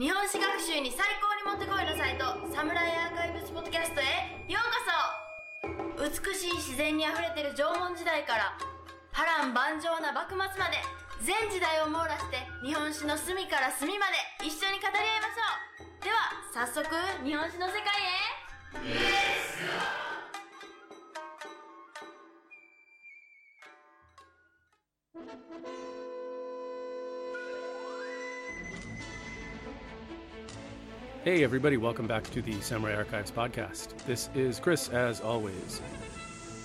[0.00, 2.24] 日本史学習に最高にもってこいのサイト
[2.56, 6.24] サムライアーカイブスポッドキャストへようこそ。
[6.24, 8.56] 美しい自然にあふれてる縄文時代から
[9.12, 10.80] 波乱万丈な幕末まで
[11.20, 15.44] 全時代を網羅して日本史の隅から隅まで一緒に語り合いましょ
[15.84, 16.00] う。
[16.00, 16.88] では早速
[17.20, 17.92] 日本史の世界
[19.36, 19.39] へ。
[31.22, 33.94] Hey, everybody, welcome back to the Samurai Archives podcast.
[34.06, 35.82] This is Chris, as always.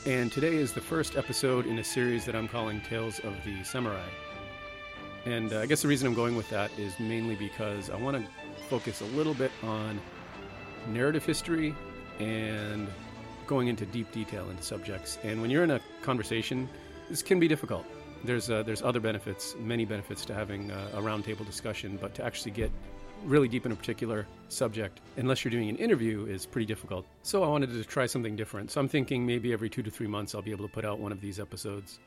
[0.05, 3.65] And today is the first episode in a series that I'm calling Tales of the
[3.65, 4.07] Samurai.
[5.25, 8.15] And uh, I guess the reason I'm going with that is mainly because I want
[8.15, 8.31] to
[8.69, 9.99] focus a little bit on
[10.87, 11.75] narrative history
[12.19, 12.87] and
[13.47, 15.17] going into deep detail into subjects.
[15.25, 16.69] And when you're in a conversation,
[17.09, 17.85] this can be difficult.
[18.23, 22.23] There's uh, there's other benefits, many benefits to having uh, a roundtable discussion, but to
[22.23, 22.71] actually get
[23.23, 27.05] really deep in a particular subject, unless you're doing an interview, is pretty difficult.
[27.23, 28.71] So I wanted to try something different.
[28.71, 30.99] So I'm thinking maybe every two to three months I'll be able to put out
[30.99, 31.99] one of these episodes.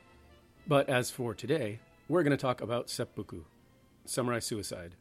[0.66, 3.44] But as for today, we're going to talk about seppuku,
[4.04, 4.94] samurai suicide.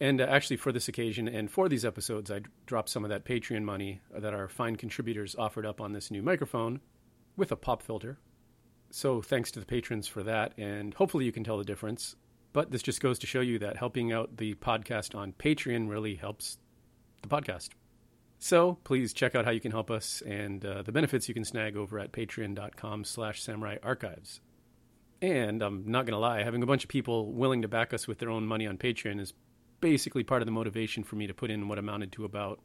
[0.00, 3.24] And uh, actually, for this occasion and for these episodes, I dropped some of that
[3.24, 6.80] Patreon money that our fine contributors offered up on this new microphone
[7.36, 8.18] with a pop filter.
[8.90, 12.16] So thanks to the patrons for that, and hopefully you can tell the difference.
[12.52, 16.16] But this just goes to show you that helping out the podcast on Patreon really
[16.16, 16.58] helps
[17.22, 17.70] the podcast.
[18.38, 21.44] So please check out how you can help us and uh, the benefits you can
[21.44, 24.40] snag over at patreon.com slash samurai archives.
[25.20, 28.08] And I'm not going to lie, having a bunch of people willing to back us
[28.08, 29.32] with their own money on Patreon is
[29.80, 32.58] basically part of the motivation for me to put in what amounted to about,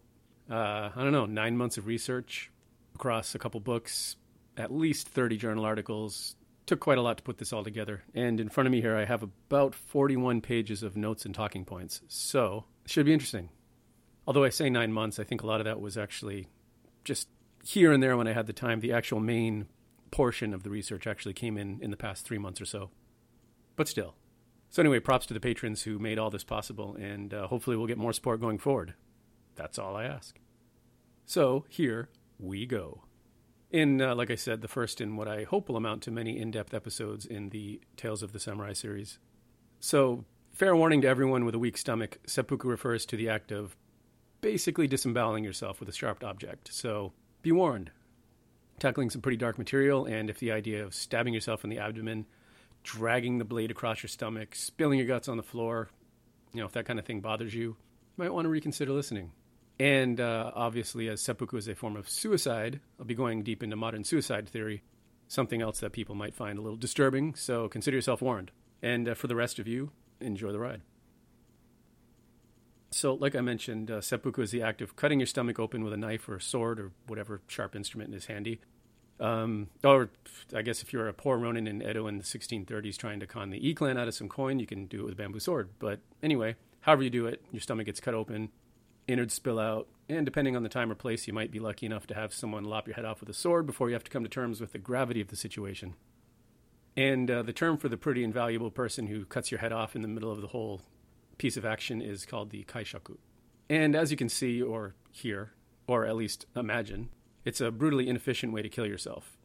[0.49, 2.49] uh, I don't know, nine months of research
[2.95, 4.15] across a couple books,
[4.57, 6.36] at least 30 journal articles,
[6.67, 8.03] took quite a lot to put this all together.
[8.13, 11.65] And in front of me here, I have about 41 pages of notes and talking
[11.65, 12.01] points.
[12.09, 13.49] So should be interesting.
[14.27, 16.47] Although I say nine months, I think a lot of that was actually
[17.05, 17.29] just
[17.63, 18.81] here and there when I had the time.
[18.81, 19.67] The actual main
[20.11, 22.91] portion of the research actually came in in the past three months or so.
[23.77, 24.15] But still.
[24.69, 27.87] So, anyway, props to the patrons who made all this possible, and uh, hopefully we'll
[27.87, 28.95] get more support going forward.
[29.55, 30.37] That's all I ask.
[31.25, 33.03] So, here we go
[33.71, 36.39] in, uh, like I said, the first in what I hope will amount to many
[36.39, 39.19] in depth episodes in the Tales of the Samurai series.
[39.79, 43.75] So, fair warning to everyone with a weak stomach seppuku refers to the act of
[44.41, 46.73] basically disemboweling yourself with a sharp object.
[46.73, 47.91] So, be warned.
[48.79, 52.25] Tackling some pretty dark material, and if the idea of stabbing yourself in the abdomen,
[52.83, 55.89] dragging the blade across your stomach, spilling your guts on the floor,
[56.53, 57.75] you know, if that kind of thing bothers you, you
[58.15, 59.31] might want to reconsider listening.
[59.79, 63.75] And uh, obviously, as seppuku is a form of suicide, I'll be going deep into
[63.75, 64.81] modern suicide theory,
[65.27, 68.51] something else that people might find a little disturbing, so consider yourself warned.
[68.81, 70.81] And uh, for the rest of you, enjoy the ride.
[72.89, 75.93] So, like I mentioned, uh, seppuku is the act of cutting your stomach open with
[75.93, 78.59] a knife or a sword or whatever sharp instrument is handy.
[79.19, 80.09] Um, or
[80.55, 83.49] I guess if you're a poor Ronin in Edo in the 1630s trying to con
[83.49, 85.69] the E clan out of some coin, you can do it with a bamboo sword.
[85.79, 88.49] But anyway, however you do it, your stomach gets cut open
[89.07, 92.07] innards spill out, and depending on the time or place, you might be lucky enough
[92.07, 94.23] to have someone lop your head off with a sword before you have to come
[94.23, 95.95] to terms with the gravity of the situation.
[96.95, 100.01] And uh, the term for the pretty invaluable person who cuts your head off in
[100.01, 100.81] the middle of the whole
[101.37, 103.17] piece of action is called the kaishaku.
[103.69, 105.51] And as you can see or hear,
[105.87, 107.09] or at least imagine,
[107.45, 109.37] it's a brutally inefficient way to kill yourself.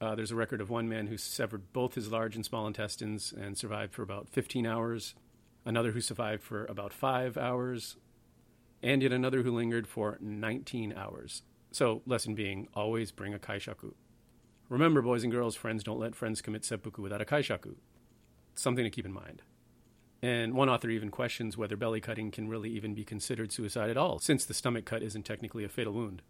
[0.00, 3.32] Uh, there's a record of one man who severed both his large and small intestines
[3.32, 5.14] and survived for about 15 hours,
[5.64, 7.96] another who survived for about five hours,
[8.84, 11.42] and yet another who lingered for 19 hours.
[11.72, 13.94] So, lesson being always bring a kaishaku.
[14.68, 17.76] Remember, boys and girls, friends don't let friends commit seppuku without a kaishaku.
[18.54, 19.42] Something to keep in mind.
[20.22, 23.96] And one author even questions whether belly cutting can really even be considered suicide at
[23.96, 26.22] all, since the stomach cut isn't technically a fatal wound.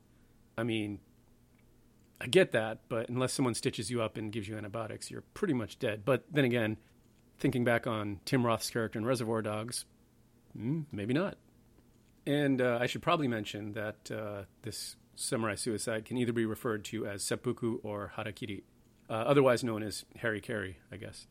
[0.57, 1.01] I mean,
[2.21, 5.55] I get that, but unless someone stitches you up and gives you antibiotics, you're pretty
[5.55, 6.05] much dead.
[6.05, 6.77] But then again,
[7.39, 9.85] thinking back on Tim Roth's character in Reservoir Dogs,
[10.57, 11.37] mm, maybe not.
[12.27, 16.85] And uh, I should probably mention that uh, this samurai suicide can either be referred
[16.87, 18.63] to as seppuku or harakiri,
[19.09, 21.27] uh, otherwise known as hara-kiri, I guess.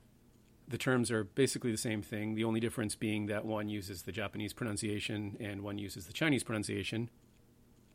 [0.67, 4.11] The terms are basically the same thing, the only difference being that one uses the
[4.11, 7.09] Japanese pronunciation and one uses the Chinese pronunciation.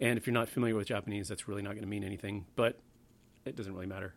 [0.00, 2.78] And if you're not familiar with Japanese, that's really not going to mean anything, but
[3.44, 4.14] it doesn't really matter.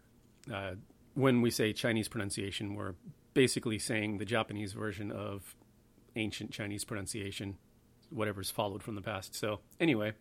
[0.51, 0.71] Uh,
[1.13, 2.95] when we say Chinese pronunciation, we're
[3.33, 5.55] basically saying the Japanese version of
[6.15, 7.57] ancient Chinese pronunciation
[8.11, 9.35] whatever's followed from the past.
[9.35, 10.13] So, anyway,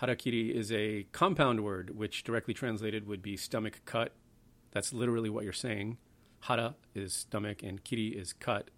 [0.00, 4.12] harakiri is a compound word, which directly translated would be stomach cut.
[4.72, 5.98] That's literally what you're saying.
[6.40, 8.70] Hara is stomach and kiri is cut.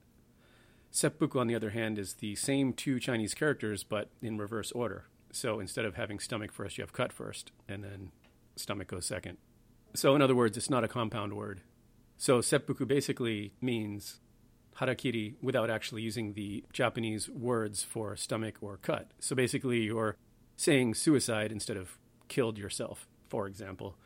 [0.91, 5.05] Seppuku, on the other hand, is the same two Chinese characters, but in reverse order.
[5.33, 8.11] So instead of having stomach first, you have cut first, and then
[8.57, 9.39] stomach goes second.
[9.95, 11.63] So, in other words, it's not a compound word.
[12.17, 14.21] So, seppuku basically means
[14.79, 19.11] harakiri without actually using the Japanese words for stomach or cut.
[19.19, 20.17] So, basically, you're
[20.57, 23.97] saying suicide instead of killed yourself, for example.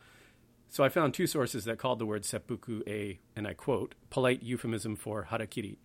[0.69, 4.43] So, I found two sources that called the word seppuku a, and I quote, polite
[4.43, 5.77] euphemism for harakiri.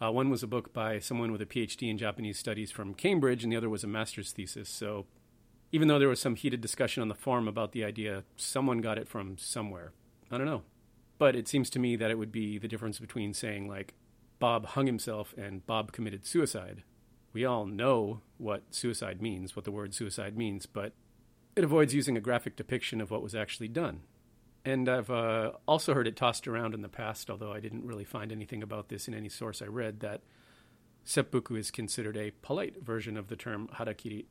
[0.00, 3.44] Uh, one was a book by someone with a PhD in Japanese studies from Cambridge,
[3.44, 4.68] and the other was a master's thesis.
[4.68, 5.06] So,
[5.72, 8.98] even though there was some heated discussion on the forum about the idea, someone got
[8.98, 9.92] it from somewhere.
[10.30, 10.62] I don't know.
[11.18, 13.94] But it seems to me that it would be the difference between saying, like,
[14.38, 16.82] Bob hung himself and Bob committed suicide.
[17.32, 20.92] We all know what suicide means, what the word suicide means, but
[21.56, 24.00] it avoids using a graphic depiction of what was actually done.
[24.64, 28.04] And I've uh, also heard it tossed around in the past, although I didn't really
[28.04, 30.22] find anything about this in any source I read, that
[31.04, 34.24] seppuku is considered a polite version of the term harakiri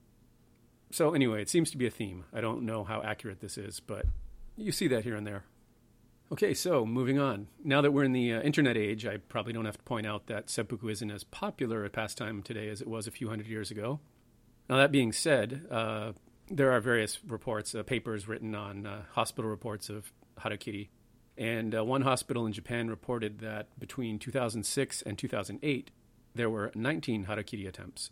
[0.94, 2.26] so, anyway, it seems to be a theme.
[2.32, 4.06] I don't know how accurate this is, but
[4.56, 5.44] you see that here and there.
[6.32, 7.48] Okay, so moving on.
[7.64, 10.28] Now that we're in the uh, internet age, I probably don't have to point out
[10.28, 13.70] that seppuku isn't as popular a pastime today as it was a few hundred years
[13.70, 14.00] ago.
[14.70, 16.14] Now, that being said, uh,
[16.50, 20.90] there are various reports, uh, papers written on uh, hospital reports of harakiri.
[21.38, 25.92] And uh, one hospital in Japan reported that between 2006 and 2008,
[26.36, 28.12] there were 19 harakiri attempts.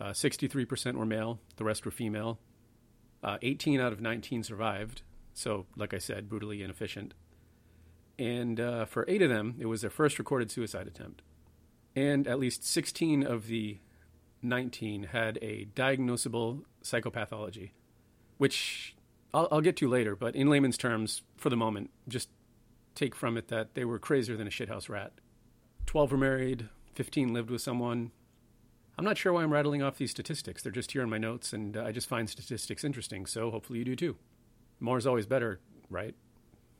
[0.00, 2.38] Uh, 63% were male, the rest were female.
[3.22, 5.02] Uh, 18 out of 19 survived,
[5.32, 7.14] so, like I said, brutally inefficient.
[8.18, 11.22] And uh, for eight of them, it was their first recorded suicide attempt.
[11.94, 13.78] And at least 16 of the
[14.42, 17.70] 19 had a diagnosable psychopathology,
[18.38, 18.96] which
[19.32, 22.28] I'll, I'll get to later, but in layman's terms, for the moment, just
[22.94, 25.12] take from it that they were crazier than a shithouse rat.
[25.86, 28.10] 12 were married, 15 lived with someone,
[28.98, 30.62] I'm not sure why I'm rattling off these statistics.
[30.62, 33.78] They're just here in my notes, and uh, I just find statistics interesting, so hopefully
[33.78, 34.16] you do too.
[34.80, 36.14] More is always better, right?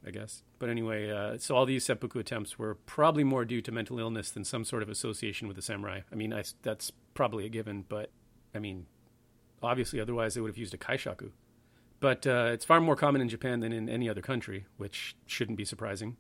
[0.07, 0.43] I guess.
[0.59, 4.31] But anyway, uh, so all these seppuku attempts were probably more due to mental illness
[4.31, 6.01] than some sort of association with the samurai.
[6.11, 8.11] I mean, I, that's probably a given, but
[8.55, 8.87] I mean,
[9.63, 11.31] obviously, otherwise they would have used a kaishaku.
[12.01, 15.57] But uh, it's far more common in Japan than in any other country, which shouldn't
[15.57, 16.17] be surprising.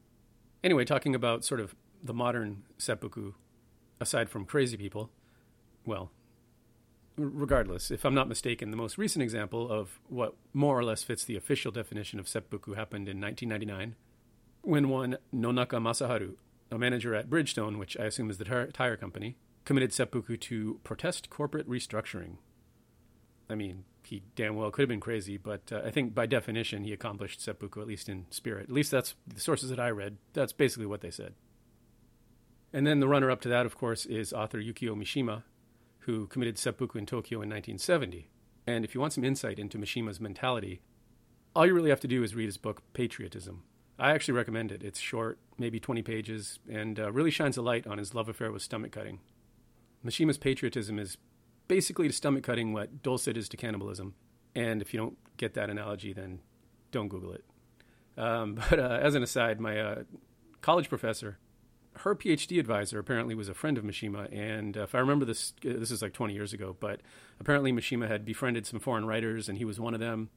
[0.62, 3.32] Anyway, talking about sort of the modern seppuku,
[4.00, 5.10] aside from crazy people,
[5.84, 6.12] well,
[7.16, 11.24] regardless, if I'm not mistaken, the most recent example of what more or less fits
[11.24, 13.96] the official definition of seppuku happened in 1999
[14.62, 16.34] when one Nonaka Masaharu,
[16.70, 20.80] a manager at Bridgestone, which I assume is the tar- tire company, committed seppuku to
[20.84, 22.36] protest corporate restructuring.
[23.50, 26.84] I mean, he damn well could have been crazy, but uh, I think by definition
[26.84, 28.64] he accomplished seppuku, at least in spirit.
[28.64, 30.16] At least that's the sources that I read.
[30.32, 31.34] That's basically what they said.
[32.72, 35.42] And then the runner up to that, of course, is author Yukio Mishima,
[36.02, 38.28] who committed seppuku in Tokyo in 1970.
[38.66, 40.80] And if you want some insight into Mishima's mentality,
[41.54, 43.62] all you really have to do is read his book, Patriotism.
[43.98, 44.82] I actually recommend it.
[44.82, 48.50] It's short, maybe 20 pages, and uh, really shines a light on his love affair
[48.50, 49.20] with stomach cutting.
[50.04, 51.18] Mishima's patriotism is
[51.68, 54.14] basically to stomach cutting what dulcet is to cannibalism.
[54.54, 56.40] And if you don't get that analogy, then
[56.90, 57.44] don't Google it.
[58.16, 60.02] Um, but uh, as an aside, my uh,
[60.62, 61.38] college professor
[61.98, 65.74] her PhD advisor apparently was a friend of Mishima, and if I remember this, uh,
[65.78, 67.00] this is like 20 years ago, but
[67.38, 70.30] apparently Mishima had befriended some foreign writers, and he was one of them.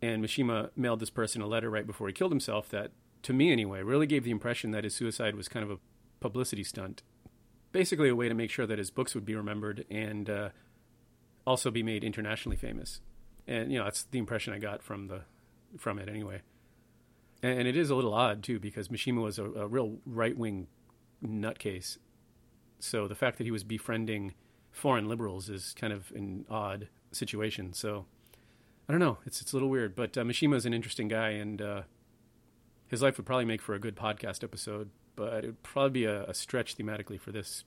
[0.00, 2.90] And Mishima mailed this person a letter right before he killed himself that,
[3.22, 5.78] to me anyway, really gave the impression that his suicide was kind of a
[6.20, 7.02] publicity stunt.
[7.70, 10.48] Basically, a way to make sure that his books would be remembered and uh,
[11.46, 13.00] also be made internationally famous.
[13.46, 15.22] And you know, that's the impression I got from the
[15.78, 16.42] from it anyway.
[17.42, 20.36] And, and it is a little odd too because Mishima was a, a real right
[20.36, 20.66] wing
[21.24, 21.98] nutcase.
[22.78, 24.34] So the fact that he was befriending
[24.70, 27.72] foreign liberals is kind of an odd situation.
[27.72, 28.06] So
[28.88, 29.18] I don't know.
[29.24, 31.82] It's it's a little weird, but uh, Mishima is an interesting guy, and uh,
[32.88, 34.90] his life would probably make for a good podcast episode.
[35.14, 37.64] But it would probably be a, a stretch thematically for this.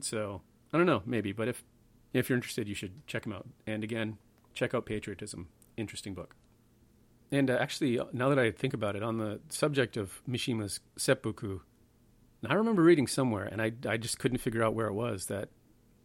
[0.00, 1.32] So I don't know, maybe.
[1.32, 1.64] But if
[2.12, 3.48] if you're interested, you should check him out.
[3.66, 4.18] And again,
[4.52, 5.48] check out Patriotism.
[5.76, 6.36] Interesting book.
[7.30, 11.60] And uh, actually, now that I think about it, on the subject of Mishima's seppuku,
[12.48, 15.50] I remember reading somewhere, and I, I just couldn't figure out where it was, that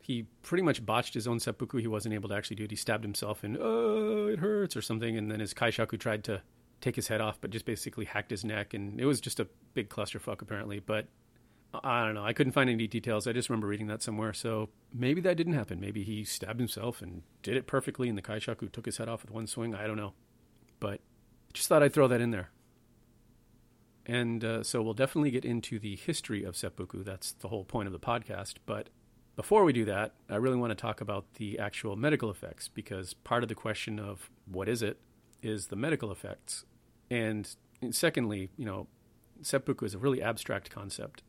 [0.08, 1.80] he pretty much botched his own seppuku.
[1.80, 2.72] He wasn't able to actually do it.
[2.72, 5.18] He stabbed himself and, oh, it hurts or something.
[5.18, 6.42] And then his kaishaku tried to
[6.80, 8.74] take his head off, but just basically hacked his neck.
[8.74, 10.80] And it was just a big clusterfuck, apparently.
[10.80, 11.08] But
[11.84, 12.24] I don't know.
[12.24, 13.28] I couldn't find any details.
[13.28, 14.32] I just remember reading that somewhere.
[14.32, 15.82] So maybe that didn't happen.
[15.82, 19.24] Maybe he stabbed himself and did it perfectly, and the kaishaku took his head off
[19.24, 19.76] with one swing.
[19.76, 20.14] I don't know.
[20.80, 21.02] But
[21.54, 22.52] just thought I'd throw that in there.
[24.08, 27.04] And uh, so we'll definitely get into the history of seppuku.
[27.04, 28.56] That's the whole point of the podcast.
[28.66, 28.88] But
[29.36, 33.14] before we do that, I really want to talk about the actual medical effects because
[33.14, 34.98] part of the question of what is it
[35.44, 36.64] is the medical effects.
[37.12, 37.54] And
[37.92, 38.88] secondly, you know,
[39.42, 41.22] seppuku is a really abstract concept.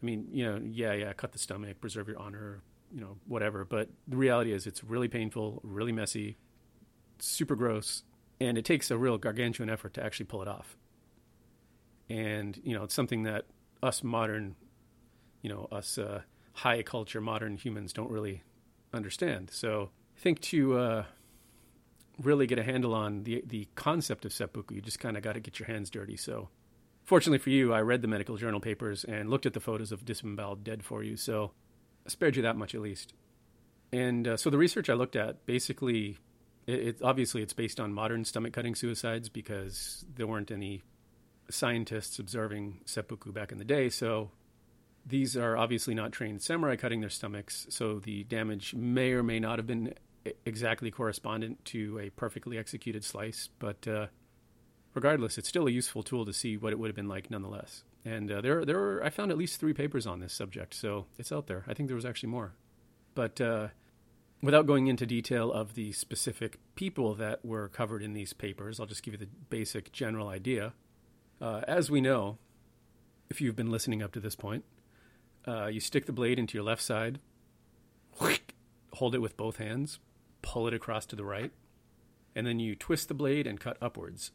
[0.00, 2.62] I mean, you know, yeah, yeah, cut the stomach, preserve your honor,
[2.94, 3.64] you know, whatever.
[3.64, 6.36] But the reality is it's really painful, really messy,
[7.18, 8.04] super gross,
[8.40, 10.76] and it takes a real gargantuan effort to actually pull it off.
[12.08, 13.46] And, you know, it's something that
[13.82, 14.56] us modern,
[15.42, 16.22] you know, us uh,
[16.52, 18.42] high culture modern humans don't really
[18.92, 19.50] understand.
[19.52, 21.04] So I think to uh,
[22.22, 25.34] really get a handle on the the concept of seppuku, you just kind of got
[25.34, 26.16] to get your hands dirty.
[26.16, 26.48] So
[27.04, 30.04] fortunately for you, I read the medical journal papers and looked at the photos of
[30.04, 31.16] disemboweled dead for you.
[31.16, 31.52] So
[32.06, 33.14] I spared you that much at least.
[33.92, 36.18] And uh, so the research I looked at basically,
[36.66, 40.82] it, it, obviously it's based on modern stomach cutting suicides because there weren't any
[41.50, 43.88] scientists observing seppuku back in the day.
[43.88, 44.30] So
[45.04, 47.66] these are obviously not trained samurai cutting their stomachs.
[47.70, 49.94] So the damage may or may not have been
[50.44, 54.06] exactly correspondent to a perfectly executed slice, but uh,
[54.94, 57.84] regardless, it's still a useful tool to see what it would have been like nonetheless.
[58.04, 61.06] And uh, there, there were, I found at least three papers on this subject, so
[61.18, 61.64] it's out there.
[61.68, 62.54] I think there was actually more.
[63.14, 63.68] But uh,
[64.42, 68.86] without going into detail of the specific people that were covered in these papers, I'll
[68.86, 70.74] just give you the basic general idea.
[71.40, 72.38] Uh, as we know,
[73.28, 74.64] if you've been listening up to this point,
[75.46, 77.20] uh, you stick the blade into your left side,
[78.94, 79.98] hold it with both hands,
[80.42, 81.52] pull it across to the right,
[82.34, 84.32] and then you twist the blade and cut upwards.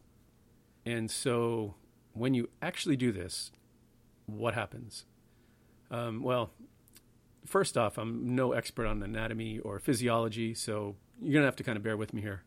[0.86, 1.76] And so
[2.14, 3.52] when you actually do this,
[4.26, 5.06] what happens?
[5.90, 6.52] Um, well,
[7.46, 11.64] first off, I'm no expert on anatomy or physiology, so you're going to have to
[11.64, 12.44] kind of bear with me here.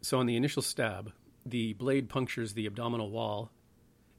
[0.00, 1.12] So, on the initial stab,
[1.44, 3.50] the blade punctures the abdominal wall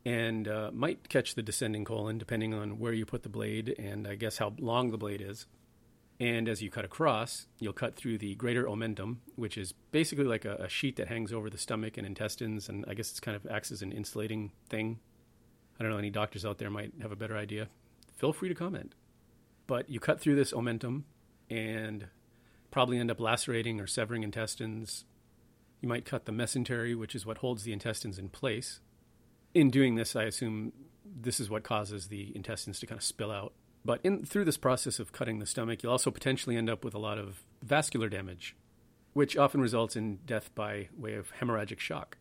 [0.05, 4.07] and uh, might catch the descending colon depending on where you put the blade and
[4.07, 5.47] I guess how long the blade is.
[6.19, 10.45] And as you cut across, you'll cut through the greater omentum, which is basically like
[10.45, 13.35] a, a, sheet that hangs over the stomach and intestines, and I guess it's kind
[13.35, 14.99] of acts as an insulating thing.
[15.77, 17.67] I don't know, any doctors out there might have a better idea.
[18.15, 18.95] Feel free to comment.
[19.67, 21.03] But you cut through this omentum
[21.49, 22.07] and
[22.71, 25.03] probably end up lacerating or severing intestines.
[25.85, 28.79] You might cut the mesentery, which is what holds the intestines in place.
[29.53, 30.73] In doing this, I assume
[31.05, 33.53] this is what causes the intestines to kind of spill out
[33.85, 36.95] but in, through this process of cutting the stomach, you'll also potentially end up with
[36.95, 38.55] a lot of vascular damage,
[39.13, 42.17] which often results in death by way of hemorrhagic shock.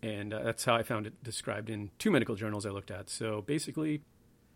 [0.00, 3.10] And uh, that's how I found it described in two medical journals I looked at.
[3.10, 4.02] So basically,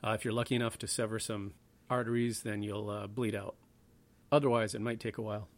[0.04, 1.54] uh, if you're lucky enough to sever some
[1.90, 3.56] arteries, then you'll uh, bleed out.
[4.30, 5.48] Otherwise, it might take a while.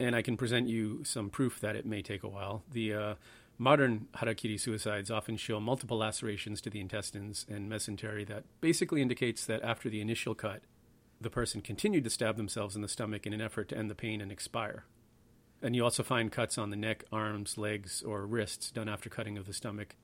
[0.00, 2.62] And I can present you some proof that it may take a while.
[2.70, 3.14] The uh,
[3.60, 9.44] Modern harakiri suicides often show multiple lacerations to the intestines and mesentery that basically indicates
[9.46, 10.62] that after the initial cut,
[11.20, 13.96] the person continued to stab themselves in the stomach in an effort to end the
[13.96, 14.84] pain and expire.
[15.60, 19.36] And you also find cuts on the neck, arms, legs, or wrists done after cutting
[19.36, 19.96] of the stomach,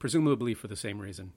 [0.00, 1.32] presumably for the same reason.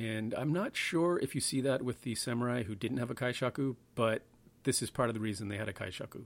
[0.00, 3.14] And I'm not sure if you see that with the samurai who didn't have a
[3.14, 4.22] kaishaku, but
[4.64, 6.24] this is part of the reason they had a kaishaku,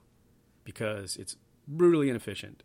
[0.64, 1.37] because it's
[1.67, 2.62] brutally inefficient.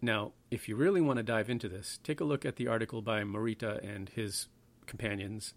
[0.00, 3.02] Now, if you really want to dive into this, take a look at the article
[3.02, 4.48] by Morita and his
[4.86, 5.54] companions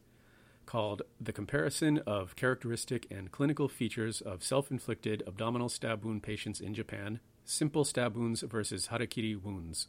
[0.66, 6.60] called The Comparison of Characteristic and Clinical Features of Self Inflicted Abdominal Stab Wound Patients
[6.60, 9.88] in Japan Simple Stab Wounds versus Harakiri Wounds.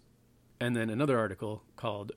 [0.60, 2.12] And then another article called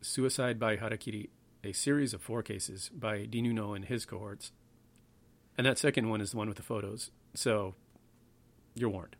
[0.00, 1.30] Suicide by Harakiri
[1.64, 4.52] A Series of Four Cases by Di Nunno and his cohorts.
[5.56, 7.10] And that second one is the one with the photos.
[7.34, 7.74] So
[8.74, 9.16] you're warned.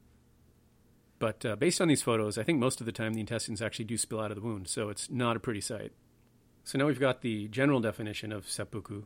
[1.19, 3.85] But uh, based on these photos, I think most of the time the intestines actually
[3.85, 5.93] do spill out of the wound, so it's not a pretty sight.
[6.65, 9.05] So now we've got the general definition of seppuku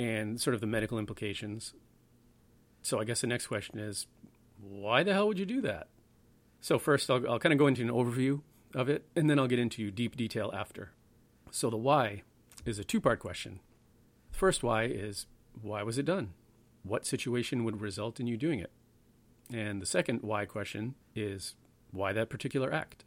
[0.00, 1.72] and sort of the medical implications.
[2.82, 4.06] So I guess the next question is
[4.60, 5.88] why the hell would you do that?
[6.60, 8.40] So, first, I'll, I'll kind of go into an overview
[8.74, 10.92] of it, and then I'll get into deep detail after.
[11.50, 12.22] So, the why
[12.64, 13.60] is a two part question.
[14.32, 15.26] The first why is
[15.60, 16.32] why was it done?
[16.82, 18.70] What situation would result in you doing it?
[19.52, 21.54] And the second why question is
[21.90, 23.04] why that particular act?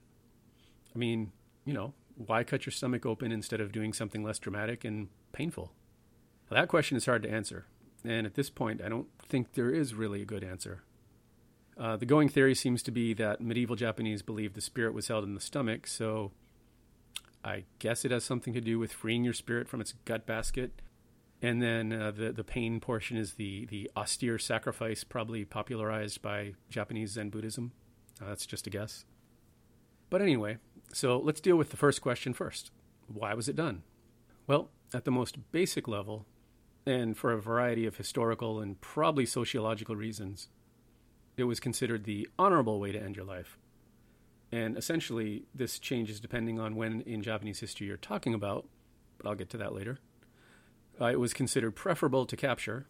[0.95, 1.31] I mean,
[1.65, 5.71] you know, why cut your stomach open instead of doing something less dramatic and painful?
[6.49, 7.65] That question is hard to answer.
[8.03, 10.83] And at this point, I don't think there is really a good answer.
[11.77, 15.23] Uh, the going theory seems to be that medieval Japanese believed the spirit was held
[15.23, 16.31] in the stomach, so
[17.43, 20.81] I guess it has something to do with freeing your spirit from its gut basket
[21.41, 26.53] and then uh, the the pain portion is the the austere sacrifice, probably popularized by
[26.69, 27.71] Japanese Zen Buddhism.
[28.21, 29.05] Uh, that's just a guess.
[30.09, 30.57] But anyway,
[30.93, 32.71] so let's deal with the first question first.
[33.07, 33.83] why was it done?
[34.47, 36.25] Well, at the most basic level,
[36.85, 40.49] and for a variety of historical and probably sociological reasons,
[41.35, 43.57] it was considered the honorable way to end your life.
[44.51, 48.67] And essentially, this changes depending on when in Japanese history you're talking about,
[49.17, 49.99] but I'll get to that later.
[50.99, 52.87] Uh, it was considered preferable to capture.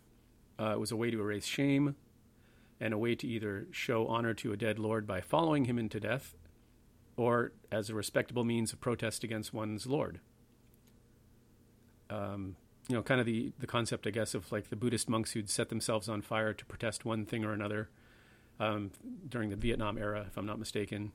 [0.59, 1.95] Uh, it was a way to erase shame
[2.79, 5.99] and a way to either show honor to a dead lord by following him into
[5.99, 6.35] death
[7.15, 10.19] or as a respectable means of protest against one's lord.
[12.09, 12.55] Um,
[12.87, 15.49] you know, kind of the, the concept, I guess, of like the Buddhist monks who'd
[15.49, 17.89] set themselves on fire to protest one thing or another
[18.59, 18.91] um,
[19.27, 21.11] during the Vietnam era, if I'm not mistaken.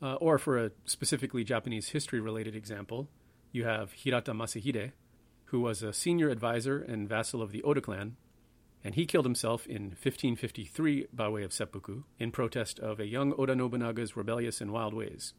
[0.00, 3.08] Uh, or for a specifically Japanese history related example,
[3.52, 4.92] you have Hirata Masahide,
[5.50, 8.16] who was a senior advisor and vassal of the Oda clan,
[8.84, 13.34] and he killed himself in 1553 by way of seppuku in protest of a young
[13.36, 15.34] Oda Nobunaga's rebellious and wild ways.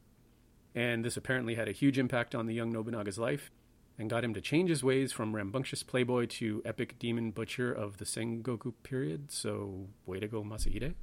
[0.76, 3.52] And this apparently had a huge impact on the young Nobunaga's life
[3.98, 7.98] and got him to change his ways from rambunctious playboy to epic demon butcher of
[7.98, 9.32] the Sengoku period.
[9.32, 10.94] So, way to go, Masahide.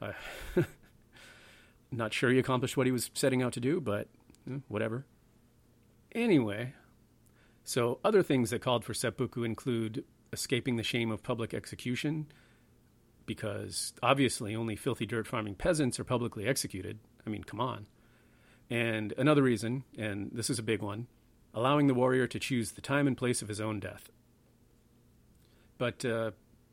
[0.00, 0.12] Uh,
[1.92, 4.08] not sure he accomplished what he was setting out to do, but
[4.50, 5.06] eh, whatever.
[6.14, 6.74] Anyway,
[7.64, 12.26] so other things that called for seppuku include escaping the shame of public execution,
[13.26, 16.98] because obviously only filthy dirt farming peasants are publicly executed.
[17.26, 17.86] I mean, come on.
[18.68, 21.06] And another reason, and this is a big one,
[21.54, 24.08] allowing the warrior to choose the time and place of his own death.
[25.78, 26.30] But uh,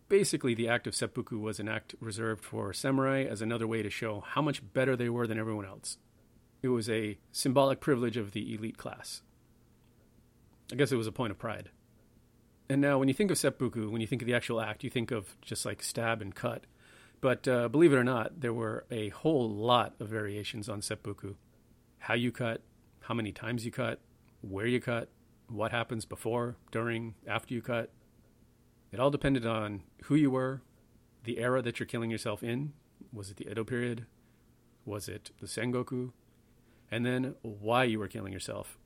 [0.07, 3.89] basically, the act of seppuku was an act reserved for samurai as another way to
[3.89, 5.97] show how much better they were than everyone else.
[6.61, 9.21] It was a symbolic privilege of the elite class.
[10.71, 11.69] I guess it was a point of pride.
[12.69, 14.89] And now, when you think of seppuku, when you think of the actual act, you
[14.89, 16.65] think of just like stab and cut.
[17.21, 21.33] But uh, believe it or not, there were a whole lot of variations on seppuku.
[21.97, 22.61] How you cut,
[23.01, 23.99] how many times you cut,
[24.41, 25.09] where you cut,
[25.47, 27.91] what happens before, during, after you cut.
[28.91, 30.61] It all depended on who you were,
[31.23, 32.73] the era that you're killing yourself in.
[33.11, 34.05] Was it the Edo period?
[34.85, 36.11] Was it the Sengoku?
[36.91, 38.77] And then why you were killing yourself.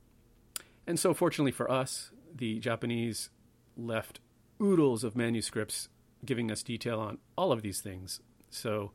[0.85, 3.29] And so, fortunately for us, the Japanese
[3.77, 4.19] left
[4.61, 5.89] oodles of manuscripts
[6.25, 8.19] giving us detail on all of these things.
[8.49, 8.91] So,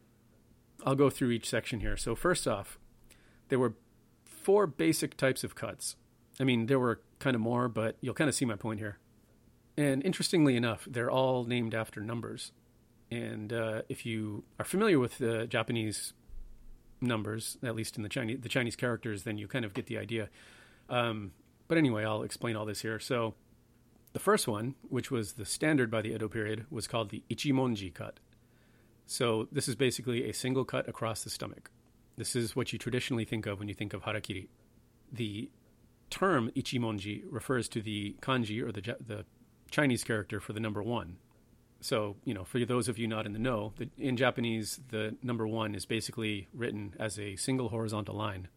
[0.84, 1.96] I'll go through each section here.
[1.96, 2.78] So, first off,
[3.48, 3.74] there were
[4.24, 5.96] four basic types of cuts.
[6.40, 8.98] I mean, there were kind of more, but you'll kind of see my point here.
[9.76, 12.52] And interestingly enough, they're all named after numbers.
[13.10, 16.12] And uh, if you are familiar with the Japanese
[17.00, 19.98] numbers, at least in the Chinese the Chinese characters, then you kind of get the
[19.98, 20.28] idea.
[20.88, 21.32] Um,
[21.68, 22.98] but anyway, I'll explain all this here.
[22.98, 23.34] So,
[24.14, 27.92] the first one, which was the standard by the Edo period, was called the Ichimonji
[27.92, 28.18] cut.
[29.06, 31.70] So, this is basically a single cut across the stomach.
[32.16, 34.48] This is what you traditionally think of when you think of harakiri.
[35.12, 35.50] The
[36.10, 39.24] term Ichimonji refers to the kanji or the, the
[39.70, 41.18] Chinese character for the number one.
[41.80, 45.16] So, you know, for those of you not in the know, the, in Japanese, the
[45.22, 48.48] number one is basically written as a single horizontal line.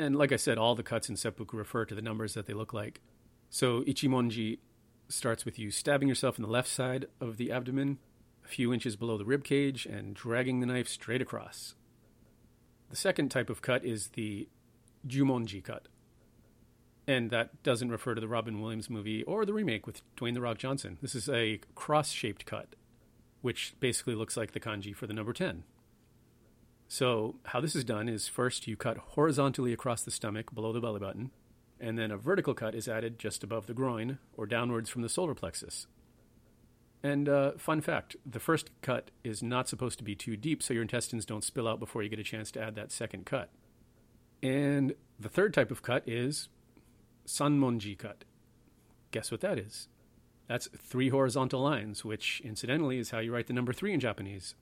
[0.00, 2.54] And like I said, all the cuts in seppuku refer to the numbers that they
[2.54, 3.02] look like.
[3.50, 4.60] So ichimonji
[5.10, 7.98] starts with you stabbing yourself in the left side of the abdomen,
[8.42, 11.74] a few inches below the rib cage, and dragging the knife straight across.
[12.88, 14.48] The second type of cut is the
[15.06, 15.88] jumonji cut.
[17.06, 20.40] And that doesn't refer to the Robin Williams movie or the remake with Dwayne The
[20.40, 20.96] Rock Johnson.
[21.02, 22.74] This is a cross shaped cut,
[23.42, 25.64] which basically looks like the kanji for the number 10.
[26.92, 30.80] So, how this is done is first you cut horizontally across the stomach below the
[30.80, 31.30] belly button,
[31.78, 35.08] and then a vertical cut is added just above the groin or downwards from the
[35.08, 35.86] solar plexus.
[37.00, 40.74] And uh, fun fact the first cut is not supposed to be too deep so
[40.74, 43.50] your intestines don't spill out before you get a chance to add that second cut.
[44.42, 46.48] And the third type of cut is
[47.24, 48.24] Sanmonji cut.
[49.12, 49.86] Guess what that is?
[50.48, 54.56] That's three horizontal lines, which incidentally is how you write the number three in Japanese.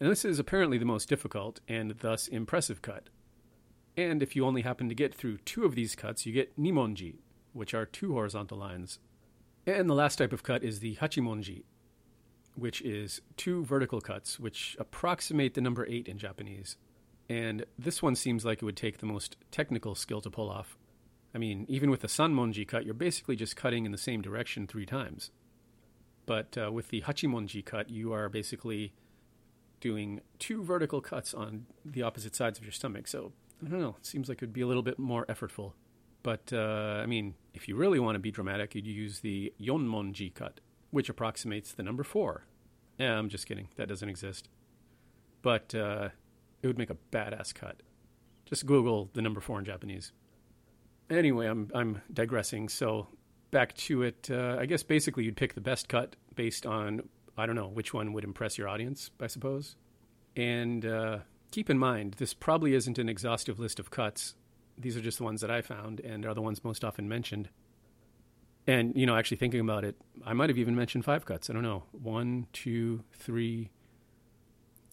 [0.00, 3.10] And this is apparently the most difficult and thus impressive cut.
[3.96, 7.16] And if you only happen to get through two of these cuts, you get nimonji,
[7.52, 8.98] which are two horizontal lines.
[9.66, 11.64] And the last type of cut is the hachimonji,
[12.54, 16.76] which is two vertical cuts, which approximate the number eight in Japanese.
[17.28, 20.78] And this one seems like it would take the most technical skill to pull off.
[21.34, 24.66] I mean, even with the sanmonji cut, you're basically just cutting in the same direction
[24.66, 25.30] three times.
[26.26, 28.94] But uh, with the hachimonji cut, you are basically
[29.80, 33.08] doing two vertical cuts on the opposite sides of your stomach.
[33.08, 33.32] So
[33.64, 33.96] I don't know.
[33.98, 35.72] It seems like it would be a little bit more effortful.
[36.22, 40.34] But uh, I mean, if you really want to be dramatic, you'd use the yonmonji
[40.34, 42.44] cut, which approximates the number four.
[42.98, 43.68] Yeah, I'm just kidding.
[43.76, 44.48] That doesn't exist.
[45.42, 46.10] But uh,
[46.62, 47.82] it would make a badass cut.
[48.44, 50.12] Just Google the number four in Japanese.
[51.08, 52.68] Anyway, I'm I'm digressing.
[52.68, 53.08] So
[53.50, 54.28] back to it.
[54.30, 57.94] Uh, I guess basically you'd pick the best cut based on I don't know which
[57.94, 59.76] one would impress your audience, I suppose.
[60.36, 61.18] And uh,
[61.50, 64.34] keep in mind, this probably isn't an exhaustive list of cuts.
[64.78, 67.48] These are just the ones that I found and are the ones most often mentioned.
[68.66, 71.50] And you know, actually thinking about it, I might have even mentioned five cuts.
[71.50, 73.70] I don't know, one, two, three,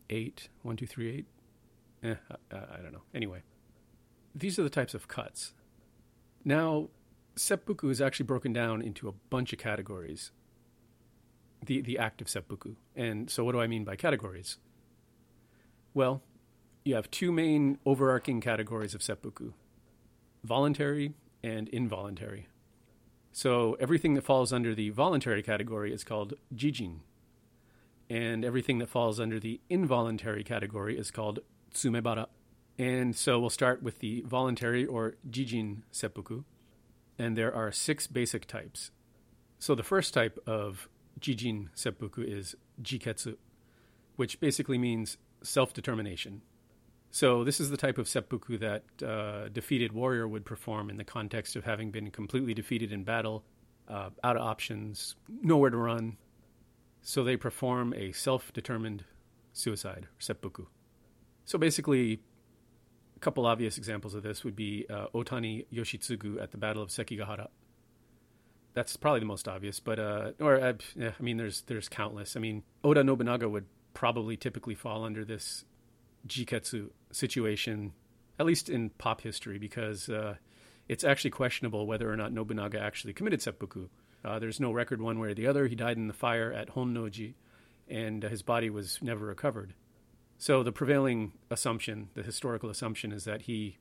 [0.10, 1.26] eight, one, two, three, eight.
[2.04, 2.16] Eh,
[2.52, 3.04] I, I don't know.
[3.14, 3.44] Anyway,
[4.34, 5.54] these are the types of cuts.
[6.46, 6.90] Now,
[7.36, 10.32] seppuku is actually broken down into a bunch of categories.
[11.66, 12.76] The the act of seppuku.
[12.96, 14.58] And so what do I mean by categories?
[15.94, 16.22] Well,
[16.86, 19.54] you have two main overarching categories of seppuku.
[20.44, 22.48] Voluntary and involuntary.
[23.32, 27.00] So everything that falls under the voluntary category is called jijin.
[28.10, 31.40] And everything that falls under the involuntary category is called
[31.74, 32.28] tsumebara.
[32.80, 36.44] And so we'll start with the voluntary or jijin seppuku.
[37.20, 38.92] And there are six basic types.
[39.60, 40.88] So the first type of
[41.20, 43.38] jijin seppuku is jiketsu,
[44.16, 46.42] which basically means self determination.
[47.12, 51.04] So this is the type of seppuku that uh, defeated warrior would perform in the
[51.04, 53.44] context of having been completely defeated in battle,
[53.88, 56.18] uh, out of options, nowhere to run.
[57.02, 59.06] So they perform a self-determined
[59.54, 60.66] suicide, seppuku.
[61.46, 62.20] So basically,
[63.16, 66.90] a couple obvious examples of this would be uh, Otani Yoshitsugu at the Battle of
[66.90, 67.48] Sekigahara.
[68.74, 72.36] That's probably the most obvious, but uh, or uh, I mean, there's there's countless.
[72.36, 75.66] I mean, Oda Nobunaga would probably typically fall under this
[76.28, 77.94] jiketsu situation,
[78.38, 80.36] at least in pop history, because uh,
[80.88, 83.88] it's actually questionable whether or not Nobunaga actually committed seppuku.
[84.24, 85.68] Uh, there's no record one way or the other.
[85.68, 87.34] He died in the fire at Honnoji,
[87.88, 89.74] and his body was never recovered.
[90.38, 93.78] So the prevailing assumption, the historical assumption, is that he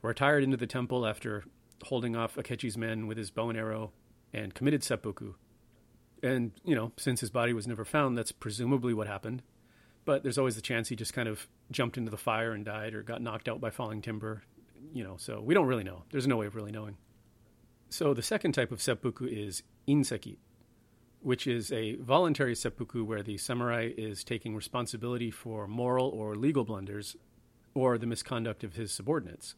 [0.00, 1.44] retired into the temple after
[1.84, 3.92] holding off Akechi's men with his bow and arrow
[4.32, 5.34] and committed seppuku.
[6.22, 9.42] And, you know, since his body was never found, that's presumably what happened.
[10.04, 12.94] But there's always the chance he just kind of jumped into the fire and died
[12.94, 14.42] or got knocked out by falling timber,
[14.92, 16.04] you know, so we don't really know.
[16.10, 16.96] There's no way of really knowing.
[17.88, 20.38] So the second type of seppuku is inseki,
[21.20, 26.64] which is a voluntary seppuku where the samurai is taking responsibility for moral or legal
[26.64, 27.16] blunders
[27.74, 29.54] or the misconduct of his subordinates.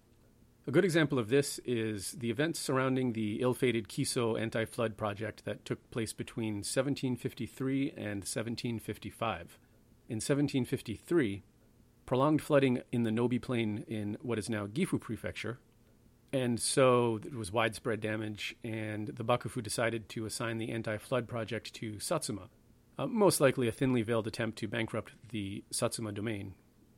[0.66, 4.96] A good example of this is the events surrounding the ill fated Kiso anti flood
[4.96, 9.58] project that took place between 1753 and 1755.
[10.08, 11.42] In 1753,
[12.06, 15.58] prolonged flooding in the Nobi Plain in what is now Gifu Prefecture,
[16.32, 21.28] and so there was widespread damage, and the Bakufu decided to assign the anti flood
[21.28, 22.48] project to Satsuma,
[22.98, 26.54] uh, most likely a thinly veiled attempt to bankrupt the Satsuma domain.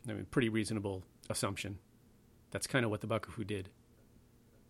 [0.09, 1.81] I mean, pretty reasonable assumption.
[2.51, 3.71] That's kind of what the Bakufu did.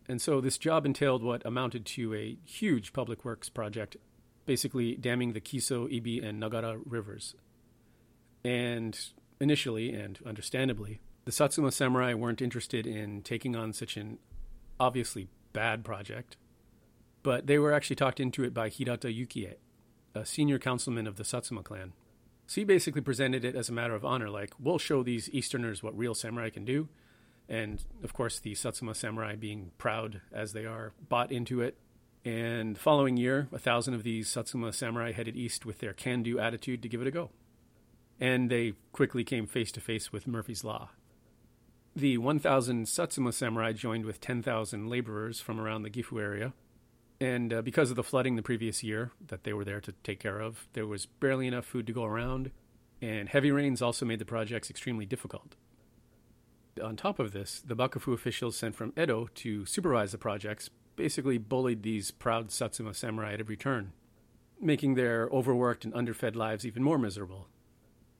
[0.09, 3.97] And so this job entailed what amounted to a huge public works project,
[4.47, 7.35] basically damming the Kiso, Ibi, and Nagara rivers.
[8.45, 8.99] And
[9.41, 14.19] initially, and understandably, the Satsuma samurai weren't interested in taking on such an
[14.79, 16.37] obviously bad project,
[17.25, 19.55] but they were actually talked into it by Hirata Yukie,
[20.15, 21.93] a senior councilman of the Satsuma clan.
[22.47, 25.83] So he basically presented it as a matter of honor, like, we'll show these Easterners
[25.83, 26.89] what real samurai can do,
[27.48, 31.76] and of course, the Satsuma samurai, being proud as they are, bought into it.
[32.24, 36.22] And the following year, a thousand of these Satsuma samurai headed east with their can
[36.22, 37.30] do attitude to give it a go.
[38.20, 40.90] And they quickly came face to face with Murphy's Law.
[41.94, 46.52] The 1,000 Satsuma samurai joined with 10,000 laborers from around the Gifu area.
[47.20, 50.20] And uh, because of the flooding the previous year that they were there to take
[50.20, 52.50] care of, there was barely enough food to go around,
[53.00, 55.56] and heavy rains also made the projects extremely difficult.
[56.83, 61.39] On top of this, the Bakufu officials sent from Edo to supervise the projects basically
[61.39, 63.93] bullied these proud Satsuma samurai at every turn,
[64.61, 67.49] making their overworked and underfed lives even more miserable.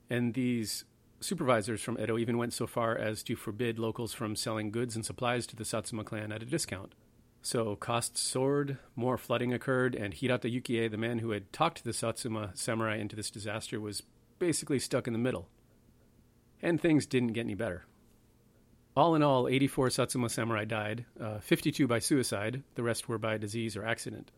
[0.09, 0.85] And these
[1.21, 5.05] supervisors from Edo even went so far as to forbid locals from selling goods and
[5.05, 6.95] supplies to the Satsuma clan at a discount.
[7.43, 11.93] So costs soared, more flooding occurred, and Hirata Yukie, the man who had talked the
[11.93, 14.03] Satsuma samurai into this disaster, was
[14.39, 15.49] basically stuck in the middle.
[16.61, 17.87] And things didn't get any better.
[18.97, 23.37] All in all, 84 Satsuma samurai died, uh, 52 by suicide, the rest were by
[23.37, 24.31] disease or accident.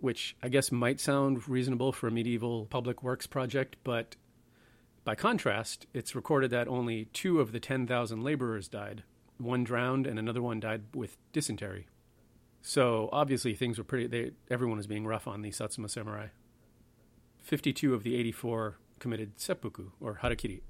[0.00, 4.16] Which I guess might sound reasonable for a medieval public works project, but
[5.04, 9.04] by contrast, it's recorded that only two of the 10,000 laborers died.
[9.38, 11.86] One drowned and another one died with dysentery.
[12.60, 16.26] So obviously things were pretty, they, everyone was being rough on the Satsuma samurai.
[17.38, 20.62] 52 of the 84 committed seppuku, or harakiri.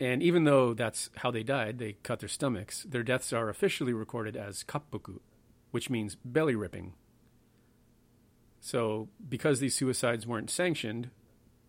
[0.00, 3.92] And even though that's how they died, they cut their stomachs, their deaths are officially
[3.92, 5.18] recorded as kappuku,
[5.72, 6.94] which means belly ripping.
[8.60, 11.10] So, because these suicides weren't sanctioned,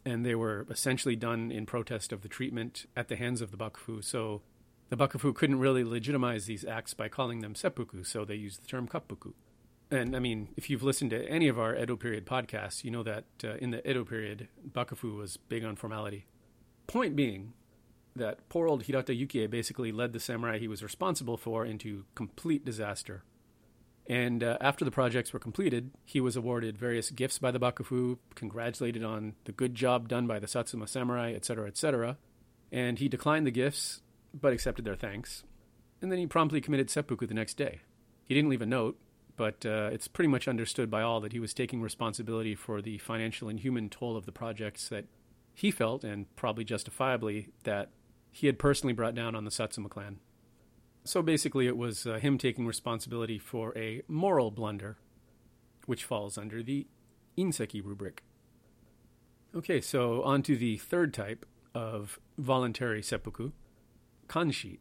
[0.05, 3.57] and they were essentially done in protest of the treatment at the hands of the
[3.57, 4.41] bakufu, so
[4.89, 8.67] the bakufu couldn't really legitimize these acts by calling them seppuku, so they used the
[8.67, 9.33] term kappuku.
[9.89, 13.03] And I mean, if you've listened to any of our Edo period podcasts, you know
[13.03, 16.25] that uh, in the Edo period, bakufu was big on formality.
[16.87, 17.53] Point being,
[18.15, 22.65] that poor old Hirata Yukie basically led the samurai he was responsible for into complete
[22.65, 23.23] disaster.
[24.07, 28.17] And uh, after the projects were completed, he was awarded various gifts by the Bakufu,
[28.35, 32.17] congratulated on the good job done by the Satsuma samurai, etc., etc.
[32.71, 34.01] And he declined the gifts,
[34.33, 35.43] but accepted their thanks.
[36.01, 37.81] And then he promptly committed seppuku the next day.
[38.27, 38.97] He didn't leave a note,
[39.37, 42.97] but uh, it's pretty much understood by all that he was taking responsibility for the
[42.97, 45.05] financial and human toll of the projects that
[45.53, 47.89] he felt, and probably justifiably, that
[48.31, 50.19] he had personally brought down on the Satsuma clan.
[51.03, 54.97] So basically, it was uh, him taking responsibility for a moral blunder,
[55.85, 56.87] which falls under the
[57.37, 58.23] Inseki rubric.
[59.55, 63.51] Okay, so on to the third type of voluntary seppuku,
[64.27, 64.79] kanshi.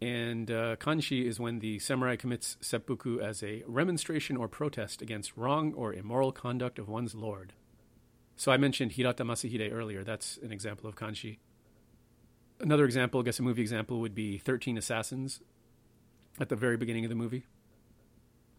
[0.00, 5.36] And uh, kanshi is when the samurai commits seppuku as a remonstration or protest against
[5.36, 7.52] wrong or immoral conduct of one's lord.
[8.36, 10.04] So I mentioned Hirata Masahide earlier.
[10.04, 11.38] That's an example of kanshi.
[12.60, 15.40] Another example, I guess a movie example, would be 13 Assassins
[16.40, 17.46] at the very beginning of the movie.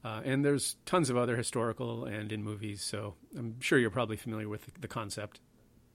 [0.03, 4.15] Uh, and there's tons of other historical and in movies, so I'm sure you're probably
[4.15, 5.39] familiar with the concept.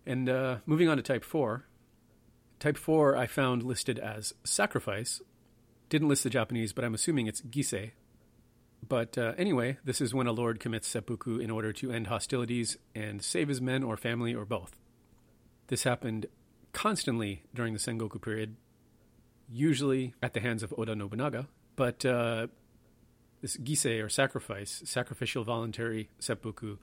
[0.05, 1.65] And uh, moving on to Type 4.
[2.59, 5.23] Type 4 I found listed as sacrifice.
[5.88, 7.93] Didn't list the Japanese, but I'm assuming it's gisei.
[8.87, 12.77] But uh, anyway, this is when a lord commits seppuku in order to end hostilities
[12.95, 14.77] and save his men or family or both.
[15.69, 16.27] This happened
[16.73, 18.57] constantly during the Sengoku period,
[19.51, 21.49] usually at the hands of Oda Nobunaga.
[21.77, 22.49] But uh,
[23.41, 26.77] this gisei or sacrifice, sacrificial voluntary seppuku,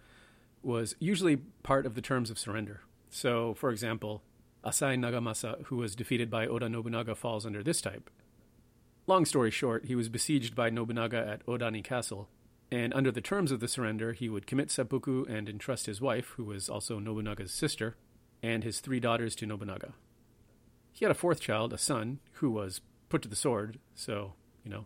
[0.62, 2.82] was usually part of the terms of surrender.
[3.10, 4.22] So, for example,
[4.64, 8.10] Asai Nagamasa, who was defeated by Oda Nobunaga, falls under this type.
[9.08, 12.30] Long story short, he was besieged by Nobunaga at Odani Castle,
[12.72, 16.34] and under the terms of the surrender, he would commit seppuku and entrust his wife,
[16.36, 17.96] who was also Nobunaga's sister,
[18.42, 19.94] and his three daughters to Nobunaga.
[20.92, 24.72] He had a fourth child, a son, who was put to the sword, so, you
[24.72, 24.86] know,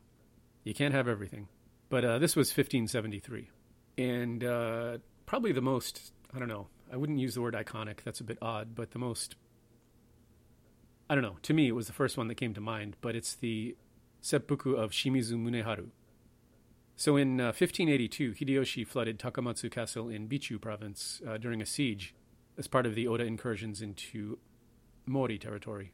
[0.64, 1.48] you can't have everything.
[1.90, 3.50] But uh, this was 1573.
[3.98, 8.20] And uh, probably the most, I don't know, I wouldn't use the word iconic, that's
[8.20, 9.36] a bit odd, but the most,
[11.10, 13.16] I don't know, to me it was the first one that came to mind, but
[13.16, 13.76] it's the
[14.22, 15.90] seppuku of Shimizu Muneharu.
[16.96, 22.14] So in uh, 1582, Hideyoshi flooded Takamatsu Castle in Bitchu province uh, during a siege
[22.58, 24.38] as part of the Oda incursions into
[25.06, 25.92] Mori territory.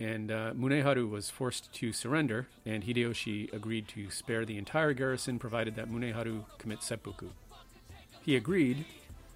[0.00, 5.40] And uh, Muneharu was forced to surrender, and Hideyoshi agreed to spare the entire garrison
[5.40, 7.30] provided that Muneharu commit seppuku.
[8.22, 8.84] He agreed,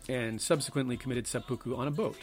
[0.08, 2.16] and subsequently committed seppuku on a boat,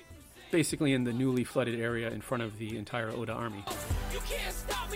[0.52, 3.58] basically in the newly flooded area in front of the entire Oda army.
[3.58, 4.95] Me,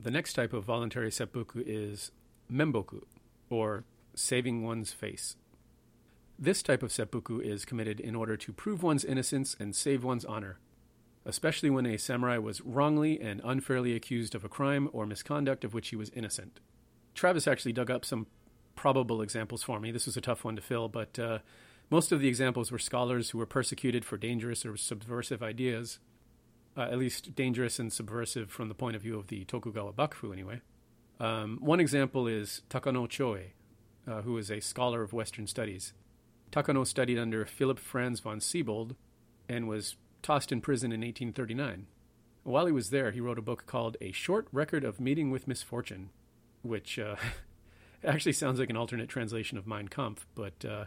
[0.00, 2.10] the next type of voluntary seppuku is
[2.50, 3.02] memboku,
[3.50, 5.36] or saving one's face.
[6.38, 10.24] This type of seppuku is committed in order to prove one's innocence and save one's
[10.24, 10.58] honor,
[11.24, 15.74] especially when a samurai was wrongly and unfairly accused of a crime or misconduct of
[15.74, 16.58] which he was innocent.
[17.14, 18.26] Travis actually dug up some
[18.74, 19.92] probable examples for me.
[19.92, 21.38] This was a tough one to fill, but uh,
[21.88, 26.00] most of the examples were scholars who were persecuted for dangerous or subversive ideas,
[26.76, 30.32] uh, at least dangerous and subversive from the point of view of the Tokugawa Bakufu,
[30.32, 30.60] anyway.
[31.20, 33.52] Um, one example is Takano Choei,
[34.08, 35.92] uh, who is a scholar of Western studies.
[36.54, 38.94] Takano studied under Philip Franz von Siebold
[39.48, 41.86] and was tossed in prison in 1839.
[42.44, 45.48] While he was there, he wrote a book called A Short Record of Meeting with
[45.48, 46.10] Misfortune,
[46.62, 47.16] which uh,
[48.04, 50.84] actually sounds like an alternate translation of Mein Kampf, but uh,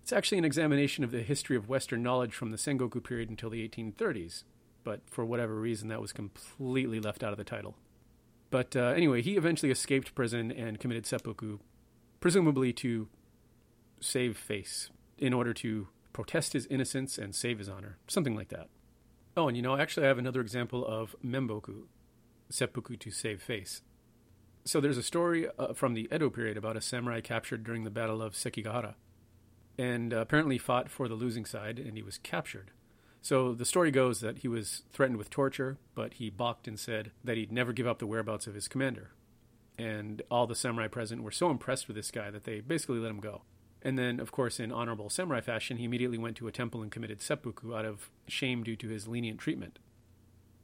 [0.00, 3.50] it's actually an examination of the history of Western knowledge from the Sengoku period until
[3.50, 4.44] the 1830s.
[4.82, 7.76] But for whatever reason, that was completely left out of the title.
[8.48, 11.58] But uh, anyway, he eventually escaped prison and committed seppuku,
[12.18, 13.08] presumably to
[14.00, 17.98] save face in order to protest his innocence and save his honor.
[18.06, 18.68] Something like that.
[19.36, 21.82] Oh, and you know, actually, I have another example of memboku,
[22.48, 23.82] seppuku to save face.
[24.64, 27.90] So there's a story uh, from the Edo period about a samurai captured during the
[27.90, 28.94] Battle of Sekigahara,
[29.78, 32.70] and uh, apparently fought for the losing side, and he was captured.
[33.20, 37.10] So the story goes that he was threatened with torture, but he balked and said
[37.22, 39.10] that he'd never give up the whereabouts of his commander.
[39.76, 43.10] And all the samurai present were so impressed with this guy that they basically let
[43.10, 43.42] him go.
[43.86, 46.90] And then, of course, in honorable samurai fashion, he immediately went to a temple and
[46.90, 49.78] committed seppuku out of shame due to his lenient treatment.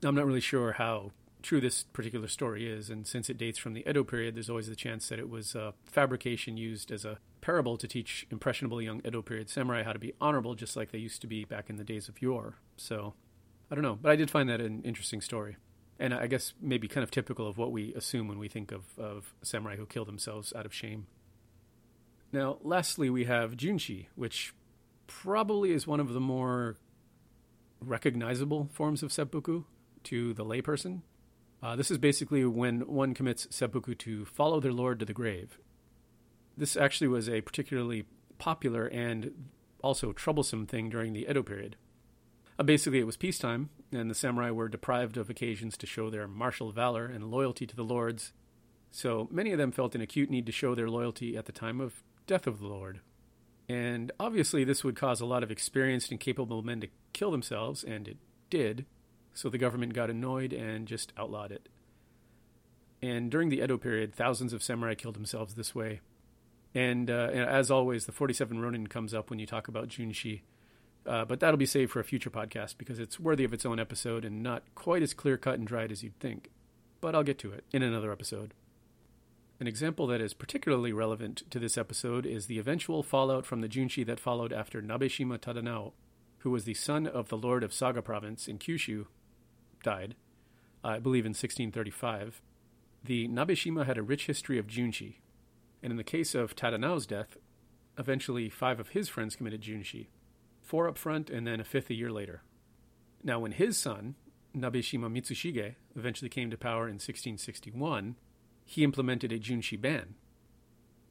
[0.02, 3.74] I'm not really sure how true this particular story is, and since it dates from
[3.74, 7.18] the Edo period, there's always the chance that it was a fabrication used as a
[7.40, 10.98] parable to teach impressionable young Edo period samurai how to be honorable, just like they
[10.98, 12.56] used to be back in the days of yore.
[12.76, 13.14] So,
[13.70, 15.58] I don't know, but I did find that an interesting story.
[15.96, 18.82] And I guess maybe kind of typical of what we assume when we think of,
[18.98, 21.06] of samurai who kill themselves out of shame.
[22.32, 24.54] Now, lastly, we have Junshi, which
[25.06, 26.78] probably is one of the more
[27.80, 29.64] recognizable forms of seppuku
[30.04, 31.02] to the layperson.
[31.62, 35.58] Uh, this is basically when one commits seppuku to follow their lord to the grave.
[36.56, 38.06] This actually was a particularly
[38.38, 39.48] popular and
[39.82, 41.76] also troublesome thing during the Edo period.
[42.58, 46.26] Uh, basically, it was peacetime, and the samurai were deprived of occasions to show their
[46.26, 48.32] martial valor and loyalty to the lords,
[48.92, 51.80] so many of them felt an acute need to show their loyalty at the time
[51.80, 53.00] of death of the lord.
[53.68, 57.84] And obviously, this would cause a lot of experienced and capable men to kill themselves,
[57.84, 58.16] and it
[58.50, 58.86] did,
[59.34, 61.68] so the government got annoyed and just outlawed it.
[63.00, 66.00] And during the Edo period, thousands of samurai killed themselves this way.
[66.74, 70.42] And, uh, and as always, the 47 Ronin comes up when you talk about Junshi.
[71.04, 73.80] Uh, but that'll be saved for a future podcast because it's worthy of its own
[73.80, 76.50] episode and not quite as clear cut and dried as you'd think.
[77.00, 78.54] But I'll get to it in another episode.
[79.62, 83.68] An example that is particularly relevant to this episode is the eventual fallout from the
[83.68, 85.92] Junshi that followed after Nabeshima Tadanao,
[86.38, 89.06] who was the son of the lord of Saga province in Kyushu,
[89.84, 90.16] died,
[90.82, 92.42] I believe in 1635.
[93.04, 95.18] The Nabeshima had a rich history of Junshi,
[95.80, 97.36] and in the case of Tadanao's death,
[97.96, 100.08] eventually five of his friends committed Junshi
[100.60, 102.42] four up front, and then a fifth a year later.
[103.22, 104.16] Now, when his son,
[104.56, 108.16] Nabeshima Mitsushige, eventually came to power in 1661,
[108.72, 110.14] he implemented a Junshi ban.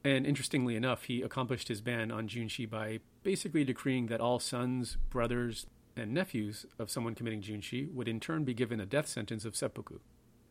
[0.03, 4.97] And interestingly enough, he accomplished his ban on Junshi by basically decreeing that all sons,
[5.11, 9.45] brothers, and nephews of someone committing Junshi would in turn be given a death sentence
[9.45, 9.99] of seppuku.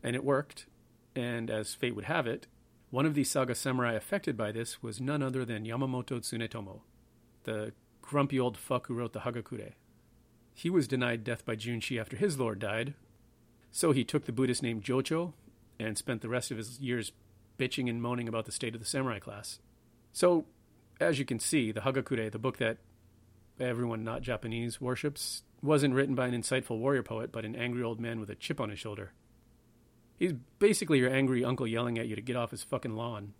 [0.01, 0.67] And it worked,
[1.13, 2.47] and as fate would have it,
[2.91, 6.79] one of the saga samurai affected by this was none other than Yamamoto Tsunetomo,
[7.43, 9.73] the grumpy old fuck who wrote the Hagakure.
[10.53, 12.93] He was denied death by Junshi after his lord died,
[13.69, 15.33] so he took the Buddhist name Jocho
[15.81, 17.11] and spent the rest of his years
[17.57, 19.59] bitching and moaning about the state of the samurai class.
[20.11, 20.45] So,
[20.99, 22.77] as you can see, the Hagakure, the book that
[23.59, 27.99] everyone not Japanese worships, wasn't written by an insightful warrior poet, but an angry old
[27.99, 29.13] man with a chip on his shoulder.
[30.17, 33.33] He's basically your angry uncle yelling at you to get off his fucking lawn.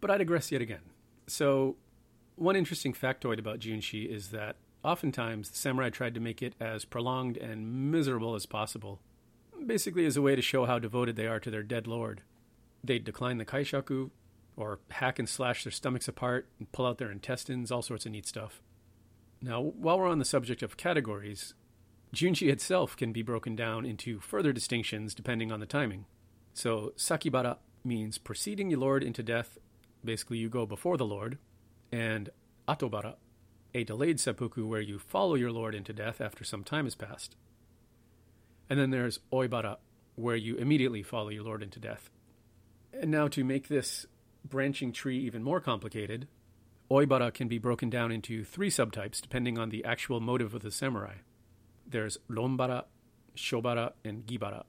[0.00, 0.80] But I digress yet again.
[1.26, 1.76] So,
[2.36, 6.84] one interesting factoid about Junshi is that oftentimes the samurai tried to make it as
[6.84, 9.00] prolonged and miserable as possible,
[9.66, 12.22] basically as a way to show how devoted they are to their dead lord.
[12.84, 14.10] They'd decline the kaishaku,
[14.56, 18.12] or hack and slash their stomachs apart and pull out their intestines, all sorts of
[18.12, 18.62] neat stuff.
[19.42, 21.54] Now, while we're on the subject of categories,
[22.14, 26.06] Junshi itself can be broken down into further distinctions depending on the timing.
[26.54, 29.58] So, sakibara means preceding your lord into death,
[30.02, 31.38] basically, you go before the lord,
[31.92, 32.30] and
[32.66, 33.16] atobara,
[33.74, 37.36] a delayed seppuku where you follow your lord into death after some time has passed.
[38.68, 39.76] And then there's oibara,
[40.14, 42.10] where you immediately follow your lord into death.
[42.92, 44.06] And now to make this
[44.44, 46.28] branching tree even more complicated,
[46.90, 50.70] oibara can be broken down into three subtypes depending on the actual motive of the
[50.70, 51.16] samurai.
[51.86, 52.84] There's lombara,
[53.36, 54.64] shobara, and gibara.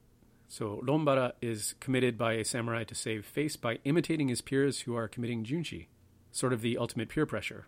[0.47, 4.95] So lombara is committed by a samurai to save face by imitating his peers who
[4.95, 5.87] are committing junshi
[6.31, 7.65] sort of the ultimate peer pressure.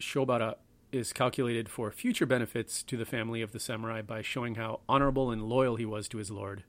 [0.00, 0.56] Shobara
[0.90, 5.30] is calculated for future benefits to the family of the samurai by showing how honorable
[5.30, 6.64] and loyal he was to his lord.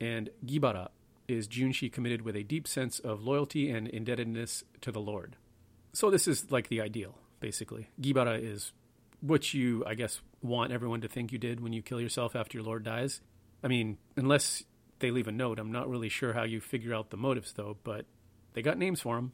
[0.00, 0.88] And Gibara
[1.28, 5.36] is Junshi committed with a deep sense of loyalty and indebtedness to the lord.
[5.92, 7.88] So this is like the ideal, basically.
[8.00, 8.72] Gibara is
[9.20, 12.58] what you, I guess, want everyone to think you did when you kill yourself after
[12.58, 13.20] your lord dies.
[13.62, 14.64] I mean, unless
[14.98, 17.76] they leave a note, I'm not really sure how you figure out the motives, though,
[17.84, 18.06] but
[18.54, 19.32] they got names for them.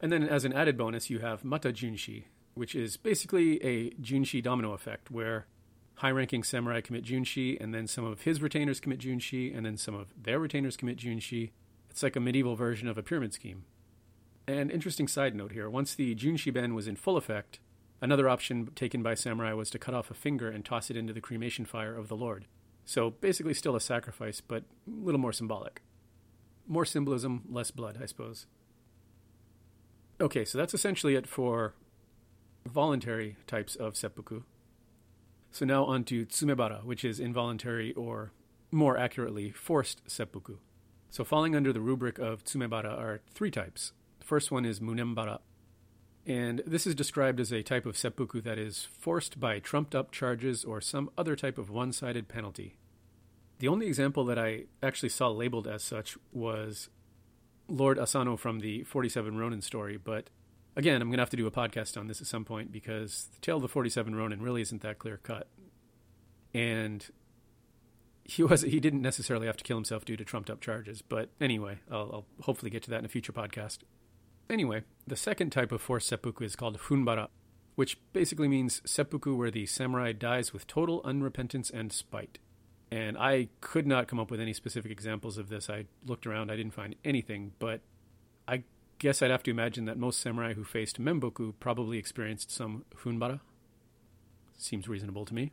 [0.00, 2.24] And then as an added bonus, you have Mata Junshi,
[2.56, 5.46] which is basically a Junshi domino effect where
[5.96, 9.76] high ranking samurai commit Junshi, and then some of his retainers commit Junshi, and then
[9.76, 11.50] some of their retainers commit Junshi.
[11.90, 13.64] It's like a medieval version of a pyramid scheme.
[14.48, 17.60] And interesting side note here once the Junshi Ben was in full effect,
[18.00, 21.12] another option taken by samurai was to cut off a finger and toss it into
[21.12, 22.46] the cremation fire of the Lord.
[22.84, 25.82] So basically, still a sacrifice, but a little more symbolic.
[26.66, 28.46] More symbolism, less blood, I suppose.
[30.20, 31.74] Okay, so that's essentially it for
[32.70, 34.42] voluntary types of seppuku.
[35.50, 38.32] So now on to tsumebara, which is involuntary or,
[38.70, 40.58] more accurately, forced seppuku.
[41.10, 43.92] So falling under the rubric of tsumebara are three types.
[44.20, 45.38] The first one is munembara,
[46.26, 50.10] And this is described as a type of seppuku that is forced by trumped up
[50.10, 52.76] charges or some other type of one sided penalty.
[53.58, 56.90] The only example that I actually saw labeled as such was
[57.68, 60.28] Lord Asano from the 47 Ronin story, but
[60.76, 63.28] again, I'm going to have to do a podcast on this at some point because
[63.32, 65.48] the tale of the 47 Ronin really isn't that clear cut.
[66.54, 67.04] And
[68.24, 71.30] he was he didn't necessarily have to kill himself due to trumped up charges, but
[71.40, 73.78] anyway, I'll, I'll hopefully get to that in a future podcast.
[74.50, 77.28] Anyway, the second type of forced seppuku is called funbara,
[77.74, 82.38] which basically means seppuku where the samurai dies with total unrepentance and spite.
[82.90, 85.68] And I could not come up with any specific examples of this.
[85.68, 87.80] I looked around, I didn't find anything, but
[88.46, 88.62] I
[88.98, 93.40] guess I'd have to imagine that most samurai who faced memboku probably experienced some funbara.
[94.56, 95.52] Seems reasonable to me.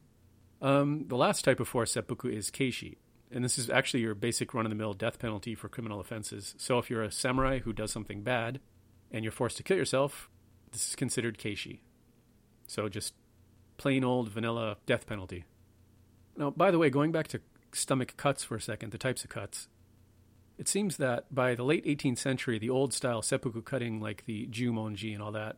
[0.61, 2.95] Um, the last type of forced seppuku is keishi,
[3.31, 6.55] and this is actually your basic run of the mill death penalty for criminal offenses.
[6.57, 8.61] So if you're a samurai who does something bad
[9.11, 10.29] and you're forced to kill yourself,
[10.71, 11.79] this is considered keishi.
[12.65, 13.13] So just
[13.77, 15.43] plain old vanilla death penalty.
[16.37, 17.41] Now, by the way, going back to
[17.73, 19.67] stomach cuts for a second, the types of cuts,
[20.57, 24.47] it seems that by the late 18th century, the old style seppuku cutting, like the
[24.47, 25.57] jumonji and all that,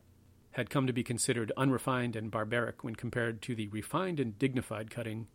[0.51, 4.89] had come to be considered unrefined and barbaric when compared to the refined and dignified
[4.89, 5.27] cutting,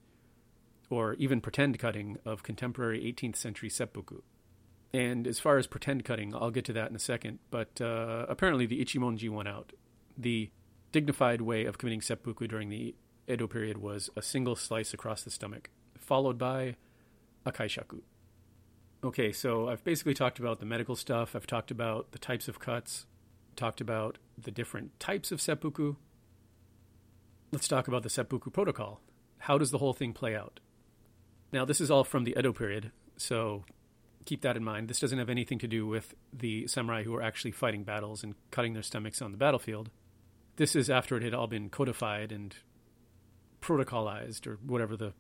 [0.89, 4.23] or even pretend cutting, of contemporary 18th century seppuku.
[4.93, 8.27] And as far as pretend cutting, I'll get to that in a second, but uh,
[8.29, 9.73] apparently the ichimonji won out.
[10.17, 10.51] The
[10.91, 12.95] dignified way of committing seppuku during the
[13.29, 16.77] Edo period was a single slice across the stomach, followed by
[17.45, 18.01] a kaishaku.
[19.03, 22.59] Okay, so I've basically talked about the medical stuff, I've talked about the types of
[22.59, 23.07] cuts,
[23.57, 25.97] talked about the different types of seppuku.
[27.51, 29.01] Let's talk about the seppuku protocol.
[29.39, 30.61] How does the whole thing play out?
[31.51, 33.65] Now, this is all from the Edo period, so
[34.27, 34.89] keep that in mind.
[34.89, 38.35] This doesn't have anything to do with the samurai who were actually fighting battles and
[38.51, 39.91] cutting their stomachs on the battlefield.
[40.57, 42.55] This is after it had all been codified and
[43.63, 45.15] protocolized, or whatever the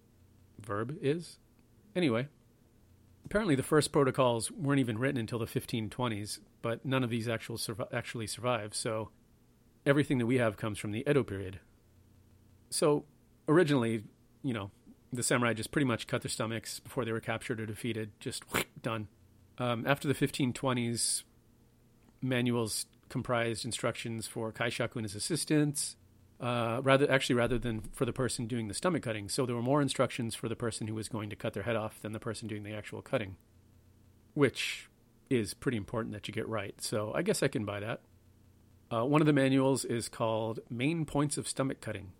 [0.60, 1.38] verb is.
[1.96, 2.28] Anyway,
[3.30, 7.56] apparently the first protocols weren't even written until the 1520s, but none of these actual
[7.92, 8.74] actually survive.
[8.74, 9.10] So
[9.86, 11.60] everything that we have comes from the Edo period.
[12.70, 13.04] So
[13.46, 14.02] originally,
[14.42, 14.72] you know,
[15.12, 18.42] the samurai just pretty much cut their stomachs before they were captured or defeated, just
[18.82, 19.06] done.
[19.58, 21.22] Um, after the 1520s,
[22.20, 25.94] manuals comprised instructions for kaishaku and his assistants,
[26.40, 29.28] uh, rather actually rather than for the person doing the stomach cutting.
[29.28, 31.76] So there were more instructions for the person who was going to cut their head
[31.76, 33.36] off than the person doing the actual cutting,
[34.34, 34.88] which
[35.28, 36.74] is pretty important that you get right.
[36.80, 38.00] So I guess I can buy that.
[38.92, 42.12] Uh, one of the manuals is called Main Points of Stomach Cutting,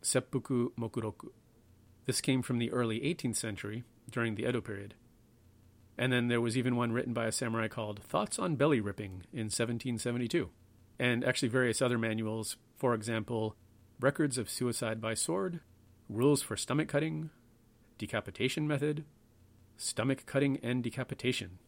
[0.00, 1.28] Seppuku Mokuroku.
[2.06, 4.94] This came from the early 18th century during the Edo period.
[5.98, 9.24] And then there was even one written by a samurai called Thoughts on Belly Ripping
[9.32, 10.50] in 1772.
[10.98, 13.56] And actually, various other manuals, for example,
[14.00, 15.60] Records of Suicide by Sword,
[16.08, 17.30] Rules for Stomach Cutting,
[17.98, 19.04] Decapitation Method,
[19.76, 21.58] Stomach Cutting and Decapitation.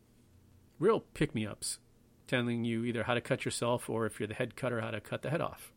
[0.79, 1.79] Real pick me ups,
[2.27, 5.01] telling you either how to cut yourself or if you're the head cutter, how to
[5.01, 5.73] cut the head off.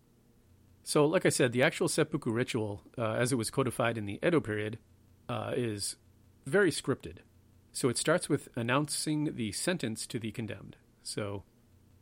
[0.84, 4.20] So, like I said, the actual seppuku ritual, uh, as it was codified in the
[4.26, 4.80] Edo period,
[5.30, 5.96] uh, is
[6.46, 7.20] very scripted.
[7.72, 10.78] So, it starts with announcing the sentence to the condemned.
[11.04, 11.44] So,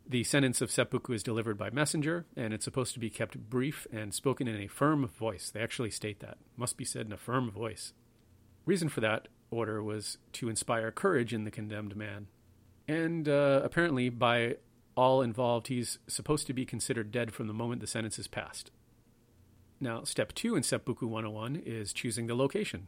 [0.10, 3.86] the sentence of seppuku is delivered by messenger, and it's supposed to be kept brief
[3.94, 5.52] and spoken in a firm voice.
[5.52, 6.40] They actually state that.
[6.58, 7.94] Must be said in a firm voice.
[8.66, 12.26] Reason for that order was to inspire courage in the condemned man.
[12.88, 14.56] And uh, apparently, by
[14.98, 18.72] all involved, he's supposed to be considered dead from the moment the sentence is passed.
[19.80, 22.88] Now, step two in Seppuku 101 is choosing the location.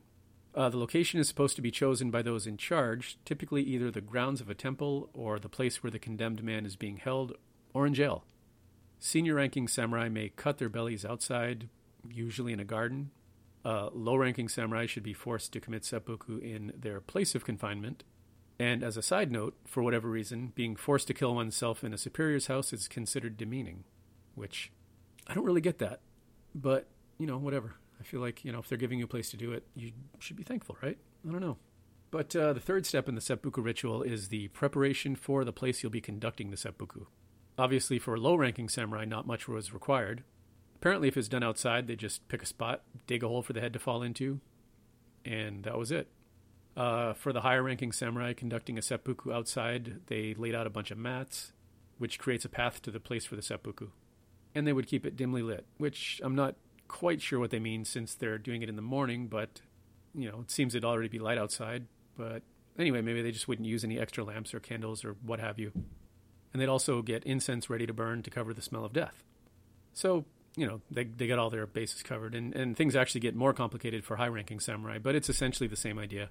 [0.54, 4.02] Uh, the location is supposed to be chosen by those in charge, typically either the
[4.02, 7.38] grounds of a temple or the place where the condemned man is being held
[7.74, 8.26] or in jail.
[9.00, 11.70] Senior ranking samurai may cut their bellies outside,
[12.10, 13.12] usually in a garden.
[13.64, 18.04] Uh, Low ranking samurai should be forced to commit seppuku in their place of confinement.
[18.60, 21.98] And as a side note, for whatever reason, being forced to kill oneself in a
[21.98, 23.86] superior's house is considered demeaning,
[24.36, 24.72] which
[25.28, 26.02] I don't really get that.
[26.54, 26.88] But,
[27.18, 27.76] you know, whatever.
[28.02, 29.92] I feel like, you know, if they're giving you a place to do it, you
[30.18, 30.98] should be thankful, right?
[31.28, 31.58] I don't know.
[32.10, 35.84] But uh, the third step in the seppuku ritual is the preparation for the place
[35.84, 37.06] you'll be conducting the seppuku.
[37.60, 40.24] Obviously, for low ranking samurai, not much was required.
[40.76, 43.62] Apparently, if it's done outside, they just pick a spot, dig a hole for the
[43.62, 44.40] head to fall into,
[45.24, 46.08] and that was it.
[46.76, 50.90] Uh, for the higher ranking samurai conducting a seppuku outside, they laid out a bunch
[50.90, 51.54] of mats,
[52.00, 53.90] which creates a path to the place for the seppuku.
[54.56, 56.56] And they would keep it dimly lit, which I'm not
[56.92, 59.62] quite sure what they mean since they're doing it in the morning, but
[60.14, 61.88] you know, it seems it'd already be light outside.
[62.18, 62.44] But
[62.78, 65.72] anyway, maybe they just wouldn't use any extra lamps or candles or what have you.
[66.52, 69.24] And they'd also get incense ready to burn to cover the smell of death.
[69.94, 70.26] So,
[70.58, 73.54] you know, they, they get all their bases covered, and, and things actually get more
[73.54, 76.30] complicated for high ranking samurai, but it's essentially the same idea.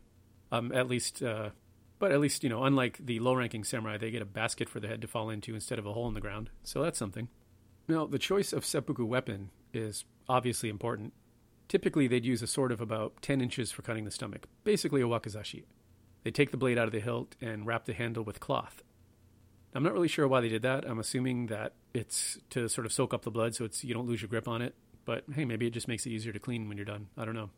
[0.52, 1.50] Um, at least, uh,
[1.98, 4.78] but at least, you know, unlike the low ranking samurai, they get a basket for
[4.78, 6.50] the head to fall into instead of a hole in the ground.
[6.64, 7.28] So that's something.
[7.88, 11.12] Now, the choice of seppuku weapon is obviously important.
[11.68, 15.04] Typically, they'd use a sword of about 10 inches for cutting the stomach, basically a
[15.04, 15.64] wakizashi.
[16.22, 18.82] They take the blade out of the hilt and wrap the handle with cloth.
[19.74, 20.84] I'm not really sure why they did that.
[20.88, 24.06] I'm assuming that it's to sort of soak up the blood so it's you don't
[24.06, 24.74] lose your grip on it.
[25.04, 27.08] But hey, maybe it just makes it easier to clean when you're done.
[27.16, 27.50] I don't know.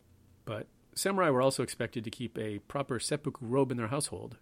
[0.44, 4.36] But samurai were also expected to keep a proper seppuku robe in their household,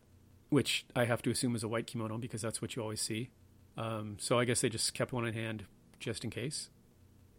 [0.49, 3.31] which I have to assume is a white kimono because that's what you always see.
[3.77, 5.65] Um, so I guess they just kept one in hand
[6.01, 6.71] just in case.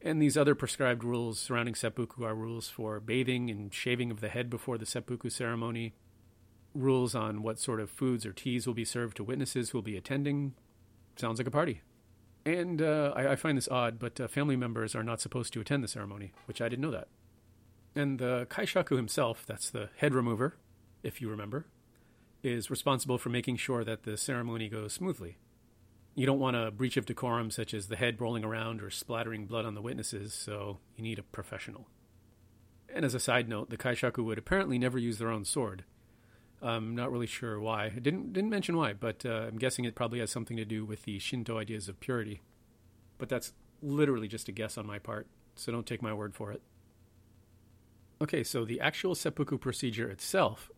[0.04, 4.30] And these other prescribed rules surrounding seppuku are rules for bathing and shaving of the
[4.30, 5.94] head before the seppuku ceremony,
[6.74, 9.84] rules on what sort of foods or teas will be served to witnesses who will
[9.84, 10.54] be attending.
[11.16, 11.82] Sounds like a party.
[12.46, 15.62] And uh, I, I, find this odd, but uh, family members are not supposed to
[15.62, 17.08] attend the ceremony, which I didn't know that.
[17.96, 20.56] And the kaishaku himself, that's the head remover,
[21.04, 21.68] if you remember,
[22.42, 25.38] is responsible for making sure that the ceremony goes smoothly.
[26.14, 29.46] You don't want a breach of decorum such as the head rolling around or splattering
[29.46, 31.88] blood on the witnesses, so you need a professional.
[32.94, 35.86] And as a side note, the kaishaku would apparently never use their own sword,
[36.62, 37.86] I'm not really sure why.
[37.86, 40.86] It didn't didn't mention why, but uh, I'm guessing it probably has something to do
[40.86, 42.42] with the Shinto ideas of purity.
[43.18, 46.52] But that's literally just a guess on my part, so don't take my word for
[46.52, 46.62] it.
[48.22, 50.70] Okay, so the actual seppuku procedure itself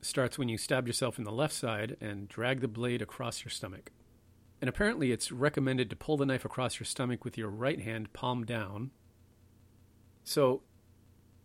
[0.00, 3.50] starts when you stab yourself in the left side and drag the blade across your
[3.50, 3.90] stomach.
[4.62, 8.12] And apparently, it's recommended to pull the knife across your stomach with your right hand
[8.12, 8.92] palm down.
[10.22, 10.62] So,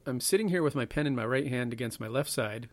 [0.06, 2.70] I'm sitting here with my pen in my right hand against my left side,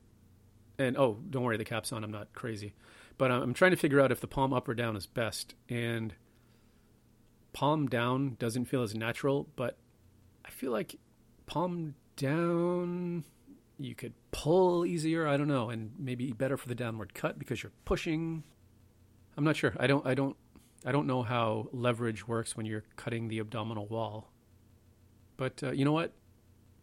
[0.78, 2.04] and oh, don't worry, the cap's on.
[2.04, 2.74] I'm not crazy,
[3.16, 5.54] but uh, I'm trying to figure out if the palm up or down is best.
[5.70, 6.14] And
[7.54, 9.78] palm down doesn't feel as natural, but
[10.44, 10.96] I feel like
[11.46, 13.24] palm down
[13.78, 15.26] you could pull easier.
[15.26, 18.44] I don't know, and maybe better for the downward cut because you're pushing.
[19.36, 19.74] I'm not sure.
[19.78, 20.06] I don't.
[20.06, 20.36] I don't.
[20.84, 24.30] I don't know how leverage works when you're cutting the abdominal wall.
[25.36, 26.12] But uh, you know what?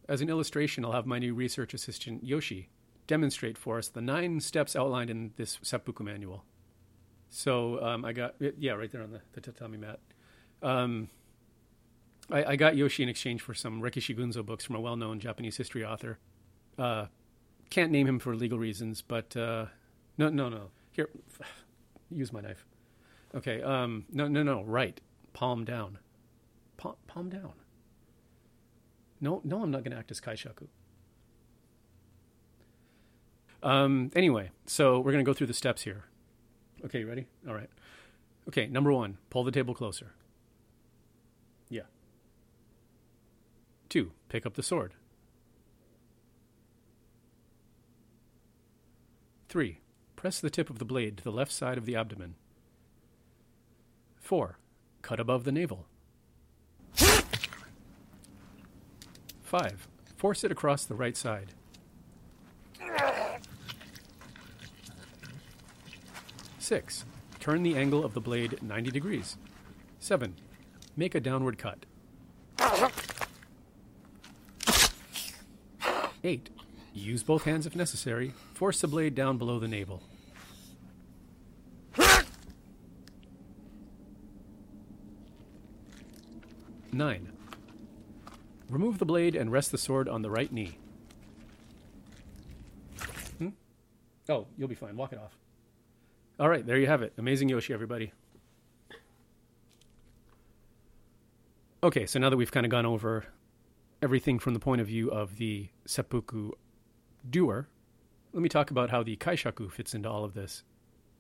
[0.09, 2.69] As an illustration, I'll have my new research assistant Yoshi
[3.07, 6.43] demonstrate for us the nine steps outlined in this seppuku manual.
[7.29, 9.99] So um, I got yeah right there on the, the tatami mat.
[10.61, 11.09] Um,
[12.29, 15.57] I, I, got Yoshi in exchange for some Rekishi Gunzo books from a well-known Japanese
[15.57, 16.19] history author.
[16.77, 17.07] Uh,
[17.71, 19.65] can't name him for legal reasons, but uh,
[20.17, 20.69] no, no, no.
[20.91, 21.09] Here,
[22.12, 22.66] use my knife.
[23.36, 23.62] Okay.
[23.62, 24.64] Um, no, no, no.
[24.64, 24.99] Right.
[25.34, 25.99] Palm down.
[26.78, 27.53] Palm, palm down.
[29.20, 29.64] No, no.
[29.64, 30.68] I'm not going to act as kaishaku.
[33.64, 36.05] Um, anyway, so we're going to go through the steps here.
[36.84, 37.28] Okay, ready?
[37.47, 37.70] All right.
[38.47, 40.14] Okay, number one, pull the table closer.
[41.70, 41.84] Yeah.
[43.88, 44.93] Two, pick up the sword.
[49.47, 49.80] Three,
[50.22, 52.36] press the tip of the blade to the left side of the abdomen.
[54.19, 54.59] Four,
[55.01, 55.88] cut above the navel.
[59.41, 61.53] Five, force it across the right side.
[66.59, 67.05] 6.
[67.39, 69.38] Turn the angle of the blade 90 degrees.
[69.97, 70.36] 7.
[70.95, 71.88] Make a downward cut.
[76.24, 76.49] 8.
[76.93, 78.34] Use both hands if necessary.
[78.53, 80.03] Force the blade down below the navel.
[87.01, 87.31] 9.
[88.69, 90.77] Remove the blade and rest the sword on the right knee.
[93.39, 93.49] Hmm?
[94.29, 94.95] Oh, you'll be fine.
[94.95, 95.35] Walk it off.
[96.39, 97.13] All right, there you have it.
[97.17, 98.13] Amazing Yoshi, everybody.
[101.81, 103.25] Okay, so now that we've kind of gone over
[104.03, 106.51] everything from the point of view of the seppuku
[107.27, 107.67] doer,
[108.31, 110.61] let me talk about how the kaishaku fits into all of this.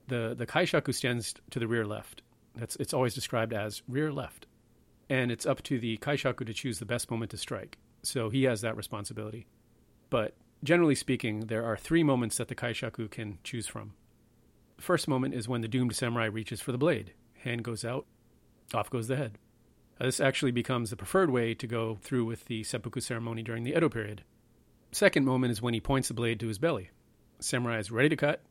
[0.09, 2.21] The the kaishaku stands to the rear left.
[2.55, 4.45] That's it's always described as rear left.
[5.11, 7.77] And it's up to the kaishaku to choose the best moment to strike.
[8.01, 9.45] So he has that responsibility.
[10.09, 13.91] But generally speaking, there are three moments that the kaishaku can choose from.
[14.77, 17.11] The first moment is when the doomed samurai reaches for the blade.
[17.43, 18.05] Hand goes out,
[18.73, 19.37] off goes the head.
[19.99, 23.65] Uh, this actually becomes the preferred way to go through with the seppuku ceremony during
[23.65, 24.23] the Edo period.
[24.93, 26.89] Second moment is when he points the blade to his belly.
[27.41, 28.43] samurai is ready to cut.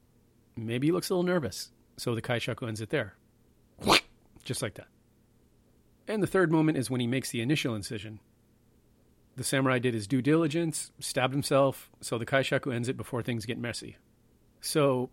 [0.57, 3.15] Maybe he looks a little nervous, so the kaishaku ends it there.
[4.45, 4.89] Just like that.
[6.09, 8.21] And the third moment is when he makes the initial incision.
[9.37, 13.47] The samurai did his due diligence, stabbed himself, so the kaishaku ends it before things
[13.47, 13.97] get messy.
[14.61, 15.11] So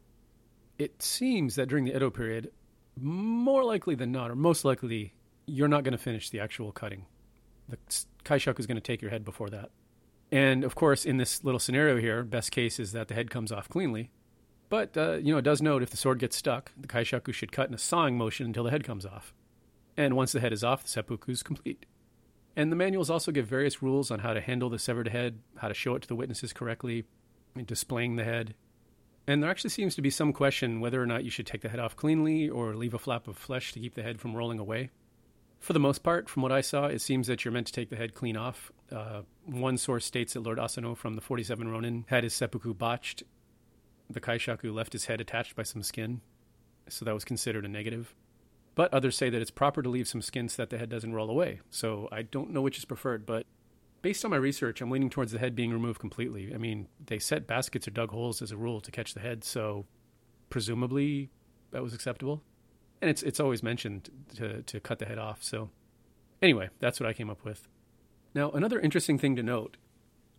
[0.78, 2.52] it seems that during the Edo period,
[3.00, 5.14] more likely than not, or most likely,
[5.46, 7.06] you're not going to finish the actual cutting.
[7.70, 7.78] The
[8.26, 9.70] kaishaku is going to take your head before that.
[10.32, 13.52] And of course, in this little scenario here, best case is that the head comes
[13.52, 14.12] off cleanly.
[14.70, 17.52] But, uh, you know, it does note if the sword gets stuck, the kaishaku should
[17.52, 19.34] cut in a sawing motion until the head comes off.
[19.98, 21.86] And once the head is off, the seppuku is complete.
[22.56, 25.68] And the manuals also give various rules on how to handle the severed head, how
[25.68, 27.06] to show it to the witnesses correctly,
[27.66, 28.56] displaying the head.
[29.28, 31.70] And there actually seems to be some question whether or not you should take the
[31.70, 34.60] head off cleanly or leave a flap of flesh to keep the head from rolling
[34.60, 34.92] away.
[35.60, 37.90] For the most part, from what I saw, it seems that you're meant to take
[37.90, 38.72] the head clean off.
[38.92, 43.24] Uh, one source states that Lord Asano from the 47 Ronin had his seppuku botched.
[44.10, 46.22] The kaishaku left his head attached by some skin,
[46.88, 48.16] so that was considered a negative.
[48.78, 51.12] But others say that it's proper to leave some skin so that the head doesn't
[51.12, 51.62] roll away.
[51.72, 53.48] So I don't know which is preferred, but
[54.04, 56.54] based on my research, I'm leaning towards the head being removed completely.
[56.54, 59.44] I mean, they set baskets or dug holes as a rule to catch the head,
[59.44, 59.88] so
[60.52, 61.32] presumably
[61.72, 62.44] that was acceptable.
[63.02, 65.44] And it's it's always mentioned to to cut the head off.
[65.44, 65.72] So
[66.44, 67.68] anyway, that's what I came up with.
[68.36, 69.78] Now, another interesting thing to note,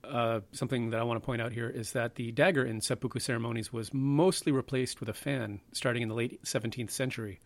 [0.05, 3.18] uh, something that I want to point out here, is that the dagger in seppuku
[3.18, 7.41] ceremonies was mostly replaced with a fan starting in the late 17th century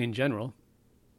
[0.00, 0.54] in general,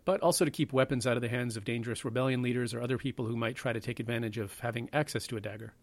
[0.05, 2.97] but also to keep weapons out of the hands of dangerous rebellion leaders or other
[2.97, 5.73] people who might try to take advantage of having access to a dagger.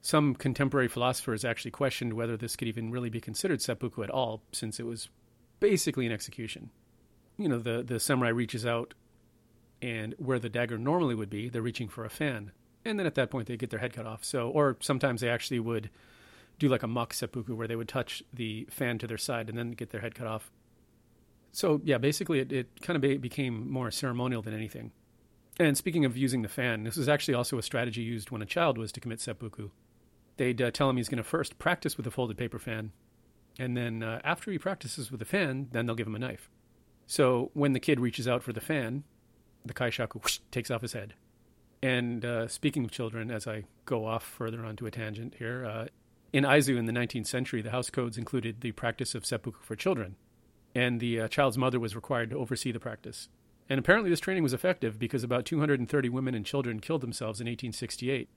[0.00, 4.42] Some contemporary philosophers actually questioned whether this could even really be considered seppuku at all,
[4.52, 5.08] since it was
[5.60, 6.70] basically an execution.
[7.36, 8.94] You know, the, the samurai reaches out,
[9.82, 12.52] and where the dagger normally would be, they're reaching for a fan.
[12.84, 14.24] And then at that point, they get their head cut off.
[14.24, 15.90] So, or sometimes they actually would
[16.58, 19.56] do like a mock seppuku where they would touch the fan to their side and
[19.56, 20.50] then get their head cut off.
[21.58, 24.92] So yeah, basically it, it kind of be, became more ceremonial than anything.
[25.58, 28.46] And speaking of using the fan, this was actually also a strategy used when a
[28.46, 29.70] child was to commit seppuku.
[30.36, 32.92] They'd uh, tell him he's going to first practice with a folded paper fan,
[33.58, 36.48] and then uh, after he practices with the fan, then they'll give him a knife.
[37.08, 39.02] So when the kid reaches out for the fan,
[39.64, 41.14] the kaishaku whoosh, takes off his head.
[41.82, 45.86] And uh, speaking of children, as I go off further onto a tangent here, uh,
[46.32, 49.74] in Aizu in the 19th century, the house codes included the practice of seppuku for
[49.74, 50.14] children
[50.74, 53.28] and the uh, child's mother was required to oversee the practice.
[53.68, 57.46] And apparently, this training was effective because about 230 women and children killed themselves in
[57.46, 58.28] 1868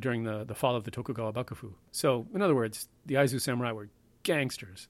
[0.00, 1.72] during the, the fall of the Tokugawa Bakufu.
[1.90, 3.88] So, in other words, the Aizu samurai were
[4.22, 4.88] gangsters.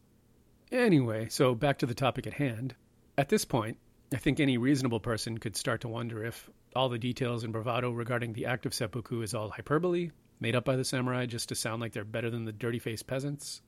[0.72, 2.74] Anyway, so back to the topic at hand.
[3.16, 3.78] At this point,
[4.12, 7.90] I think any reasonable person could start to wonder if all the details and bravado
[7.90, 10.10] regarding the act of seppuku is all hyperbole,
[10.40, 13.06] made up by the samurai just to sound like they're better than the dirty faced
[13.06, 13.62] peasants,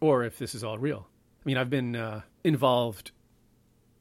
[0.00, 1.08] or if this is all real.
[1.46, 3.12] I mean, I've been uh, involved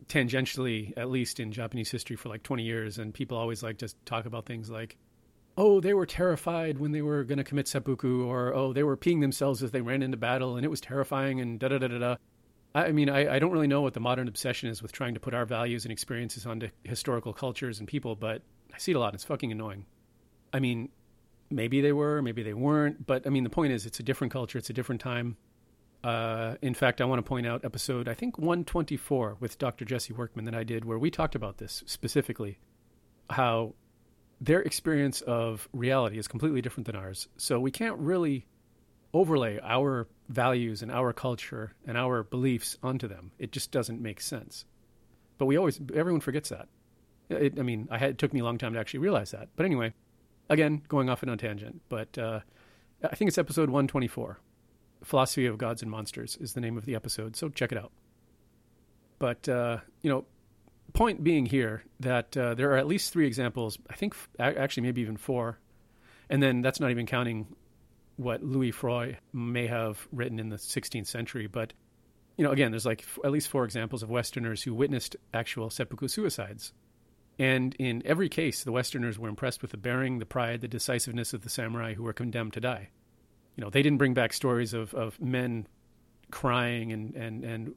[0.07, 4.03] tangentially, at least in Japanese history, for like 20 years, and people always like just
[4.03, 4.97] talk about things like,
[5.55, 8.97] oh, they were terrified when they were going to commit seppuku, or oh, they were
[8.97, 11.87] peeing themselves as they ran into battle, and it was terrifying, and da da da
[11.87, 12.15] da da.
[12.73, 15.19] I mean, I, I don't really know what the modern obsession is with trying to
[15.19, 18.41] put our values and experiences onto historical cultures and people, but
[18.73, 19.09] I see it a lot.
[19.09, 19.85] And it's fucking annoying.
[20.51, 20.89] I mean,
[21.51, 24.33] maybe they were, maybe they weren't, but I mean, the point is, it's a different
[24.33, 25.37] culture, it's a different time.
[26.06, 29.86] Uh, in fact, I want to point out episode, I think 124 with Dr.
[29.86, 32.60] Jesse Workman that I did, where we talked about this specifically
[33.32, 33.74] how
[34.39, 37.28] their experience of reality is completely different than ours.
[37.38, 38.45] So we can't really
[39.16, 43.32] overlay our values and our culture and our beliefs onto them.
[43.39, 44.66] It just doesn't make sense.
[45.39, 46.68] But we always, everyone forgets that.
[47.30, 49.47] It, I mean, I had, it took me a long time to actually realize that.
[49.56, 49.91] But anyway,
[50.51, 51.82] again, going off on a tangent.
[51.89, 52.41] But uh,
[53.03, 54.39] I think it's episode 124
[55.03, 57.91] Philosophy of Gods and Monsters is the name of the episode, so check it out.
[59.19, 60.25] But, uh, you know,
[60.93, 65.01] point being here that uh, there are at least three examples, I think actually maybe
[65.01, 65.59] even four,
[66.29, 67.47] and then that's not even counting
[68.17, 71.47] what Luis Frois may have written in the 16th century.
[71.47, 71.73] But,
[72.37, 75.69] you know, again, there's like f- at least four examples of Westerners who witnessed actual
[75.69, 76.71] seppuku suicides.
[77.37, 81.33] And in every case, the Westerners were impressed with the bearing, the pride, the decisiveness
[81.33, 82.89] of the samurai who were condemned to die
[83.56, 85.68] you know, they didn't bring back stories of, of men
[86.32, 87.76] crying and, and, and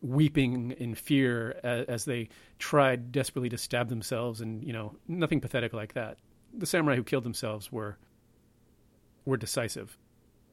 [0.00, 5.40] weeping in fear as, as, they tried desperately to stab themselves and, you know, nothing
[5.40, 6.18] pathetic like that.
[6.56, 7.98] The samurai who killed themselves were,
[9.24, 9.96] were decisive.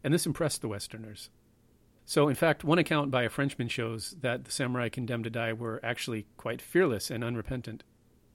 [0.04, 1.30] And this impressed the Westerners.
[2.06, 5.54] So, in fact, one account by a Frenchman shows that the samurai condemned to die
[5.54, 7.84] were actually quite fearless and unrepentant.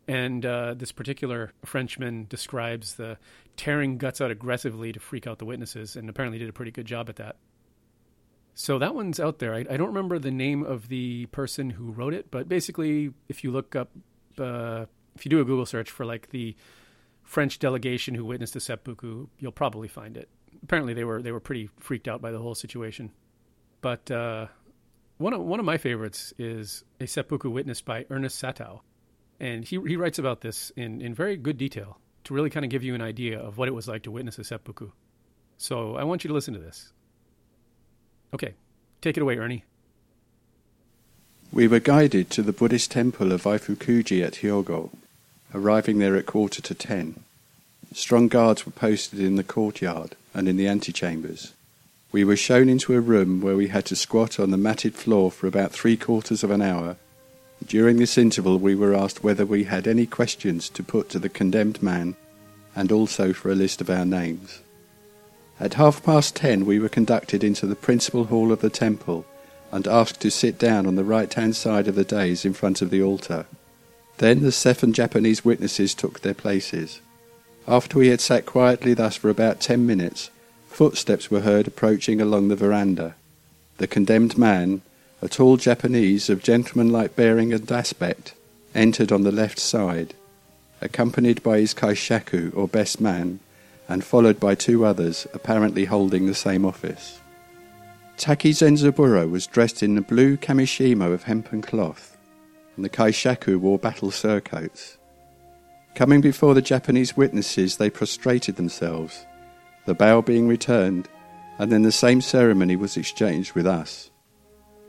[0.06, 3.16] And uh, this particular Frenchman describes the
[3.56, 6.86] tearing guts out aggressively to freak out the witnesses, and apparently did a pretty good
[6.86, 7.36] job at that.
[8.54, 9.54] So that one's out there.
[9.54, 13.42] I, I don't remember the name of the person who wrote it, but basically, if
[13.42, 13.90] you look up,
[14.38, 14.86] uh,
[15.16, 16.54] if you do a Google search for like the
[17.22, 20.28] French delegation who witnessed the seppuku, you'll probably find it.
[20.62, 23.10] Apparently, they were they were pretty freaked out by the whole situation.
[23.80, 24.46] But uh,
[25.16, 28.80] one of one of my favorites is a seppuku witnessed by Ernest Satow
[29.40, 32.70] And he, he writes about this in, in very good detail to really kind of
[32.70, 34.90] give you an idea of what it was like to witness a seppuku.
[35.58, 36.92] So I want you to listen to this.
[38.32, 38.54] Okay,
[39.00, 39.64] take it away, Ernie.
[41.52, 44.90] We were guided to the Buddhist temple of Eifukuji at Hyogo,
[45.54, 47.22] arriving there at quarter to ten.
[47.92, 51.52] Strong guards were posted in the courtyard and in the antechambers.
[52.10, 55.30] We were shown into a room where we had to squat on the matted floor
[55.30, 56.96] for about three quarters of an hour.
[57.66, 61.28] During this interval, we were asked whether we had any questions to put to the
[61.28, 62.14] condemned man
[62.76, 64.60] and also for a list of our names.
[65.58, 69.24] At half past ten, we were conducted into the principal hall of the temple
[69.72, 72.82] and asked to sit down on the right hand side of the dais in front
[72.82, 73.46] of the altar.
[74.18, 77.00] Then the seven Japanese witnesses took their places.
[77.66, 80.30] After we had sat quietly thus for about ten minutes,
[80.68, 83.14] footsteps were heard approaching along the veranda.
[83.78, 84.82] The condemned man,
[85.24, 88.34] a tall Japanese of gentlemanlike bearing and aspect,
[88.74, 90.12] entered on the left side,
[90.82, 93.40] accompanied by his kaishaku or best man,
[93.88, 97.20] and followed by two others apparently holding the same office.
[98.18, 102.18] Taki Zenzaburo was dressed in the blue kamishimo of hempen cloth,
[102.76, 104.98] and the kaishaku wore battle surcoats.
[105.94, 109.24] Coming before the Japanese witnesses, they prostrated themselves,
[109.86, 111.08] the bow being returned,
[111.58, 114.10] and then the same ceremony was exchanged with us.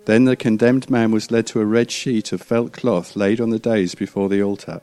[0.06, 3.49] Then the condemned man was led to a red sheet of felt cloth laid on
[3.49, 4.82] the dais before the altar.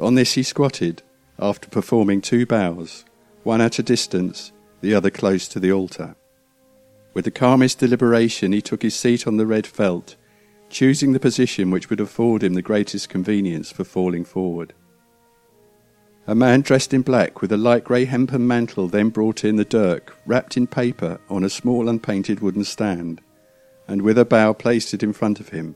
[0.00, 1.02] On this he squatted,
[1.38, 3.04] after performing two bows,
[3.42, 6.14] one at a distance, the other close to the altar.
[7.14, 10.16] With the calmest deliberation, he took his seat on the red felt,
[10.68, 14.74] choosing the position which would afford him the greatest convenience for falling forward.
[16.26, 19.64] A man dressed in black with a light grey hempen mantle then brought in the
[19.64, 23.22] dirk, wrapped in paper, on a small unpainted wooden stand,
[23.88, 25.74] and with a bow placed it in front of him.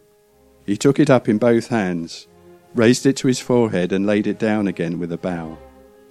[0.65, 2.29] He took it up in both hands,
[2.75, 5.59] raised it to his forehead, and laid it down again with a bow.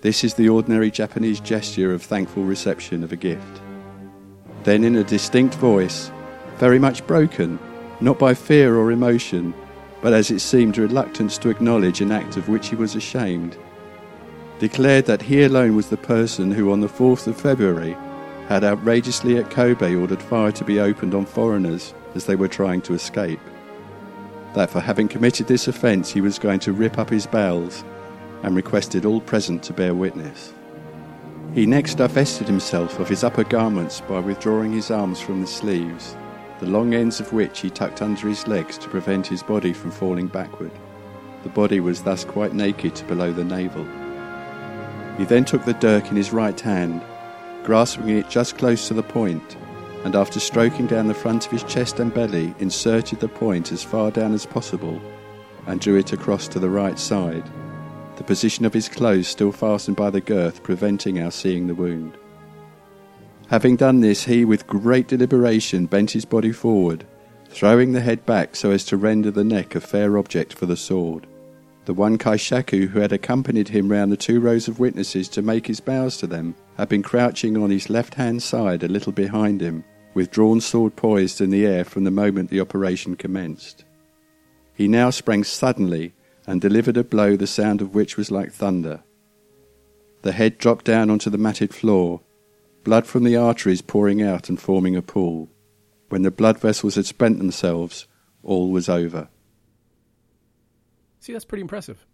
[0.02, 3.62] This is the ordinary Japanese gesture of thankful reception of a gift.
[4.64, 6.12] Then, in a distinct voice,
[6.58, 7.60] very much broken,
[8.02, 9.54] not by fear or emotion,
[10.02, 13.58] but as it seemed reluctance to acknowledge an act of which he was ashamed,
[14.58, 17.96] declared that he alone was the person who, on the 4th of February,
[18.52, 22.82] had outrageously at Kobe ordered fire to be opened on foreigners as they were trying
[22.82, 23.40] to escape.
[24.56, 27.86] That for having committed this offence he was going to rip up his bowels
[28.44, 30.54] and requested all present to bear witness.
[31.54, 36.18] He next divested himself of his upper garments by withdrawing his arms from the sleeves,
[36.60, 39.92] the long ends of which he tucked under his legs to prevent his body from
[39.92, 40.74] falling backward.
[41.44, 43.88] The body was thus quite naked to below the navel.
[45.18, 47.02] He then took the dirk in his right hand,
[47.64, 49.58] grasping it just close to the point,
[50.04, 53.84] and after stroking down the front of his chest and belly, inserted the point as
[53.84, 55.00] far down as possible
[55.68, 57.44] and drew it across to the right side,
[58.18, 62.18] the position of his clothes still fastened by the girth preventing our seeing the wound.
[63.50, 67.06] Having done this, he, with great deliberation, bent his body forward,
[67.50, 70.78] throwing the head back so as to render the neck a fair object for the
[70.78, 71.28] sword.
[71.86, 75.68] The one Kaishaku who had accompanied him round the two rows of witnesses to make
[75.68, 79.62] his bows to them had been crouching on his left hand side a little behind
[79.62, 83.86] him, with drawn sword poised in the air from the moment the operation commenced.
[84.74, 86.14] He now sprang suddenly
[86.48, 89.04] and delivered a blow the sound of which was like thunder.
[90.24, 92.22] The head dropped down onto the matted floor,
[92.84, 95.50] blood from the arteries pouring out and forming a pool.
[96.10, 98.08] When the blood vessels had spent themselves,
[98.44, 99.30] all was over.
[101.20, 102.06] See, that's pretty impressive.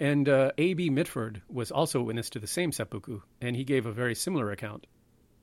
[0.00, 0.88] And uh, A.B.
[0.88, 4.86] Mitford was also witness to the same seppuku, and he gave a very similar account.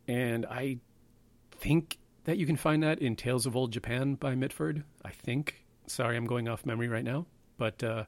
[0.07, 0.79] And I
[1.51, 4.83] think that you can find that in Tales of Old Japan by Mitford.
[5.05, 5.63] I think.
[5.85, 7.27] Sorry, I'm going off memory right now,
[7.57, 8.05] but uh,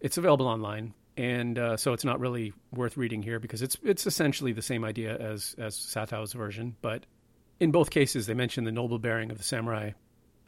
[0.00, 4.06] it's available online, and uh, so it's not really worth reading here because it's it's
[4.06, 6.76] essentially the same idea as as Satow's version.
[6.80, 7.06] But
[7.58, 9.90] in both cases, they mention the noble bearing of the samurai,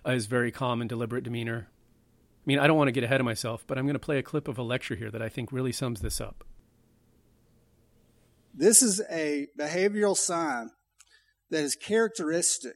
[0.07, 1.68] his very calm and deliberate demeanor,
[2.51, 4.24] mean, I don't want to get ahead of myself, but I'm going to play a
[4.24, 6.42] clip of a lecture here that I think really sums this up.
[8.53, 10.70] This is a behavioral sign
[11.51, 12.74] that is characteristic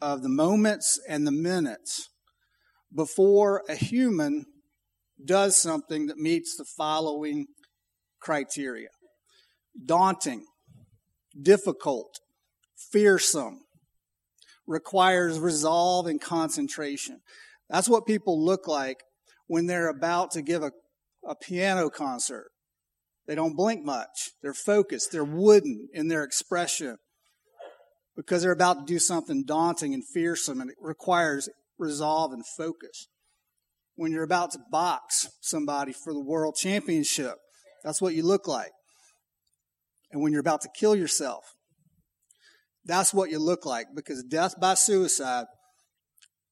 [0.00, 2.08] of the moments and the minutes
[2.92, 4.46] before a human
[5.24, 7.46] does something that meets the following
[8.18, 8.88] criteria
[9.86, 10.44] daunting,
[11.40, 12.18] difficult,
[12.76, 13.60] fearsome,
[14.66, 17.20] requires resolve and concentration.
[17.70, 19.02] That's what people look like
[19.46, 20.72] when they're about to give a,
[21.26, 22.50] a piano concert.
[23.26, 24.30] They don't blink much.
[24.42, 25.12] They're focused.
[25.12, 26.96] They're wooden in their expression
[28.16, 31.48] because they're about to do something daunting and fearsome and it requires
[31.78, 33.08] resolve and focus.
[33.94, 37.34] when you're about to box somebody for the world championship.
[37.82, 38.70] That's what you look like.
[40.12, 41.44] And when you're about to kill yourself,
[42.84, 45.46] that's what you look like because death by suicide,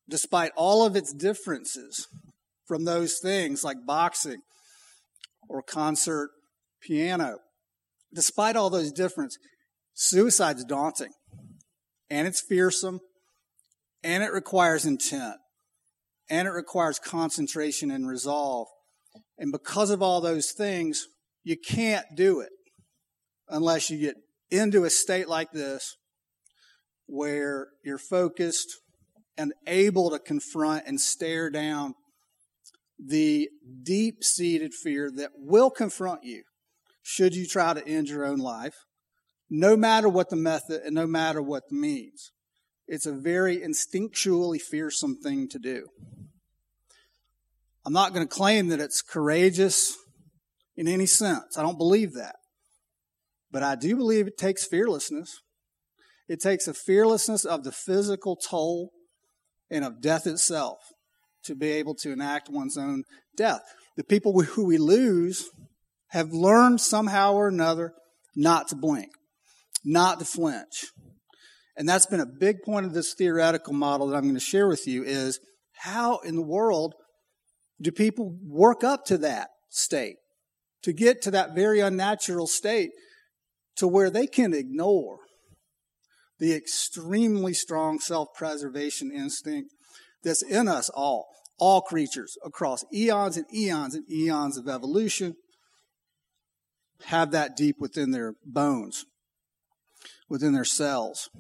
[0.09, 2.07] despite all of its differences
[2.67, 4.41] from those things like boxing
[5.49, 6.31] or concert
[6.83, 7.39] piano,
[8.13, 9.39] despite all those differences,
[9.95, 11.13] suicide's daunting
[12.11, 13.01] and it's fearsome
[14.03, 15.37] and it requires intent
[16.29, 18.69] and it requires concentration and resolve.
[19.39, 21.07] And because of all those things,
[21.45, 22.51] you can't do it
[23.49, 24.17] unless you get
[24.51, 25.97] into a state like this
[27.07, 28.69] where you're focused
[29.39, 31.95] and able to confront and stare down
[32.99, 33.49] the
[33.83, 36.43] deep seated fear that will confront you
[37.03, 38.85] should you try to end your own life,
[39.49, 42.33] no matter what the method and no matter what the means.
[42.89, 45.87] It's a very instinctually fearsome thing to do.
[47.85, 49.97] I'm not going to claim that it's courageous
[50.77, 51.57] in any sense.
[51.57, 52.37] I don't believe that.
[53.51, 55.41] But I do believe it takes fearlessness.
[56.29, 58.91] It takes a fearlessness of the physical toll
[59.71, 60.79] and of death itself
[61.45, 63.05] to be able to enact one's own
[63.37, 63.63] death.
[63.97, 65.49] The people who we lose
[66.09, 67.93] have learned somehow or another
[68.35, 69.11] not to blink,
[69.85, 70.87] not to flinch.
[71.77, 74.69] And that's been a big point of this theoretical model that I'm going to share
[74.69, 75.41] with you is
[75.75, 76.95] how in the world
[77.81, 80.17] do people work up to that state?
[80.83, 82.91] To get to that very unnatural state
[83.77, 85.19] to where they can ignore
[86.39, 89.73] the extremely strong self-preservation instinct
[90.23, 91.29] that's in us all,
[91.59, 95.37] all creatures across eons and eons and eons of evolution
[97.07, 99.05] have that deep within their bones,
[100.29, 101.31] within their cells,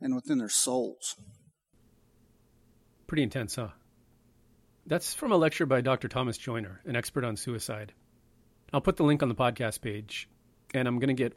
[0.00, 1.16] and within their souls.
[3.06, 3.68] Pretty intense, huh?
[4.86, 6.08] That's from a lecture by Dr.
[6.08, 7.92] Thomas Joiner, an expert on suicide.
[8.72, 10.28] I'll put the link on the podcast page,
[10.74, 11.36] and I'm going to get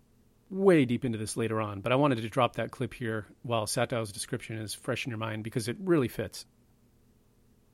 [0.49, 3.65] way deep into this later on, but I wanted to drop that clip here while
[3.65, 6.45] Satow's description is fresh in your mind because it really fits.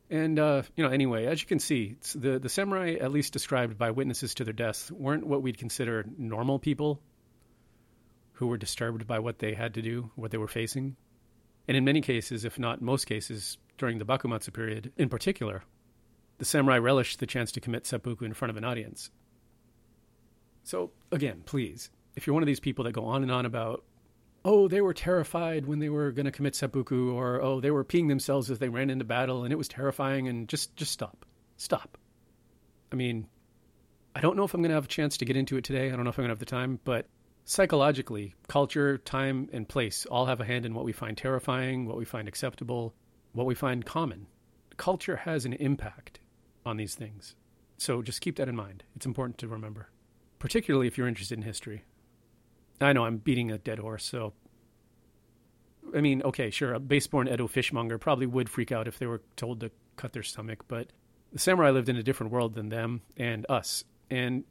[0.10, 3.78] And uh, you know, anyway, as you can see, the the samurai, at least described
[3.78, 7.02] by witnesses to their deaths, weren't what we'd consider normal people
[8.34, 10.98] who were disturbed by what they had to do, what they were facing.
[11.68, 15.64] And in many cases, if not most cases, during the Bakumatsu period in particular,
[16.40, 19.12] the samurai relished the chance to commit seppuku in front of an audience.
[20.64, 23.84] So, again, please, if you're one of these people that go on and on about,
[24.44, 27.86] oh, they were terrified when they were going to commit seppuku, or oh, they were
[27.86, 31.26] peeing themselves as they ran into battle and it was terrifying, and just just stop,
[31.58, 31.98] stop.
[32.92, 33.28] I mean,
[34.16, 35.88] I don't know if I'm going to have a chance to get into it today.
[35.88, 37.08] I don't know if I'm going to have the time, but
[37.46, 41.98] psychologically, culture, time, and place all have a hand in what we find terrifying, what
[41.98, 42.94] we find acceptable,
[43.34, 44.28] what we find common.
[44.78, 46.20] Culture has an impact
[46.66, 47.36] on these things.
[47.78, 48.84] So just keep that in mind.
[48.96, 49.90] It's important to remember,
[50.40, 51.84] particularly if you're interested in history.
[52.82, 54.34] I know I'm beating a dead horse, so.
[55.96, 59.22] I mean, okay, sure, a base-born Edo fishmonger probably would freak out if they were
[59.36, 60.88] told to cut their stomach, but
[61.34, 63.84] the samurai lived in a different world than them and us.
[64.10, 64.44] And,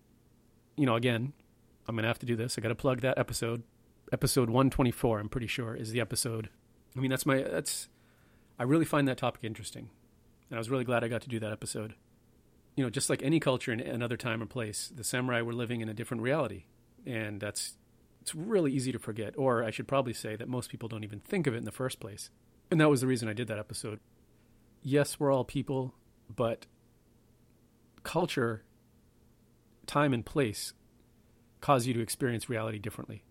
[0.77, 1.33] you know, again,
[1.87, 2.59] I'm to have to do this.
[2.59, 3.63] I got to plug that episode.
[4.13, 6.51] Episode 124, I'm pretty sure, is the episode.
[6.97, 7.89] I mean, that's my, that's,
[8.59, 9.89] I really find that topic interesting.
[10.51, 11.95] And I was really glad I got to do that episode.
[12.77, 15.81] You know, just like any culture in another time or place, the samurai were living
[15.81, 16.65] in a different reality.
[17.07, 17.75] And that's
[18.31, 21.19] it's really easy to forget, or I should probably say that most people don't even
[21.19, 22.31] think of it in the first place.
[22.71, 23.99] And that was the reason I did that episode.
[24.85, 25.95] Yes, we're all people,
[26.35, 26.67] but
[28.05, 28.63] culture,
[29.89, 30.75] time, and place
[31.61, 33.25] cause you to experience reality differently.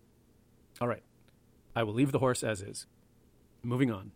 [0.82, 1.02] All right,
[1.74, 2.86] I will leave the horse as is.
[3.62, 4.12] Moving on.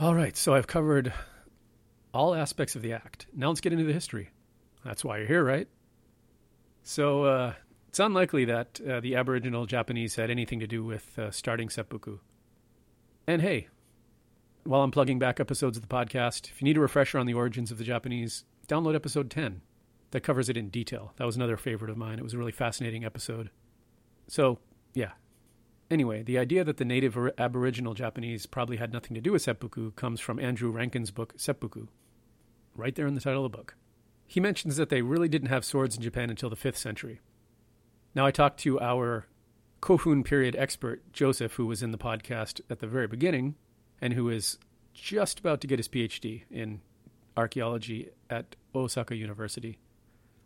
[0.00, 1.12] All right, so I've covered
[2.12, 3.28] all aspects of the act.
[3.32, 4.30] Now let's get into the history.
[4.84, 5.68] That's why you're here, right?
[6.82, 7.52] So, uh,
[7.92, 12.20] it's unlikely that uh, the Aboriginal Japanese had anything to do with uh, starting seppuku.
[13.26, 13.68] And hey,
[14.64, 17.34] while I'm plugging back episodes of the podcast, if you need a refresher on the
[17.34, 19.60] origins of the Japanese, download episode 10.
[20.12, 21.12] That covers it in detail.
[21.16, 22.18] That was another favorite of mine.
[22.18, 23.50] It was a really fascinating episode.
[24.26, 24.58] So,
[24.94, 25.10] yeah.
[25.90, 29.90] Anyway, the idea that the native Aboriginal Japanese probably had nothing to do with seppuku
[29.90, 31.88] comes from Andrew Rankin's book, Seppuku,
[32.74, 33.74] right there in the title of the book.
[34.26, 37.20] He mentions that they really didn't have swords in Japan until the 5th century.
[38.14, 39.26] Now, I talked to our
[39.80, 43.56] Kofun period expert, Joseph, who was in the podcast at the very beginning
[44.00, 44.58] and who is
[44.92, 46.80] just about to get his PhD in
[47.36, 49.78] archaeology at Osaka University.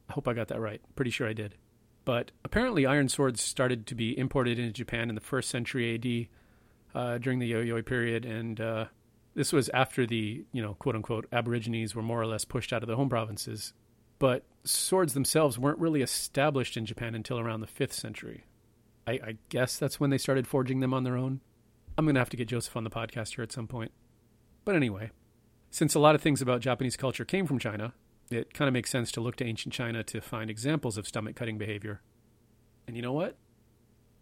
[0.09, 0.81] I hope I got that right.
[0.95, 1.57] Pretty sure I did.
[2.05, 5.95] But apparently, iron swords started to be imported into Japan in the first century
[6.95, 8.85] AD uh, during the Yayoi period, and uh,
[9.35, 12.83] This was after the, you know, quote unquote, Aborigines were more or less pushed out
[12.83, 13.75] of the home provinces.
[14.19, 18.45] But swords themselves weren't really established in Japan until around the 5th century.
[19.07, 21.41] I, I guess that's when they started forging them on their own.
[21.97, 23.93] I'm going to have to get Joseph on the podcast here at some point.
[24.65, 25.11] But anyway,
[25.71, 27.95] since a lot of things about Japanese culture came from China,
[28.31, 31.37] it kind of makes sense to look to ancient China to find examples of stomach
[31.37, 32.01] cutting behavior.
[32.87, 33.37] And you know what?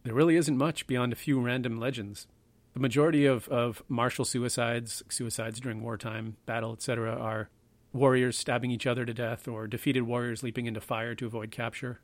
[0.03, 2.27] There really isn't much beyond a few random legends.
[2.75, 7.49] The majority of, of martial suicides, suicides during wartime, battle, etc., are
[7.95, 12.01] warriors stabbing each other to death or defeated warriors leaping into fire to avoid capture.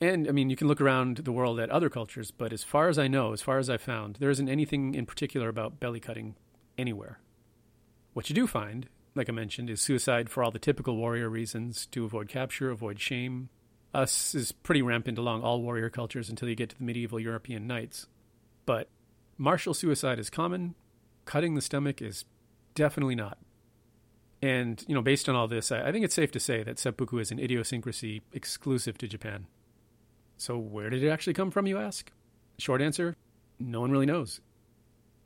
[0.00, 2.88] And I mean, you can look around the world at other cultures, but as far
[2.88, 6.00] as I know, as far as I've found, there isn't anything in particular about belly
[6.00, 6.34] cutting
[6.76, 7.20] anywhere.
[8.14, 11.86] What you do find, like I mentioned, is suicide for all the typical warrior reasons
[11.86, 13.50] to avoid capture, avoid shame.
[13.94, 17.66] Us is pretty rampant along all warrior cultures until you get to the medieval European
[17.66, 18.06] knights.
[18.64, 18.88] But
[19.38, 20.74] martial suicide is common,
[21.24, 22.24] cutting the stomach is
[22.74, 23.38] definitely not.
[24.42, 26.78] And, you know, based on all this, I, I think it's safe to say that
[26.78, 29.46] seppuku is an idiosyncrasy exclusive to Japan.
[30.36, 32.12] So, where did it actually come from, you ask?
[32.58, 33.16] Short answer
[33.58, 34.40] no one really knows.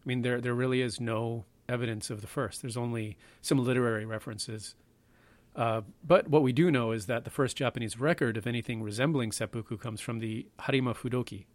[0.04, 2.62] I mean, there, there really is no evidence of the first.
[2.62, 4.74] There's only some literary references.
[5.54, 9.32] Uh, but what we do know is that the first Japanese record of anything resembling
[9.32, 11.46] seppuku comes from the Harima Fudoki,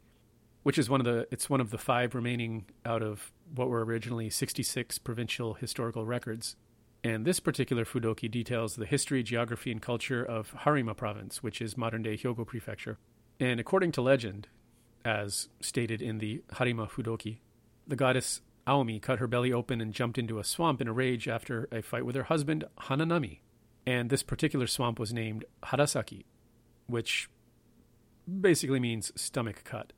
[0.64, 3.84] which is one of the it's one of the five remaining out of what were
[3.86, 6.56] originally 66 provincial historical records.
[7.06, 11.78] And this particular Fudoki details the history, geography, and culture of Harima province, which is
[11.78, 12.97] modern day Hyogo prefecture.
[13.39, 14.47] And according to legend,
[15.06, 17.41] as stated in the Harima Fudoki,
[17.86, 21.28] the goddess Aomi cut her belly open and jumped into a swamp in a rage
[21.28, 23.41] after a fight with her husband, Hananami.
[23.86, 26.26] And this particular swamp was named Harasaki,
[26.88, 27.30] which
[28.41, 29.93] basically means stomach cut.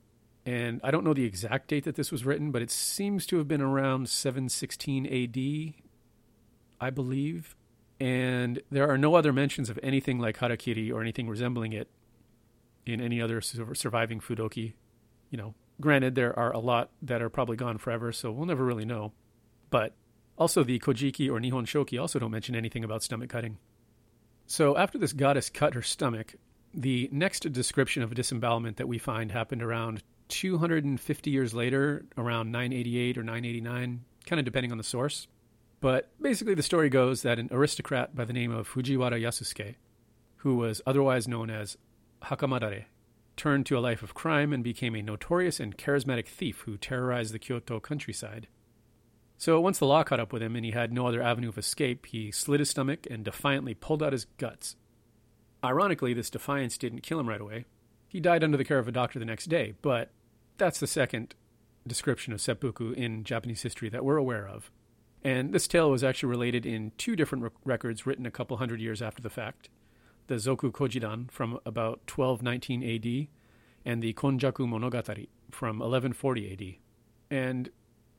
[0.45, 3.37] And I don't know the exact date that this was written, but it seems to
[3.37, 5.86] have been around 716 AD,
[6.79, 7.55] I believe.
[7.99, 11.89] And there are no other mentions of anything like harakiri or anything resembling it
[12.85, 14.73] in any other surviving Fudoki.
[15.29, 18.63] You know, granted, there are a lot that are probably gone forever, so we'll never
[18.63, 19.13] really know.
[19.69, 19.93] But
[20.37, 23.57] also, the Kojiki or Nihon Shoki also don't mention anything about stomach cutting.
[24.45, 26.35] So, after this goddess cut her stomach,
[26.73, 33.17] the next description of disembowelment that we find happened around 250 years later, around 988
[33.17, 35.27] or 989, kind of depending on the source.
[35.79, 39.75] But basically, the story goes that an aristocrat by the name of Fujiwara Yasusuke,
[40.37, 41.77] who was otherwise known as
[42.23, 42.85] Hakamadare,
[43.35, 47.33] turned to a life of crime and became a notorious and charismatic thief who terrorized
[47.33, 48.47] the Kyoto countryside.
[49.37, 51.59] So once the law caught up with him and he had no other avenue of
[51.59, 54.75] escape, he slit his stomach and defiantly pulled out his guts.
[55.63, 57.65] Ironically, this defiance didn't kill him right away.
[58.07, 60.09] He died under the care of a doctor the next day, but
[60.57, 61.35] that's the second
[61.85, 64.71] description of seppuku in Japanese history that we're aware of.
[65.23, 69.01] And this tale was actually related in two different records written a couple hundred years
[69.01, 69.69] after the fact
[70.27, 73.27] the Zoku Kojidan from about 1219 AD
[73.85, 77.35] and the Konjaku Monogatari from 1140 AD.
[77.35, 77.69] And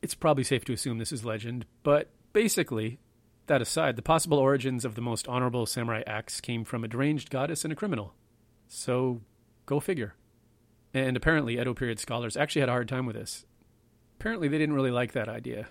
[0.01, 2.99] it's probably safe to assume this is legend, but basically,
[3.47, 7.29] that aside, the possible origins of the most honorable samurai acts came from a deranged
[7.29, 8.15] goddess and a criminal.
[8.69, 9.21] So,
[9.67, 10.15] go figure.
[10.95, 13.45] And apparently, Edo period scholars actually had a hard time with this.
[14.19, 15.69] Apparently, they didn't really like that idea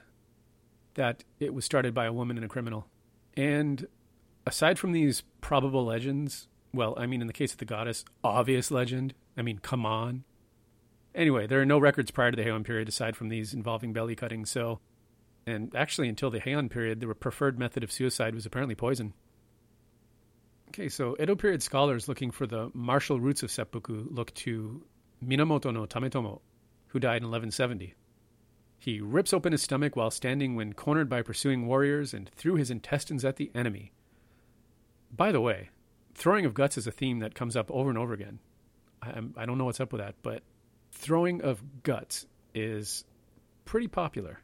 [0.98, 2.88] that it was started by a woman and a criminal.
[3.36, 3.88] And
[4.46, 8.70] aside from these probable legends, well, I mean, in the case of the goddess, obvious
[8.72, 9.14] legend.
[9.38, 10.26] I mean, come on.
[11.16, 14.16] Anyway, there are no records prior to the Heian period aside from these involving belly
[14.16, 14.46] cutting.
[14.46, 14.80] So,
[15.46, 19.14] and actually, until the Heian period, the preferred method of suicide was apparently poison.
[20.70, 24.84] Okay, so Edo period scholars looking for the martial roots of seppuku look to
[25.26, 26.42] Minamoto no Tametomo,
[26.88, 27.96] who died in 1170.
[28.80, 32.72] He rips open his stomach while standing when cornered by pursuing warriors and threw his
[32.72, 33.92] intestines at the enemy.
[35.16, 35.70] By the way,
[36.14, 38.40] throwing of guts is a theme that comes up over and over again.
[39.02, 40.44] I, I don't know what's up with that, but
[40.92, 43.04] throwing of guts is
[43.66, 44.42] pretty popular.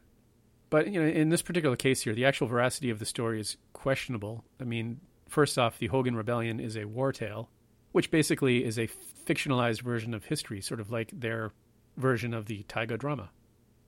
[0.70, 3.56] But you know, in this particular case here, the actual veracity of the story is
[3.72, 4.44] questionable.
[4.60, 7.48] I mean, first off, the Hogen Rebellion is a war tale,
[7.92, 8.88] which basically is a
[9.26, 11.52] fictionalized version of history, sort of like their
[11.96, 13.30] version of the Taiga drama.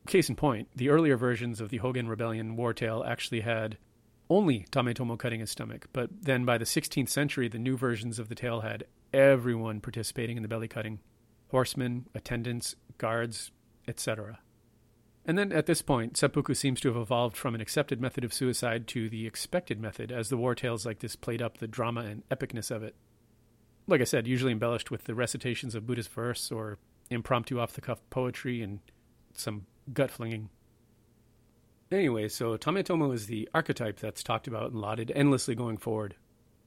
[0.06, 3.78] Case in point, the earlier versions of the Hogen Rebellion war tale actually had
[4.28, 5.86] only Tametomo cutting his stomach.
[5.92, 10.36] But then by the 16th century, the new versions of the tale had everyone participating
[10.36, 11.00] in the belly cutting
[11.50, 13.52] horsemen, attendants, guards,
[13.86, 14.40] etc.
[15.24, 18.32] And then at this point, seppuku seems to have evolved from an accepted method of
[18.32, 22.02] suicide to the expected method as the war tales like this played up the drama
[22.02, 22.94] and epicness of it.
[23.88, 26.78] Like I said, usually embellished with the recitations of Buddhist verse or
[27.10, 28.80] impromptu off the cuff poetry and
[29.34, 30.50] some gut flinging.
[31.90, 36.16] Anyway, so Tametomo is the archetype that's talked about and lauded endlessly going forward.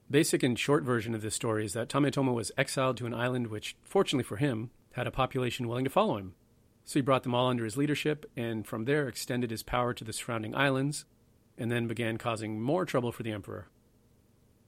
[0.09, 3.47] Basic and short version of this story is that Tametomo was exiled to an island
[3.47, 6.35] which, fortunately for him, had a population willing to follow him.
[6.85, 10.03] So he brought them all under his leadership, and from there extended his power to
[10.03, 11.05] the surrounding islands,
[11.57, 13.67] and then began causing more trouble for the emperor.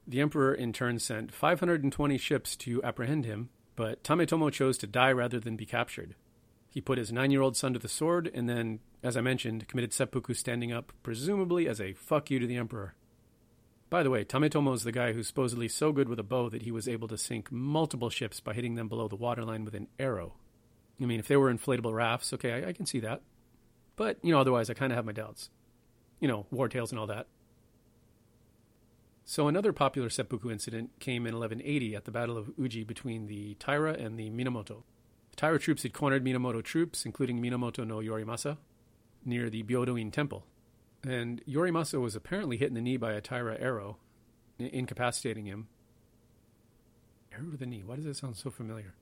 [0.06, 5.12] The emperor in turn sent 520 ships to apprehend him, but Tametomo chose to die
[5.12, 6.16] rather than be captured.
[6.72, 9.67] He put his nine year old son to the sword, and then, as I mentioned,
[9.67, 12.95] committed seppuku standing up, presumably as a fuck you to the emperor.
[13.89, 16.61] By the way, Tametomo is the guy who's supposedly so good with a bow that
[16.61, 19.89] he was able to sink multiple ships by hitting them below the waterline with an
[19.99, 20.36] arrow.
[21.01, 23.22] I mean, if they were inflatable rafts, okay, I, I can see that.
[23.97, 25.49] But, you know, otherwise, I kind of have my doubts.
[26.22, 27.28] You know, war tales and all that.
[29.26, 33.55] So, another popular seppuku incident came in 1180 at the Battle of Uji between the
[33.55, 34.84] Taira and the Minamoto.
[35.42, 38.58] Taira troops had cornered Minamoto troops, including Minamoto no Yorimasa,
[39.26, 40.46] near the Byodoin Temple
[41.04, 43.98] and Yorimasa was apparently hit in the knee by a Taira arrow,
[44.60, 45.68] incapacitating him.
[47.34, 47.84] Arrow to the knee.
[47.86, 48.94] Why does that sound so familiar?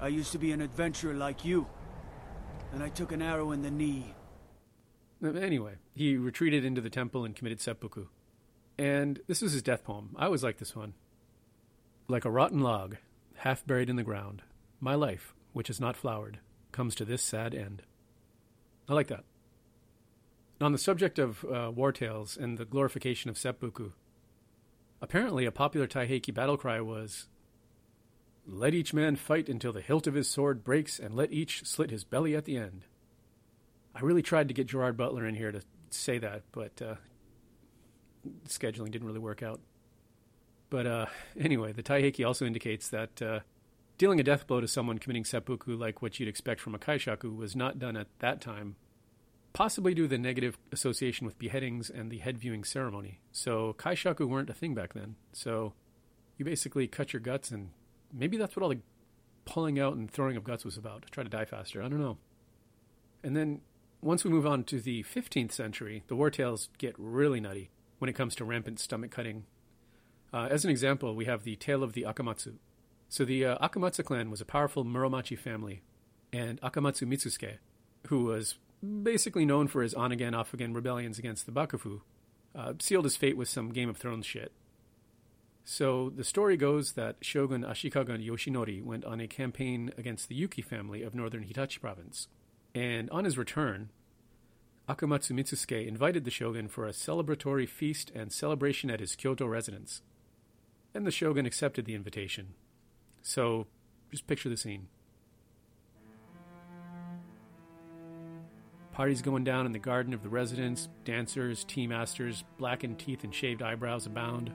[0.00, 1.66] I used to be an adventurer like you,
[2.72, 4.14] and I took an arrow in the knee.
[5.22, 8.06] Anyway, he retreated into the temple and committed seppuku.
[8.78, 10.16] And this was his death poem.
[10.16, 10.94] I always like this one.
[12.08, 12.96] Like a rotten log,
[13.36, 14.42] half buried in the ground,
[14.80, 16.38] my life, which is not flowered,
[16.70, 17.82] comes to this sad end.
[18.88, 19.24] I like that.
[20.60, 23.90] On the subject of uh, war tales and the glorification of seppuku,
[25.00, 27.26] apparently a popular Taiheiki battle cry was
[28.46, 31.90] Let each man fight until the hilt of his sword breaks, and let each slit
[31.90, 32.84] his belly at the end.
[33.94, 36.94] I really tried to get Gerard Butler in here to say that, but uh,
[38.48, 39.60] scheduling didn't really work out.
[40.72, 41.06] But uh,
[41.38, 43.40] anyway, the Taiheiki also indicates that uh,
[43.98, 47.36] dealing a death blow to someone committing seppuku, like what you'd expect from a kaishaku,
[47.36, 48.76] was not done at that time
[49.52, 53.20] possibly due to the negative association with beheadings and the head viewing ceremony.
[53.32, 55.16] So kaishaku weren't a thing back then.
[55.34, 55.74] So
[56.38, 57.68] you basically cut your guts, and
[58.10, 58.80] maybe that's what all the
[59.44, 61.82] pulling out and throwing of guts was about to try to die faster.
[61.82, 62.16] I don't know.
[63.22, 63.60] And then
[64.00, 67.68] once we move on to the 15th century, the war tales get really nutty
[67.98, 69.44] when it comes to rampant stomach cutting.
[70.32, 72.54] Uh, as an example, we have the tale of the Akamatsu.
[73.08, 75.82] So the uh, Akamatsu clan was a powerful Muromachi family,
[76.32, 77.58] and Akamatsu Mitsusuke,
[78.06, 78.56] who was
[79.02, 82.00] basically known for his on again, off again rebellions against the Bakufu,
[82.54, 84.52] uh, sealed his fate with some Game of Thrones shit.
[85.64, 90.62] So the story goes that Shogun Ashikaga Yoshinori went on a campaign against the Yuki
[90.62, 92.28] family of northern Hitachi province,
[92.74, 93.90] and on his return,
[94.88, 100.00] Akamatsu Mitsusuke invited the shogun for a celebratory feast and celebration at his Kyoto residence.
[100.94, 102.54] And the shogun accepted the invitation.
[103.22, 103.66] So,
[104.10, 104.88] just picture the scene.
[108.92, 113.34] Parties going down in the garden of the residence, dancers, tea masters, blackened teeth and
[113.34, 114.52] shaved eyebrows abound.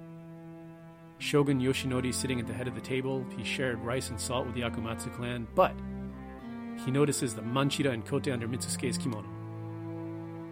[1.18, 4.54] Shogun Yoshinori sitting at the head of the table, he shared rice and salt with
[4.54, 5.74] the Akamatsu clan, but
[6.86, 9.28] he notices the manchira and kote under Mitsusuke's kimono.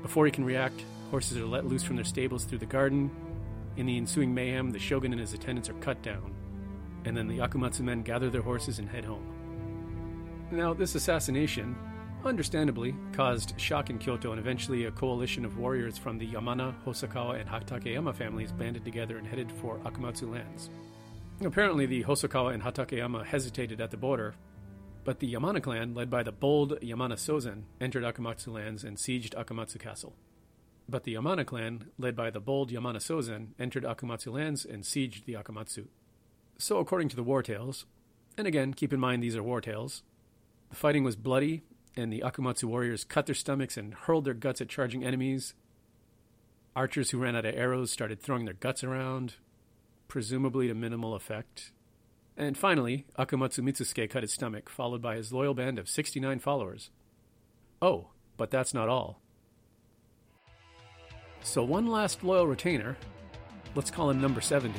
[0.01, 3.11] Before he can react, horses are let loose from their stables through the garden.
[3.77, 6.33] In the ensuing mayhem, the shogun and his attendants are cut down,
[7.03, 10.47] and then the Akamatsu men gather their horses and head home.
[10.51, 11.75] Now, this assassination,
[12.23, 17.39] understandably, caused shock in Kyoto, and eventually a coalition of warriors from the Yamana, Hosokawa,
[17.39, 20.69] and Hatakeyama families banded together and headed for Akamatsu lands.
[21.43, 24.35] Apparently, the Hosokawa and Hatakeyama hesitated at the border,
[25.03, 29.35] but the Yamana clan, led by the bold Yamana Sozen, entered Akamatsu lands and sieged
[29.35, 30.15] Akamatsu Castle.
[30.87, 35.25] But the Yamana clan, led by the bold Yamana Sozen, entered Akamatsu lands and sieged
[35.25, 35.87] the Akamatsu.
[36.57, 37.85] So, according to the war tales,
[38.37, 40.03] and again, keep in mind these are war tales,
[40.69, 41.63] the fighting was bloody
[41.97, 45.53] and the Akamatsu warriors cut their stomachs and hurled their guts at charging enemies.
[46.75, 49.35] Archers who ran out of arrows started throwing their guts around,
[50.07, 51.71] presumably to minimal effect.
[52.37, 56.89] And finally, Akamatsu Mitsusuke cut his stomach, followed by his loyal band of 69 followers.
[57.81, 59.21] Oh, but that's not all.
[61.45, 62.97] So one last loyal retainer,
[63.75, 64.77] let's call him number 70,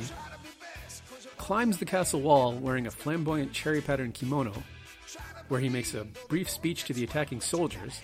[1.37, 4.51] climbs the castle wall wearing a flamboyant cherry patterned kimono
[5.47, 8.01] where he makes a brief speech to the attacking soldiers.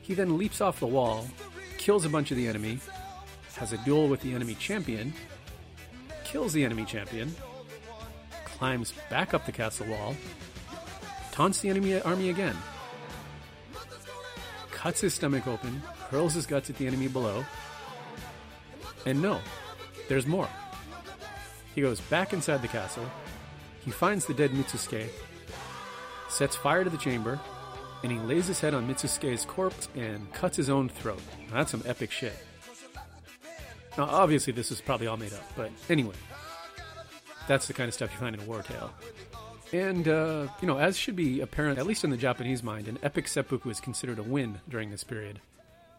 [0.00, 1.26] He then leaps off the wall,
[1.76, 2.78] kills a bunch of the enemy,
[3.56, 5.12] has a duel with the enemy champion,
[6.24, 7.34] kills the enemy champion,
[8.44, 10.14] climbs back up the castle wall,
[11.32, 12.56] taunts the enemy army again,
[14.70, 17.44] cuts his stomach open, hurls his guts at the enemy below,
[19.06, 19.40] and no,
[20.08, 20.48] there's more.
[21.74, 23.08] He goes back inside the castle,
[23.84, 25.08] he finds the dead Mitsusuke,
[26.28, 27.40] sets fire to the chamber,
[28.02, 31.22] and he lays his head on Mitsusuke's corpse and cuts his own throat.
[31.50, 32.34] Now, that's some epic shit.
[33.96, 36.14] Now, obviously, this is probably all made up, but anyway,
[37.46, 38.92] that's the kind of stuff you find in a war tale.
[39.72, 42.98] And, uh, you know, as should be apparent, at least in the Japanese mind, an
[43.02, 45.40] epic seppuku is considered a win during this period.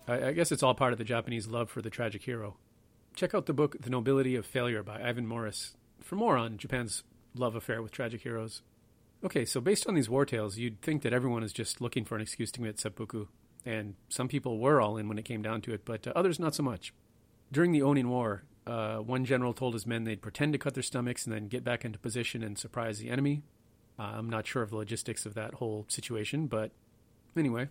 [0.07, 2.57] I, I guess it's all part of the Japanese love for the tragic hero.
[3.15, 7.03] Check out the book The Nobility of Failure by Ivan Morris for more on Japan's
[7.35, 8.61] love affair with tragic heroes.
[9.23, 12.15] Okay, so based on these war tales, you'd think that everyone is just looking for
[12.15, 13.27] an excuse to commit seppuku,
[13.65, 16.39] and some people were all in when it came down to it, but uh, others
[16.39, 16.93] not so much.
[17.51, 20.83] During the Onin War, uh, one general told his men they'd pretend to cut their
[20.83, 23.43] stomachs and then get back into position and surprise the enemy.
[23.99, 26.71] Uh, I'm not sure of the logistics of that whole situation, but
[27.37, 27.69] anyway.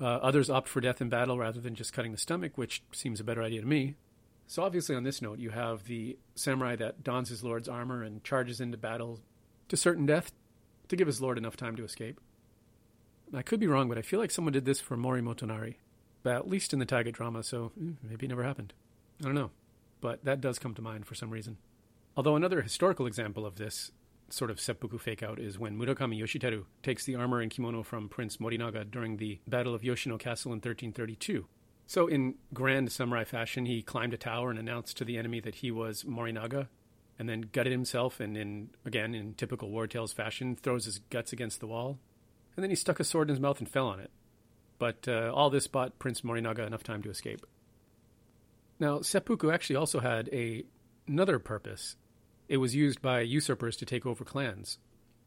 [0.00, 3.20] Uh, others opt for death in battle rather than just cutting the stomach, which seems
[3.20, 3.94] a better idea to me.
[4.46, 8.22] So, obviously, on this note, you have the samurai that dons his lord's armor and
[8.24, 9.20] charges into battle
[9.68, 10.32] to certain death
[10.88, 12.20] to give his lord enough time to escape.
[13.32, 15.76] I could be wrong, but I feel like someone did this for Mori Motonari,
[16.22, 18.74] but at least in the Taiga drama, so hmm, maybe it never happened.
[19.20, 19.50] I don't know,
[20.00, 21.56] but that does come to mind for some reason.
[22.16, 23.90] Although another historical example of this
[24.30, 28.08] sort of seppuku fake out is when Murakami Yoshiteru takes the armor and kimono from
[28.08, 31.46] Prince Morinaga during the Battle of Yoshino Castle in 1332.
[31.86, 35.56] So, in grand samurai fashion, he climbed a tower and announced to the enemy that
[35.56, 36.68] he was Morinaga,
[37.18, 41.32] and then gutted himself, and in again in typical war tales fashion, throws his guts
[41.32, 41.98] against the wall,
[42.56, 44.10] and then he stuck a sword in his mouth and fell on it.
[44.78, 47.46] But uh, all this bought Prince Morinaga enough time to escape.
[48.80, 50.64] Now, seppuku actually also had a
[51.06, 51.96] another purpose.
[52.48, 54.78] It was used by usurpers to take over clans.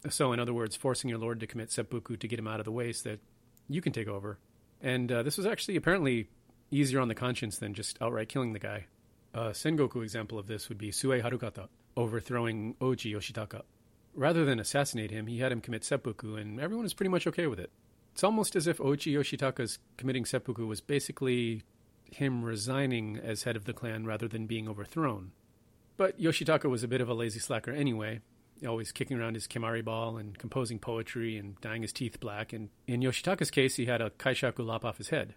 [0.08, 2.64] So, in other words, forcing your lord to commit seppuku to get him out of
[2.64, 3.20] the way so that
[3.68, 4.38] you can take over.
[4.80, 6.28] And uh, this was actually apparently
[6.70, 8.86] easier on the conscience than just outright killing the guy.
[9.34, 13.62] A Sengoku example of this would be Sue Harukata overthrowing Ouchi Yoshitaka.
[14.14, 17.46] Rather than assassinate him, he had him commit seppuku, and everyone was pretty much okay
[17.46, 17.70] with it.
[18.12, 21.62] It's almost as if Ouchi Yoshitaka's committing seppuku was basically
[22.04, 25.32] him resigning as head of the clan rather than being overthrown.
[25.98, 28.20] But Yoshitaka was a bit of a lazy slacker anyway,
[28.66, 32.52] always kicking around his kemari ball and composing poetry and dyeing his teeth black.
[32.52, 35.34] And in Yoshitaka's case, he had a kaishaku lop off his head.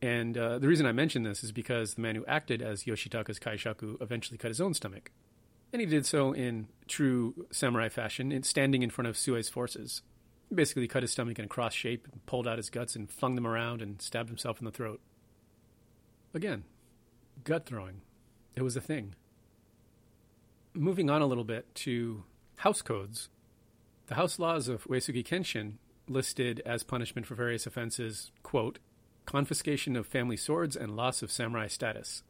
[0.00, 3.38] And uh, the reason I mention this is because the man who acted as Yoshitaka's
[3.38, 5.10] kaishaku eventually cut his own stomach.
[5.74, 10.00] And he did so in true samurai fashion, in standing in front of Sue's forces.
[10.48, 13.34] He basically cut his stomach in a cross shape, pulled out his guts, and flung
[13.34, 15.02] them around and stabbed himself in the throat.
[16.32, 16.64] Again,
[17.44, 18.00] gut throwing.
[18.56, 19.14] It was a thing.
[20.78, 22.22] Moving on a little bit to
[22.58, 23.30] house codes.
[24.06, 28.78] The house laws of Uesugi Kenshin listed as punishment for various offenses, quote,
[29.26, 32.22] confiscation of family swords and loss of samurai status.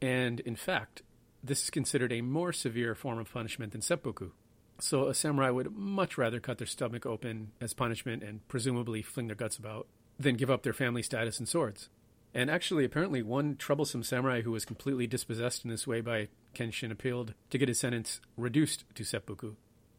[0.00, 1.02] And in fact,
[1.42, 4.30] this is considered a more severe form of punishment than seppuku.
[4.78, 9.26] So a samurai would much rather cut their stomach open as punishment and presumably fling
[9.26, 11.88] their guts about than give up their family status and swords.
[12.32, 16.90] And actually, apparently, one troublesome samurai who was completely dispossessed in this way by Kenshin
[16.90, 19.54] appealed to get his sentence reduced to seppuku.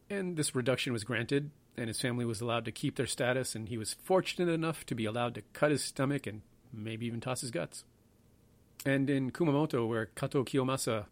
[0.09, 3.69] And this reduction was granted, and his family was allowed to keep their status, and
[3.69, 6.41] he was fortunate enough to be allowed to cut his stomach and
[6.73, 7.84] maybe even toss his guts.
[8.85, 11.05] And in Kumamoto, where Kato Kiyomasa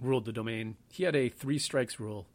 [0.00, 2.26] ruled the domain, he had a three strikes rule,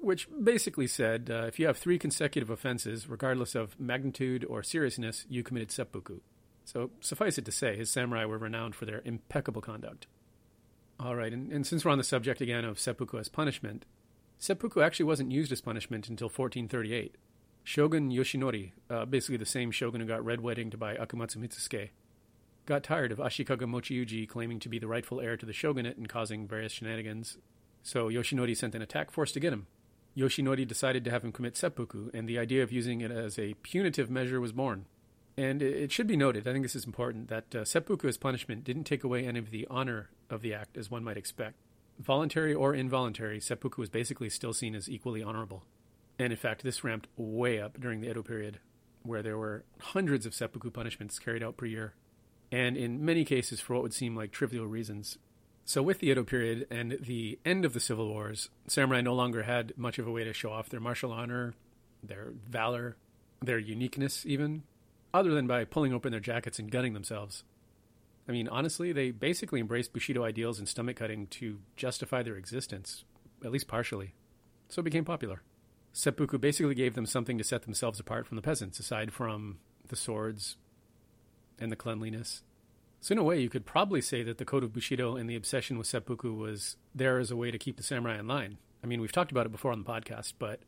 [0.00, 5.24] which basically said uh, if you have three consecutive offenses, regardless of magnitude or seriousness,
[5.28, 6.20] you committed seppuku.
[6.64, 10.06] So suffice it to say, his samurai were renowned for their impeccable conduct.
[11.02, 13.86] All right, and, and since we're on the subject again of seppuku as punishment,
[14.38, 17.16] seppuku actually wasn't used as punishment until 1438.
[17.64, 21.88] Shogun Yoshinori, uh, basically the same shogun who got red weddinged by Akamatsu Mitsusuke,
[22.66, 26.08] got tired of Ashikaga Mochiuji claiming to be the rightful heir to the shogunate and
[26.08, 27.36] causing various shenanigans,
[27.82, 29.66] so Yoshinori sent an attack force to get him.
[30.16, 33.54] Yoshinori decided to have him commit seppuku, and the idea of using it as a
[33.54, 34.86] punitive measure was born.
[35.36, 38.64] And it should be noted, I think this is important, that uh, seppuku as punishment
[38.64, 41.56] didn't take away any of the honor of the act, as one might expect.
[41.98, 45.64] Voluntary or involuntary, seppuku was basically still seen as equally honorable.
[46.18, 48.60] And in fact, this ramped way up during the Edo period,
[49.02, 51.94] where there were hundreds of seppuku punishments carried out per year,
[52.50, 55.16] and in many cases for what would seem like trivial reasons.
[55.64, 59.44] So, with the Edo period and the end of the civil wars, samurai no longer
[59.44, 61.54] had much of a way to show off their martial honor,
[62.02, 62.96] their valor,
[63.40, 64.64] their uniqueness, even,
[65.14, 67.44] other than by pulling open their jackets and gunning themselves.
[68.28, 73.04] I mean, honestly, they basically embraced Bushido ideals and stomach cutting to justify their existence,
[73.44, 74.14] at least partially.
[74.68, 75.42] So it became popular.
[75.92, 79.58] Seppuku basically gave them something to set themselves apart from the peasants, aside from
[79.88, 80.56] the swords
[81.58, 82.42] and the cleanliness.
[83.00, 85.36] So, in a way, you could probably say that the code of Bushido and the
[85.36, 88.58] obsession with seppuku was there as a way to keep the samurai in line.
[88.82, 90.60] I mean, we've talked about it before on the podcast, but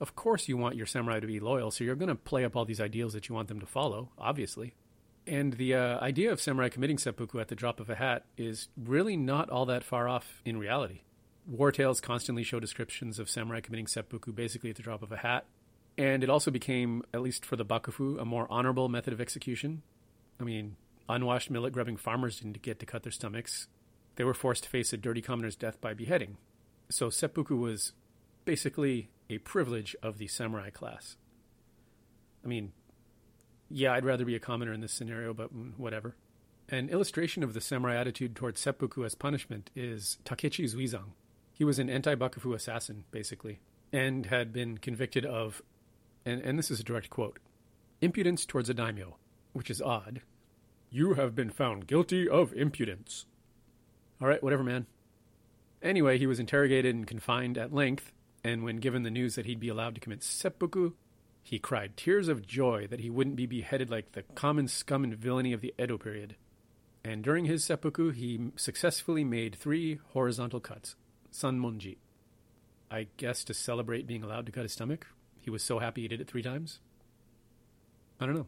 [0.00, 2.56] of course you want your samurai to be loyal, so you're going to play up
[2.56, 4.74] all these ideals that you want them to follow, obviously.
[5.26, 8.68] And the uh, idea of samurai committing seppuku at the drop of a hat is
[8.76, 11.00] really not all that far off in reality.
[11.46, 15.16] War tales constantly show descriptions of samurai committing seppuku basically at the drop of a
[15.18, 15.46] hat.
[15.96, 19.82] And it also became, at least for the bakufu, a more honorable method of execution.
[20.40, 20.76] I mean,
[21.08, 23.68] unwashed millet grubbing farmers didn't get to cut their stomachs.
[24.16, 26.36] They were forced to face a dirty commoner's death by beheading.
[26.90, 27.92] So seppuku was
[28.44, 31.16] basically a privilege of the samurai class.
[32.44, 32.72] I mean,
[33.70, 36.14] yeah, I'd rather be a commoner in this scenario, but mm, whatever.
[36.68, 41.12] An illustration of the samurai attitude towards seppuku as punishment is Takechi Zuizan.
[41.52, 43.60] He was an anti bakufu assassin, basically,
[43.92, 45.62] and had been convicted of,
[46.24, 47.38] and, and this is a direct quote,
[48.00, 49.16] impudence towards a daimyo,
[49.52, 50.22] which is odd.
[50.90, 53.26] You have been found guilty of impudence.
[54.20, 54.86] All right, whatever, man.
[55.82, 58.12] Anyway, he was interrogated and confined at length,
[58.44, 60.92] and when given the news that he'd be allowed to commit seppuku,
[61.42, 65.14] he cried tears of joy that he wouldn't be beheaded like the common scum and
[65.14, 66.36] villainy of the Edo period.
[67.02, 70.96] And during his seppuku, he successfully made three horizontal cuts,
[71.32, 71.96] sanmonji.
[72.90, 75.06] I guess to celebrate being allowed to cut his stomach.
[75.40, 76.80] He was so happy he did it three times.
[78.20, 78.46] I don't know.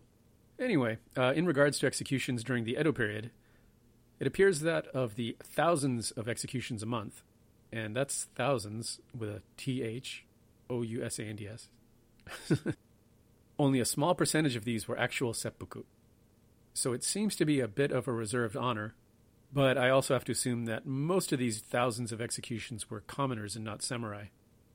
[0.58, 3.30] Anyway, uh, in regards to executions during the Edo period,
[4.18, 7.22] it appears that of the thousands of executions a month,
[7.72, 10.24] and that's thousands with a T H
[10.70, 11.68] O U S A N D S,
[13.58, 15.82] only a small percentage of these were actual seppuku.
[16.74, 18.94] So it seems to be a bit of a reserved honor,
[19.52, 23.56] but I also have to assume that most of these thousands of executions were commoners
[23.56, 24.26] and not samurai.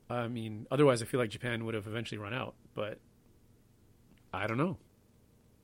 [0.10, 3.00] I mean, otherwise, I feel like Japan would have eventually run out, but
[4.34, 4.78] I don't know.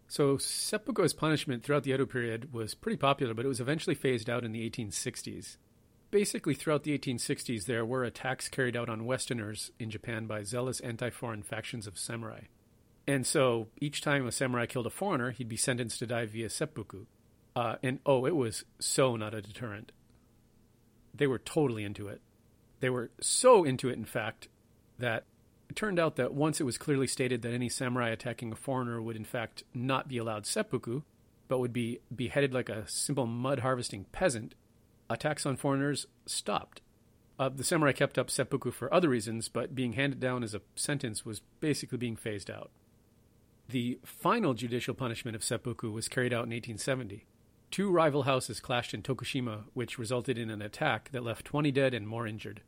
[0.07, 3.95] So, seppuku as punishment throughout the Edo period was pretty popular, but it was eventually
[3.95, 5.57] phased out in the 1860s.
[6.09, 10.79] Basically, throughout the 1860s, there were attacks carried out on Westerners in Japan by zealous
[10.79, 12.41] anti foreign factions of samurai.
[13.05, 16.49] And so, each time a samurai killed a foreigner, he'd be sentenced to die via
[16.49, 17.05] seppuku.
[17.55, 19.91] Uh, and oh, it was so not a deterrent.
[21.13, 22.21] They were totally into it.
[22.79, 24.47] They were so into it, in fact,
[24.99, 25.25] that
[25.69, 29.01] it turned out that once it was clearly stated that any samurai attacking a foreigner
[29.01, 31.01] would in fact not be allowed seppuku,
[31.47, 34.55] but would be beheaded like a simple mud harvesting peasant,
[35.09, 36.81] attacks on foreigners stopped.
[37.39, 40.61] Uh, the samurai kept up seppuku for other reasons, but being handed down as a
[40.75, 42.71] sentence was basically being phased out.
[43.69, 47.25] The final judicial punishment of seppuku was carried out in 1870.
[47.69, 51.93] Two rival houses clashed in Tokushima, which resulted in an attack that left 20 dead
[51.93, 52.61] and more injured.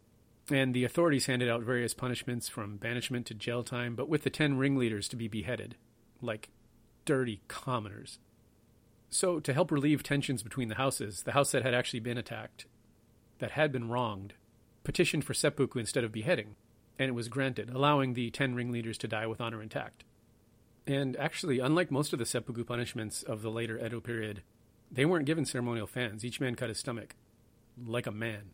[0.52, 4.30] And the authorities handed out various punishments from banishment to jail time, but with the
[4.30, 5.76] 10 ringleaders to be beheaded,
[6.22, 6.50] like
[7.06, 8.20] dirty commoners.
[9.10, 12.66] So, to help relieve tensions between the houses, the house that had actually been attacked,
[13.40, 14.34] that had been wronged,
[14.84, 16.56] petitioned for seppuku instead of beheading,
[17.00, 20.04] and it was granted, allowing the 10 ringleaders to die with honor intact.
[20.86, 24.44] And actually, unlike most of the seppuku punishments of the later Edo period,
[24.92, 26.26] they weren't given ceremonial fans.
[26.26, 27.16] Each man cut his stomach,
[27.84, 28.52] like a man.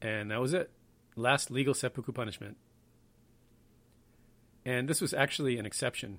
[0.00, 0.70] And that was it.
[1.16, 2.56] Last legal seppuku punishment.
[4.64, 6.18] And this was actually an exception.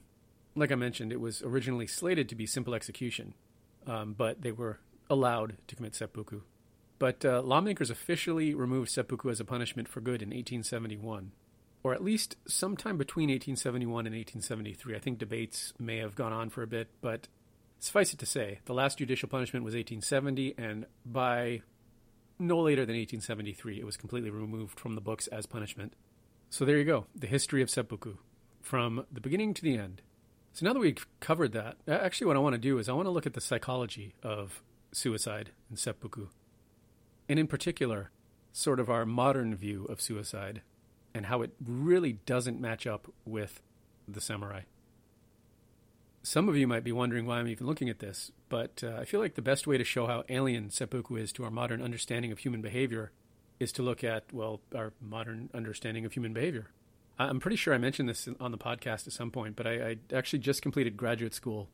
[0.55, 3.33] Like I mentioned, it was originally slated to be simple execution,
[3.87, 6.41] um, but they were allowed to commit seppuku.
[6.99, 11.31] But uh, lawmakers officially removed seppuku as a punishment for good in 1871,
[11.83, 14.95] or at least sometime between 1871 and 1873.
[14.95, 17.27] I think debates may have gone on for a bit, but
[17.79, 21.61] suffice it to say, the last judicial punishment was 1870, and by
[22.39, 25.93] no later than 1873, it was completely removed from the books as punishment.
[26.49, 28.15] So there you go, the history of seppuku,
[28.61, 30.01] from the beginning to the end.
[30.53, 33.07] So now that we've covered that, actually, what I want to do is I want
[33.07, 34.61] to look at the psychology of
[34.91, 36.27] suicide and seppuku.
[37.27, 38.11] And in particular,
[38.51, 40.61] sort of our modern view of suicide
[41.15, 43.61] and how it really doesn't match up with
[44.07, 44.61] the samurai.
[46.21, 49.05] Some of you might be wondering why I'm even looking at this, but uh, I
[49.05, 52.31] feel like the best way to show how alien seppuku is to our modern understanding
[52.31, 53.11] of human behavior
[53.59, 56.69] is to look at, well, our modern understanding of human behavior.
[57.19, 59.97] I'm pretty sure I mentioned this on the podcast at some point, but I, I
[60.13, 61.69] actually just completed graduate school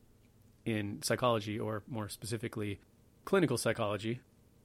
[0.65, 2.79] in psychology, or more specifically,
[3.25, 4.19] clinical psychology.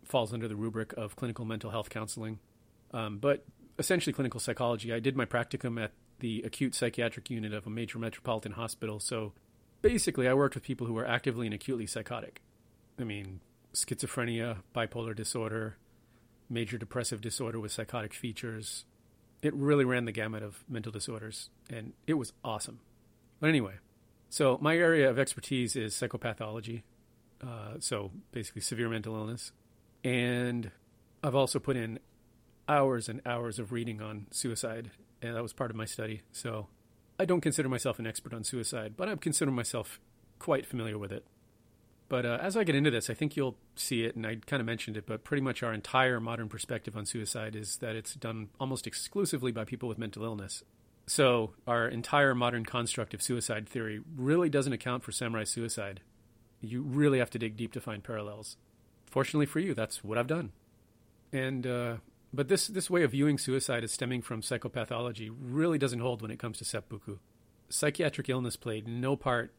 [0.05, 2.39] Falls under the rubric of clinical mental health counseling.
[2.93, 3.45] Um, but
[3.79, 4.93] essentially, clinical psychology.
[4.93, 9.33] I did my practicum at the acute psychiatric unit of a major metropolitan hospital, so
[9.81, 12.43] basically, I worked with people who were actively and acutely psychotic.
[12.99, 13.41] I mean,
[13.73, 15.77] schizophrenia, bipolar disorder,
[16.51, 18.85] major depressive disorder with psychotic features.
[19.45, 22.81] It really ran the gamut of mental disorders, and it was awesome.
[23.41, 23.75] But anyway,
[24.31, 26.83] so my area of expertise is psychopathology,
[27.47, 29.53] uh, so basically severe mental illness.
[30.03, 30.71] And
[31.23, 31.99] I've also put in
[32.71, 34.91] hours and hours of reading on suicide,
[35.21, 36.23] and that was part of my study.
[36.33, 36.69] So
[37.21, 40.01] I don't consider myself an expert on suicide, but I consider myself
[40.39, 41.27] quite familiar with it.
[42.09, 44.61] But uh, as I get into this, I think you'll see it, and I kind
[44.61, 48.15] of mentioned it, but pretty much our entire modern perspective on suicide is that it's
[48.15, 50.63] done almost exclusively by people with mental illness.
[51.07, 56.01] So our entire modern construct of suicide theory really doesn't account for samurai suicide.
[56.61, 58.57] You really have to dig deep to find parallels.
[59.07, 60.53] Fortunately for you, that's what I've done.
[61.33, 61.97] And uh,
[62.33, 66.31] but this this way of viewing suicide as stemming from psychopathology really doesn't hold when
[66.31, 67.19] it comes to seppuku.
[67.69, 69.53] Psychiatric illness played no part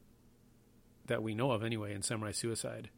[1.07, 2.90] that we know of anyway in samurai suicide,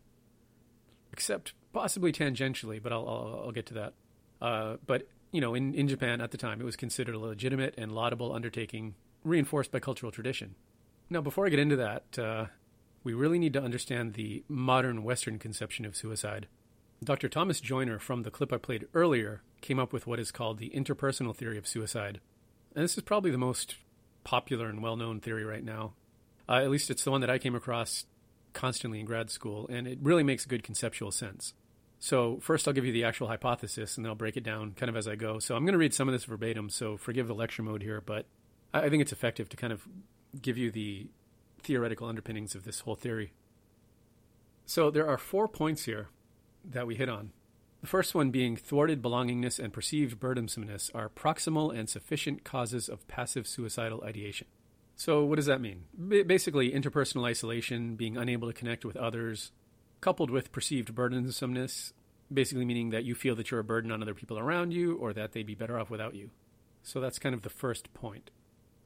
[1.12, 2.82] except possibly tangentially.
[2.82, 3.94] But I'll I'll, I'll get to that.
[4.42, 7.76] Uh, but you know, in, in Japan at the time, it was considered a legitimate
[7.78, 10.56] and laudable undertaking, reinforced by cultural tradition.
[11.10, 12.46] Now, before I get into that, uh,
[13.04, 16.48] we really need to understand the modern Western conception of suicide.
[17.04, 17.30] Dr.
[17.30, 20.72] Thomas Joiner, from the clip I played earlier, came up with what is called the
[20.72, 22.20] interpersonal theory of suicide.
[22.76, 23.76] And this is probably the most
[24.24, 25.94] popular and well known theory right now.
[26.50, 28.06] Uh, at least it's the one that I came across
[28.54, 31.54] constantly in grad school, and it really makes good conceptual sense.
[32.00, 34.90] So, first, I'll give you the actual hypothesis and then I'll break it down kind
[34.90, 35.40] of as I go.
[35.40, 38.02] So, I'm going to read some of this verbatim, so forgive the lecture mode here,
[38.02, 38.26] but
[38.74, 39.88] I think it's effective to kind of
[40.40, 41.08] give you the
[41.62, 43.34] theoretical underpinnings of this whole theory.
[44.66, 46.10] So, there are four points here
[46.64, 47.32] that we hit on.
[47.82, 53.08] The first one being thwarted belongingness and perceived burdensomeness are proximal and sufficient causes of
[53.08, 54.48] passive suicidal ideation.
[55.00, 55.84] So, what does that mean?
[56.08, 59.52] B- basically, interpersonal isolation, being unable to connect with others,
[60.02, 61.94] coupled with perceived burdensomeness,
[62.34, 65.14] basically meaning that you feel that you're a burden on other people around you or
[65.14, 66.32] that they'd be better off without you.
[66.82, 68.32] So, that's kind of the first point,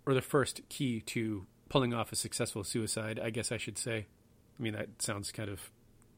[0.05, 4.07] or the first key to pulling off a successful suicide, I guess I should say.
[4.59, 5.71] I mean, that sounds kind of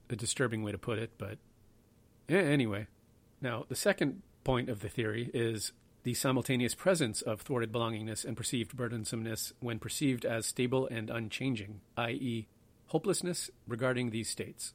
[0.09, 1.37] a disturbing way to put it, but
[2.29, 2.87] eh, anyway.
[3.41, 5.71] Now, the second point of the theory is
[6.03, 11.79] the simultaneous presence of thwarted belongingness and perceived burdensomeness when perceived as stable and unchanging,
[11.97, 12.47] i.e.,
[12.87, 14.73] hopelessness regarding these states.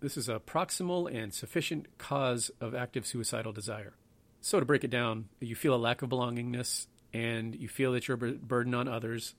[0.00, 3.92] This is a proximal and sufficient cause of active suicidal desire.
[4.40, 8.08] So, to break it down, you feel a lack of belongingness, and you feel that
[8.08, 9.36] you're a burden on others,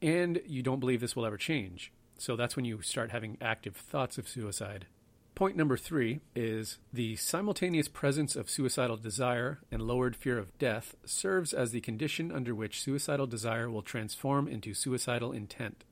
[0.00, 1.92] and you don't believe this will ever change.
[2.18, 4.86] So, that's when you start having active thoughts of suicide.
[5.34, 10.94] Point number three is the simultaneous presence of suicidal desire and lowered fear of death
[11.04, 15.82] serves as the condition under which suicidal desire will transform into suicidal intent.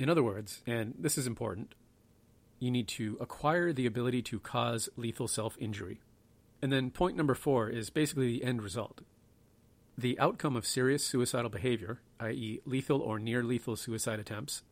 [0.00, 1.76] In other words, and this is important,
[2.58, 6.00] you need to acquire the ability to cause lethal self injury.
[6.60, 9.02] And then point number four is basically the end result.
[9.96, 14.64] The outcome of serious suicidal behavior, i.e., lethal or near lethal suicide attempts,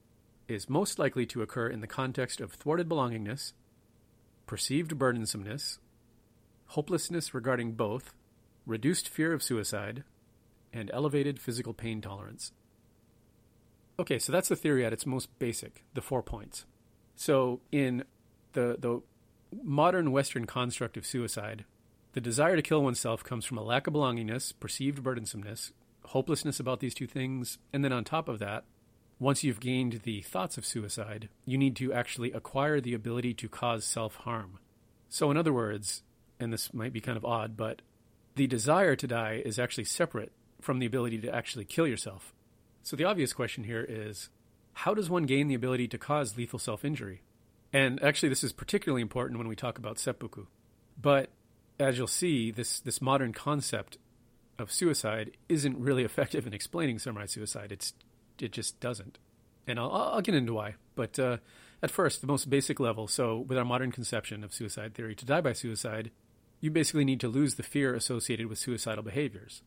[0.49, 3.53] is most likely to occur in the context of thwarted belongingness
[4.47, 5.79] perceived burdensomeness,
[6.69, 8.15] hopelessness regarding both,
[8.65, 10.05] reduced fear of suicide,
[10.73, 12.53] and elevated physical pain tolerance.
[13.99, 16.67] Okay, so that's the theory at its most basic, the four points.
[17.15, 18.05] So in
[18.53, 19.01] the the
[19.63, 21.65] modern Western construct of suicide,
[22.13, 25.73] the desire to kill oneself comes from a lack of belongingness, perceived burdensomeness,
[26.07, 28.65] hopelessness about these two things, and then on top of that,
[29.19, 33.49] once you've gained the thoughts of suicide, you need to actually acquire the ability to
[33.49, 34.59] cause self harm.
[35.09, 36.03] So, in other words,
[36.39, 37.83] and this might be kind of odd, but
[38.35, 42.35] the desire to die is actually separate from the ability to actually kill yourself.
[42.83, 44.29] So, the obvious question here is
[44.75, 47.23] how does one gain the ability to cause lethal self injury?
[47.73, 50.47] And actually, this is particularly important when we talk about seppuku.
[51.01, 51.31] But
[51.79, 53.99] as you'll see, this, this modern concept
[54.59, 57.73] of suicide isn't really effective in explaining samurai suicide.
[57.73, 57.95] It's
[58.41, 59.19] it just doesn't.
[59.67, 60.75] And I'll, I'll get into why.
[60.95, 61.39] But uh,
[61.83, 65.27] at first, the most basic level so, with our modern conception of suicide theory, to
[65.27, 66.11] die by suicide,
[66.61, 69.63] you basically need to lose the fear associated with suicidal behaviors.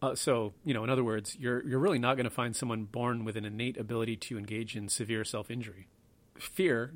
[0.00, 2.84] Uh, so, you know, in other words, you're, you're really not going to find someone
[2.84, 5.88] born with an innate ability to engage in severe self injury.
[6.38, 6.94] Fear,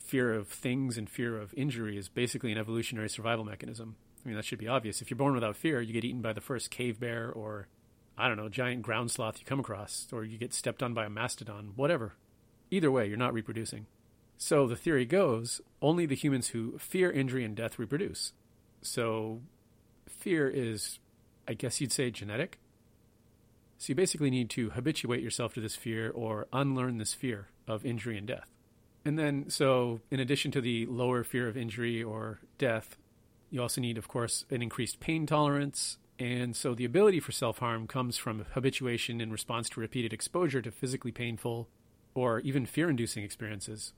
[0.00, 3.96] fear of things and fear of injury, is basically an evolutionary survival mechanism.
[4.24, 5.02] I mean, that should be obvious.
[5.02, 7.68] If you're born without fear, you get eaten by the first cave bear or
[8.20, 11.06] I don't know, giant ground sloth you come across, or you get stepped on by
[11.06, 12.14] a mastodon, whatever.
[12.70, 13.86] Either way, you're not reproducing.
[14.36, 18.32] So the theory goes only the humans who fear injury and death reproduce.
[18.82, 19.40] So
[20.08, 20.98] fear is,
[21.48, 22.58] I guess you'd say, genetic.
[23.78, 27.84] So you basically need to habituate yourself to this fear or unlearn this fear of
[27.84, 28.48] injury and death.
[29.04, 32.96] And then, so in addition to the lower fear of injury or death,
[33.50, 37.58] you also need, of course, an increased pain tolerance, and so the ability for self
[37.58, 41.66] harm comes from habituation in response to repeated exposure to physically painful
[42.14, 43.94] or even fear inducing experiences.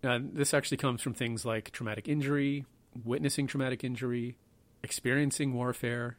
[0.00, 2.64] And this actually comes from things like traumatic injury,
[3.04, 4.36] witnessing traumatic injury,
[4.84, 6.16] experiencing warfare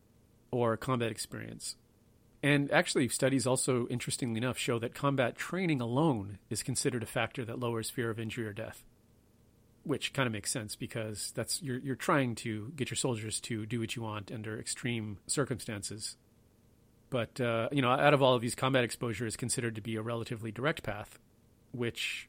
[0.52, 1.78] or combat experience.
[2.44, 7.46] And actually, studies also, interestingly enough, show that combat training alone is considered a factor
[7.46, 8.84] that lowers fear of injury or death.
[9.86, 13.66] Which kind of makes sense because that's you're you're trying to get your soldiers to
[13.66, 16.18] do what you want under extreme circumstances.
[17.10, 19.96] But uh, you know, out of all of these, combat exposure is considered to be
[19.96, 21.20] a relatively direct path,
[21.72, 22.28] which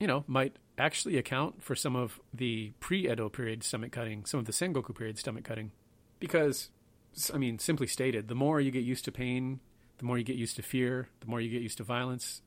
[0.00, 4.46] you know might actually account for some of the pre-Edo period stomach cutting, some of
[4.46, 5.70] the Sengoku period stomach cutting,
[6.18, 6.70] because
[7.32, 9.60] I mean, simply stated, the more you get used to pain,
[9.98, 12.42] the more you get used to fear, the more you get used to violence,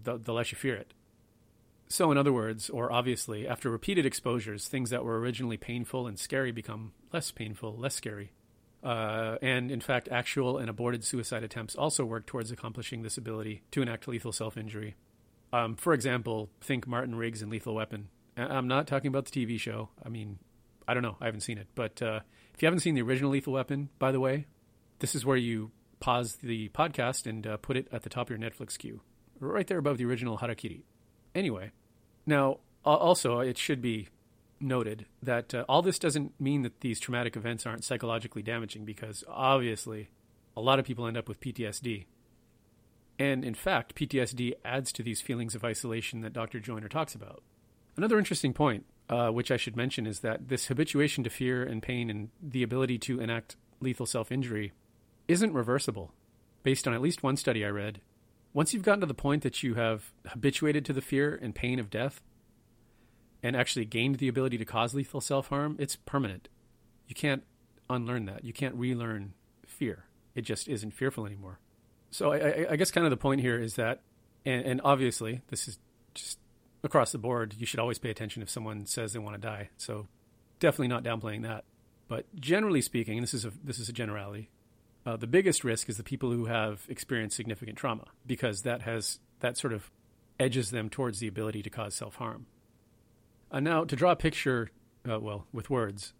[0.00, 0.92] the, the less you fear it.
[1.88, 6.18] So, in other words, or obviously, after repeated exposures, things that were originally painful and
[6.18, 8.32] scary become less painful, less scary.
[8.82, 13.62] Uh, and in fact, actual and aborted suicide attempts also work towards accomplishing this ability
[13.70, 14.96] to enact lethal self injury.
[15.52, 18.08] Um, for example, think Martin Riggs in Lethal Weapon.
[18.36, 19.88] I'm not talking about the TV show.
[20.04, 20.38] I mean,
[20.86, 21.16] I don't know.
[21.20, 21.68] I haven't seen it.
[21.74, 22.20] But uh,
[22.54, 24.46] if you haven't seen the original Lethal Weapon, by the way,
[24.98, 28.30] this is where you pause the podcast and uh, put it at the top of
[28.30, 29.00] your Netflix queue,
[29.40, 30.82] right there above the original Harakiri.
[31.36, 31.70] Anyway,
[32.26, 34.08] now also it should be
[34.58, 39.22] noted that uh, all this doesn't mean that these traumatic events aren't psychologically damaging because
[39.28, 40.08] obviously
[40.56, 42.06] a lot of people end up with PTSD.
[43.18, 46.58] And in fact, PTSD adds to these feelings of isolation that Dr.
[46.58, 47.42] Joiner talks about.
[47.96, 51.82] Another interesting point uh, which I should mention, is that this habituation to fear and
[51.82, 54.72] pain and the ability to enact lethal self injury
[55.28, 56.12] isn't reversible.
[56.62, 58.00] Based on at least one study I read,
[58.56, 61.78] once you've gotten to the point that you have habituated to the fear and pain
[61.78, 62.22] of death
[63.42, 66.48] and actually gained the ability to cause lethal self harm, it's permanent.
[67.06, 67.44] You can't
[67.90, 68.44] unlearn that.
[68.44, 69.34] You can't relearn
[69.66, 70.06] fear.
[70.34, 71.58] It just isn't fearful anymore.
[72.10, 74.00] So I, I, guess kind of the point here is that,
[74.46, 75.78] and, and obviously this is
[76.14, 76.38] just
[76.82, 79.68] across the board, you should always pay attention if someone says they want to die.
[79.76, 80.08] So
[80.60, 81.64] definitely not downplaying that.
[82.08, 84.48] But generally speaking, this is a this is a generality,
[85.06, 89.20] uh, the biggest risk is the people who have experienced significant trauma because that has
[89.40, 89.90] that sort of
[90.40, 92.46] edges them towards the ability to cause self harm.
[93.50, 94.70] Uh, now, to draw a picture,
[95.08, 96.12] uh, well, with words,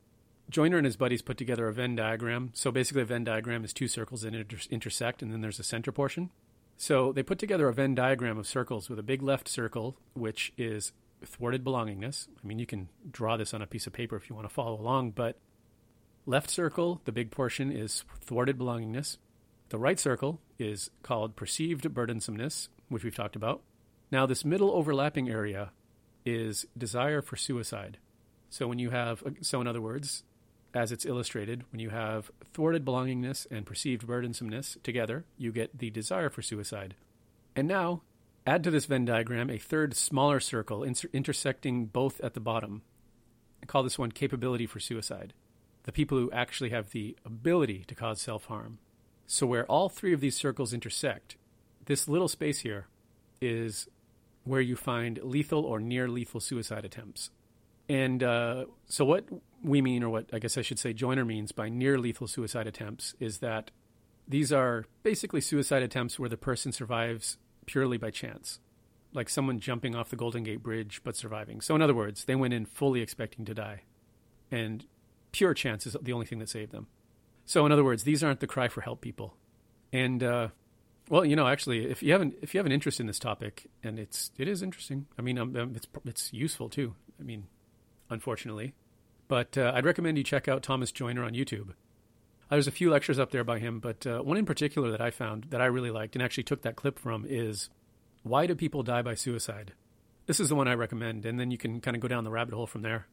[0.48, 2.52] Joiner and his buddies put together a Venn diagram.
[2.54, 5.64] So basically, a Venn diagram is two circles that inter- intersect, and then there's a
[5.64, 6.30] center portion.
[6.76, 10.52] So they put together a Venn diagram of circles with a big left circle, which
[10.56, 10.92] is
[11.24, 12.28] thwarted belongingness.
[12.42, 14.54] I mean, you can draw this on a piece of paper if you want to
[14.54, 15.38] follow along, but
[16.26, 19.16] left circle, the big portion, is thwarted belongingness.
[19.68, 23.62] The right circle is called perceived burdensomeness, which we've talked about.
[24.10, 25.72] Now, this middle overlapping area
[26.24, 27.98] is desire for suicide.
[28.50, 30.24] So when you have, so in other words,
[30.74, 35.90] as it's illustrated, when you have thwarted belongingness and perceived burdensomeness together, you get the
[35.90, 36.94] desire for suicide.
[37.54, 38.02] And now,
[38.46, 42.82] add to this Venn diagram a third smaller circle inter- intersecting both at the bottom.
[43.62, 45.32] I call this one capability for suicide.
[45.86, 48.78] The people who actually have the ability to cause self harm.
[49.26, 51.36] So, where all three of these circles intersect,
[51.86, 52.86] this little space here
[53.40, 53.88] is
[54.44, 57.30] where you find lethal or near lethal suicide attempts.
[57.88, 59.24] And uh, so, what
[59.62, 62.66] we mean, or what I guess I should say Joiner means by near lethal suicide
[62.66, 63.70] attempts, is that
[64.28, 68.58] these are basically suicide attempts where the person survives purely by chance,
[69.12, 71.60] like someone jumping off the Golden Gate Bridge but surviving.
[71.60, 73.82] So, in other words, they went in fully expecting to die,
[74.50, 74.84] and
[75.36, 76.86] pure chance is the only thing that saved them.
[77.44, 79.34] So, in other words, these aren't the cry for help people.
[79.92, 80.48] And uh,
[81.10, 83.68] well, you know, actually, if you haven't if you have an interest in this topic,
[83.82, 85.06] and it's it is interesting.
[85.18, 86.94] I mean, um, um it's it's useful too.
[87.20, 87.46] I mean,
[88.08, 88.74] unfortunately.
[89.28, 91.70] But uh, I'd recommend you check out Thomas Joiner on YouTube.
[91.70, 91.74] Uh,
[92.50, 95.10] there's a few lectures up there by him, but uh, one in particular that I
[95.10, 97.68] found that I really liked and actually took that clip from is
[98.22, 99.72] Why Do People Die by Suicide?
[100.26, 102.30] This is the one I recommend, and then you can kind of go down the
[102.30, 103.06] rabbit hole from there.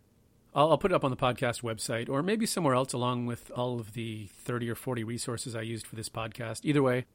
[0.55, 3.51] I'll, I'll put it up on the podcast website or maybe somewhere else along with
[3.51, 6.59] all of the 30 or 40 resources I used for this podcast.
[6.63, 7.05] Either way,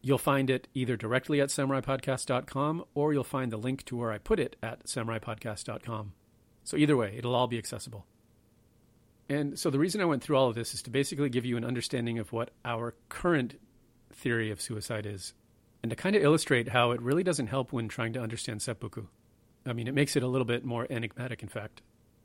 [0.00, 4.18] You'll find it either directly at samuraipodcast.com or you'll find the link to where I
[4.18, 6.12] put it at samuraipodcast.com.
[6.64, 8.06] So either way, it'll all be accessible.
[9.28, 11.56] And so the reason I went through all of this is to basically give you
[11.56, 13.58] an understanding of what our current
[14.12, 15.34] theory of suicide is,
[15.82, 19.06] and to kind of illustrate how it really doesn't help when trying to understand seppuku.
[19.66, 21.82] I mean, it makes it a little bit more enigmatic, in fact.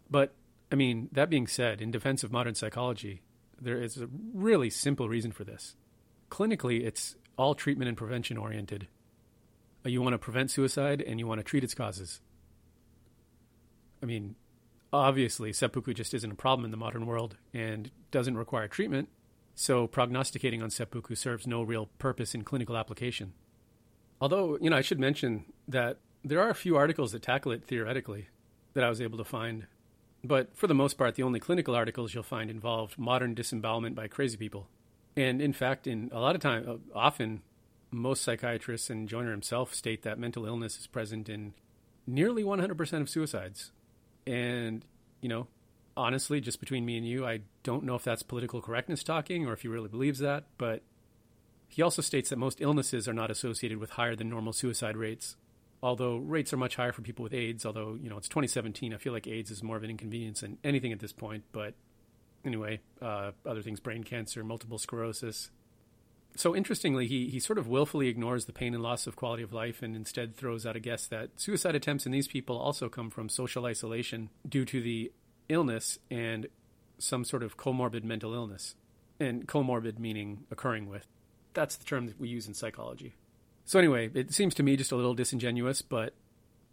[0.10, 0.34] But,
[0.74, 3.22] I mean, that being said, in defense of modern psychology,
[3.62, 5.76] there is a really simple reason for this.
[6.32, 8.88] Clinically, it's all treatment and prevention oriented.
[9.86, 12.22] Uh, you want to prevent suicide and you want to treat its causes.
[14.02, 14.36] I mean,
[14.92, 19.10] obviously, seppuku just isn't a problem in the modern world and doesn't require treatment,
[19.54, 23.34] so prognosticating on seppuku serves no real purpose in clinical application.
[24.20, 27.64] Although, you know, I should mention that there are a few articles that tackle it
[27.64, 28.30] theoretically
[28.74, 29.68] that I was able to find.
[30.24, 34.08] But for the most part, the only clinical articles you'll find involved modern disembowelment by
[34.08, 34.68] crazy people.
[35.16, 37.42] And in fact, in a lot of time, uh, often,
[37.92, 41.54] most psychiatrists and Joiner himself state that mental illness is present in
[42.08, 43.72] nearly 100% of suicides.
[44.26, 44.86] And,
[45.22, 45.48] you know,
[45.96, 49.54] honestly, just between me and you, I don't know if that's political correctness talking or
[49.54, 50.82] if he really believes that, but
[51.68, 55.36] he also states that most illnesses are not associated with higher than normal suicide rates.
[55.84, 58.98] Although rates are much higher for people with AIDS, although, you know, it's 2017, I
[58.98, 61.44] feel like AIDS is more of an inconvenience than anything at this point.
[61.52, 61.74] But
[62.46, 65.52] anyway, uh, other things brain cancer, multiple sclerosis.
[66.38, 69.52] So interestingly, he, he sort of willfully ignores the pain and loss of quality of
[69.52, 73.10] life and instead throws out a guess that suicide attempts in these people also come
[73.10, 75.12] from social isolation due to the
[75.50, 76.48] illness and
[76.98, 78.76] some sort of comorbid mental illness.
[79.20, 81.08] And comorbid meaning occurring with.
[81.54, 83.16] That's the term that we use in psychology.
[83.66, 86.14] So, anyway, it seems to me just a little disingenuous, but,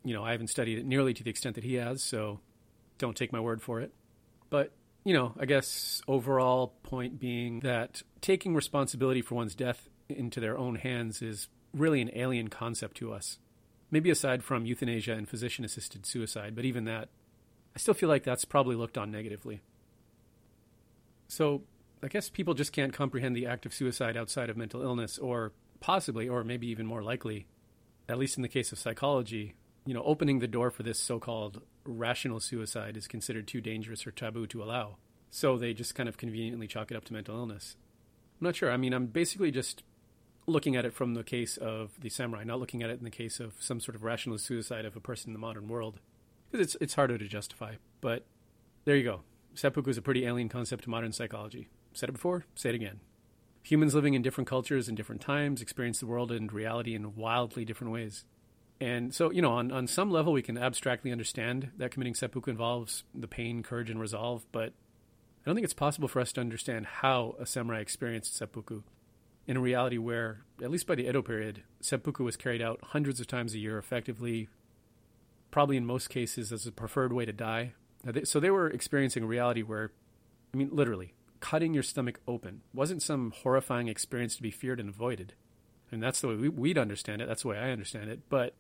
[0.04, 2.40] you know, I haven't studied it nearly to the extent that he has, so
[2.98, 3.92] don't take my word for it.
[4.50, 4.72] But,
[5.04, 10.58] you know, I guess overall point being that taking responsibility for one's death into their
[10.58, 13.38] own hands is really an alien concept to us.
[13.92, 17.08] Maybe aside from euthanasia and physician assisted suicide, but even that
[17.74, 19.60] I still feel like that's probably looked on negatively.
[21.28, 21.62] So,
[22.02, 25.52] I guess people just can't comprehend the act of suicide outside of mental illness, or
[25.80, 27.46] possibly, or maybe even more likely,
[28.08, 29.54] at least in the case of psychology,
[29.86, 34.06] you know, opening the door for this so called rational suicide is considered too dangerous
[34.06, 34.96] or taboo to allow.
[35.30, 37.76] So they just kind of conveniently chalk it up to mental illness.
[38.40, 38.70] I'm not sure.
[38.70, 39.82] I mean, I'm basically just
[40.46, 43.10] looking at it from the case of the samurai, not looking at it in the
[43.10, 46.00] case of some sort of rational suicide of a person in the modern world
[46.50, 47.74] because it's it's harder to justify.
[48.00, 48.26] But
[48.84, 49.22] there you go.
[49.54, 51.68] Seppuku is a pretty alien concept to modern psychology.
[51.92, 53.00] Said it before, say it again.
[53.62, 57.64] Humans living in different cultures and different times experience the world and reality in wildly
[57.64, 58.24] different ways.
[58.80, 62.50] And so, you know, on, on some level, we can abstractly understand that committing seppuku
[62.50, 64.72] involves the pain, courage, and resolve, but
[65.42, 68.82] I don't think it's possible for us to understand how a samurai experienced seppuku
[69.46, 73.20] in a reality where, at least by the Edo period, seppuku was carried out hundreds
[73.20, 74.48] of times a year effectively,
[75.50, 77.72] probably in most cases as a preferred way to die.
[78.24, 79.92] So they were experiencing a reality where,
[80.54, 84.88] I mean, literally, cutting your stomach open wasn't some horrifying experience to be feared and
[84.88, 85.34] avoided.
[85.90, 87.28] And that's the way we'd understand it.
[87.28, 88.20] That's the way I understand it.
[88.28, 88.54] But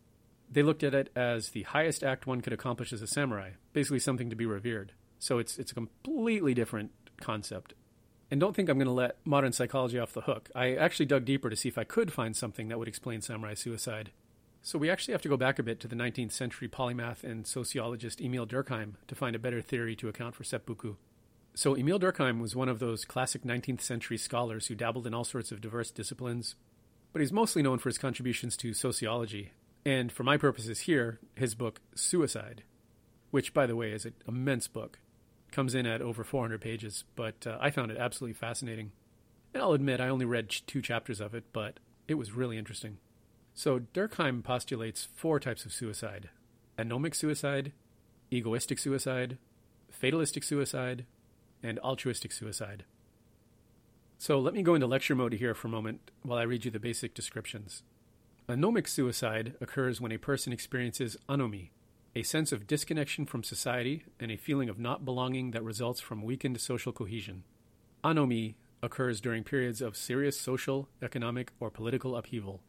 [0.50, 4.00] they looked at it as the highest act one could accomplish as a samurai, basically
[4.00, 4.92] something to be revered.
[5.18, 6.90] So it's it's a completely different
[7.20, 7.74] concept.
[8.30, 10.50] And don't think I'm going to let modern psychology off the hook.
[10.54, 13.54] I actually dug deeper to see if I could find something that would explain samurai
[13.54, 14.12] suicide.
[14.62, 17.46] So we actually have to go back a bit to the 19th century polymath and
[17.46, 20.94] sociologist Emil Durkheim to find a better theory to account for seppuku.
[21.54, 25.24] So Emil Durkheim was one of those classic 19th century scholars who dabbled in all
[25.24, 26.54] sorts of diverse disciplines,
[27.12, 29.52] but he's mostly known for his contributions to sociology,
[29.84, 32.62] and for my purposes here, his book Suicide,
[33.30, 35.00] which by the way is an immense book,
[35.50, 38.92] comes in at over 400 pages, but uh, I found it absolutely fascinating.
[39.52, 42.98] And I'll admit I only read two chapters of it, but it was really interesting.
[43.54, 46.30] So Durkheim postulates four types of suicide
[46.78, 47.72] anomic suicide,
[48.30, 49.36] egoistic suicide,
[49.90, 51.04] fatalistic suicide,
[51.62, 52.84] and altruistic suicide.
[54.18, 56.70] So let me go into lecture mode here for a moment while I read you
[56.70, 57.82] the basic descriptions.
[58.48, 61.70] Anomic suicide occurs when a person experiences anomy,
[62.14, 66.22] a sense of disconnection from society and a feeling of not belonging that results from
[66.22, 67.44] weakened social cohesion.
[68.02, 72.60] Anomy occurs during periods of serious social, economic, or political upheaval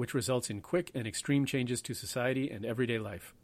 [0.00, 3.34] which results in quick and extreme changes to society and everyday life.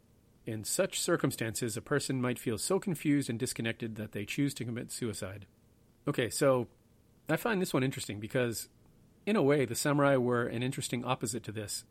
[0.47, 4.63] In such circumstances, a person might feel so confused and disconnected that they choose to
[4.63, 5.45] commit suicide.
[6.07, 6.69] Okay, so
[7.27, 8.69] I find this one interesting because,
[9.25, 11.83] in a way, the samurai were an interesting opposite to this.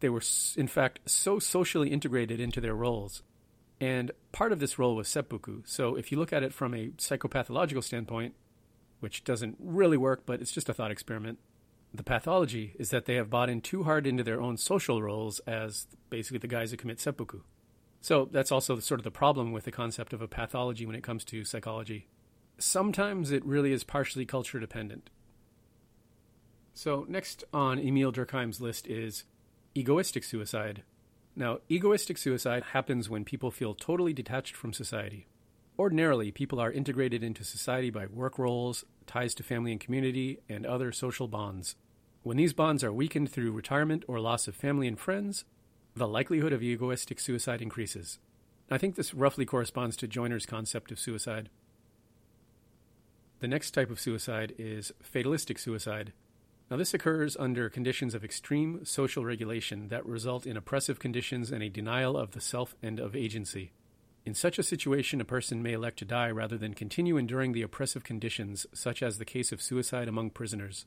[0.00, 0.22] They were,
[0.56, 3.22] in fact, so socially integrated into their roles.
[3.80, 5.62] And part of this role was seppuku.
[5.64, 8.34] So if you look at it from a psychopathological standpoint,
[8.98, 11.38] which doesn't really work, but it's just a thought experiment,
[11.94, 15.38] the pathology is that they have bought in too hard into their own social roles
[15.46, 17.42] as basically the guys who commit seppuku.
[18.00, 21.02] So that's also sort of the problem with the concept of a pathology when it
[21.02, 22.06] comes to psychology.
[22.58, 25.10] Sometimes it really is partially culture dependent.
[26.72, 29.24] So, next on Emil Durkheim's list is
[29.74, 30.82] egoistic suicide.
[31.36, 35.26] Now, egoistic suicide happens when people feel totally detached from society.
[35.78, 40.66] Ordinarily, people are integrated into society by work roles, ties to family and community, and
[40.66, 41.76] other social bonds.
[42.22, 45.44] When these bonds are weakened through retirement or loss of family and friends,
[45.94, 48.18] the likelihood of egoistic suicide increases.
[48.70, 51.48] I think this roughly corresponds to Joiner's concept of suicide.
[53.40, 56.12] The next type of suicide is fatalistic suicide.
[56.70, 61.62] Now, this occurs under conditions of extreme social regulation that result in oppressive conditions and
[61.62, 63.72] a denial of the self and of agency.
[64.24, 67.62] In such a situation, a person may elect to die rather than continue enduring the
[67.62, 70.86] oppressive conditions, such as the case of suicide among prisoners.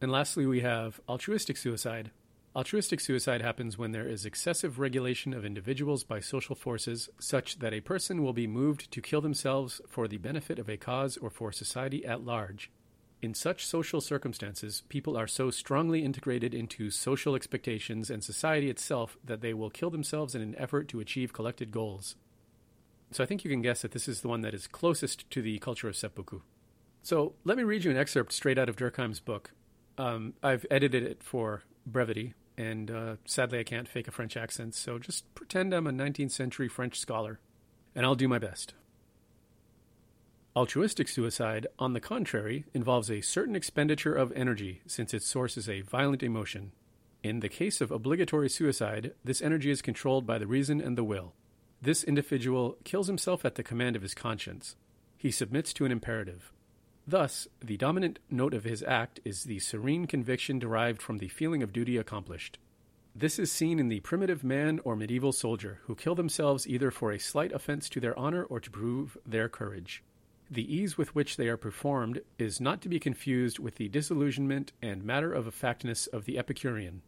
[0.00, 2.12] And lastly, we have altruistic suicide.
[2.56, 7.74] Altruistic suicide happens when there is excessive regulation of individuals by social forces, such that
[7.74, 11.30] a person will be moved to kill themselves for the benefit of a cause or
[11.30, 12.70] for society at large.
[13.20, 19.18] In such social circumstances, people are so strongly integrated into social expectations and society itself
[19.24, 22.16] that they will kill themselves in an effort to achieve collected goals.
[23.10, 25.42] So I think you can guess that this is the one that is closest to
[25.42, 26.40] the culture of seppuku.
[27.02, 29.52] So let me read you an excerpt straight out of Durkheim's book.
[29.96, 31.62] Um, I've edited it for
[31.92, 35.92] brevity, and uh, sadly I can't fake a French accent, so just pretend I'm a
[35.92, 37.40] 19th century French scholar,
[37.94, 38.74] and I'll do my best.
[40.56, 45.68] Altruistic suicide, on the contrary, involves a certain expenditure of energy since its source is
[45.68, 46.72] a violent emotion.
[47.22, 51.04] In the case of obligatory suicide, this energy is controlled by the reason and the
[51.04, 51.32] will.
[51.80, 54.74] This individual kills himself at the command of his conscience.
[55.16, 56.52] He submits to an imperative.
[57.08, 61.62] Thus, the dominant note of his act is the serene conviction derived from the feeling
[61.62, 62.58] of duty accomplished.
[63.16, 67.10] This is seen in the primitive man or medieval soldier who kill themselves either for
[67.10, 70.04] a slight offense to their honor or to prove their courage.
[70.50, 74.74] The ease with which they are performed is not to be confused with the disillusionment
[74.82, 77.00] and matter of factness of the Epicurean.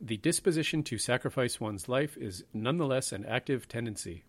[0.00, 4.24] The disposition to sacrifice one's life is nonetheless an active tendency,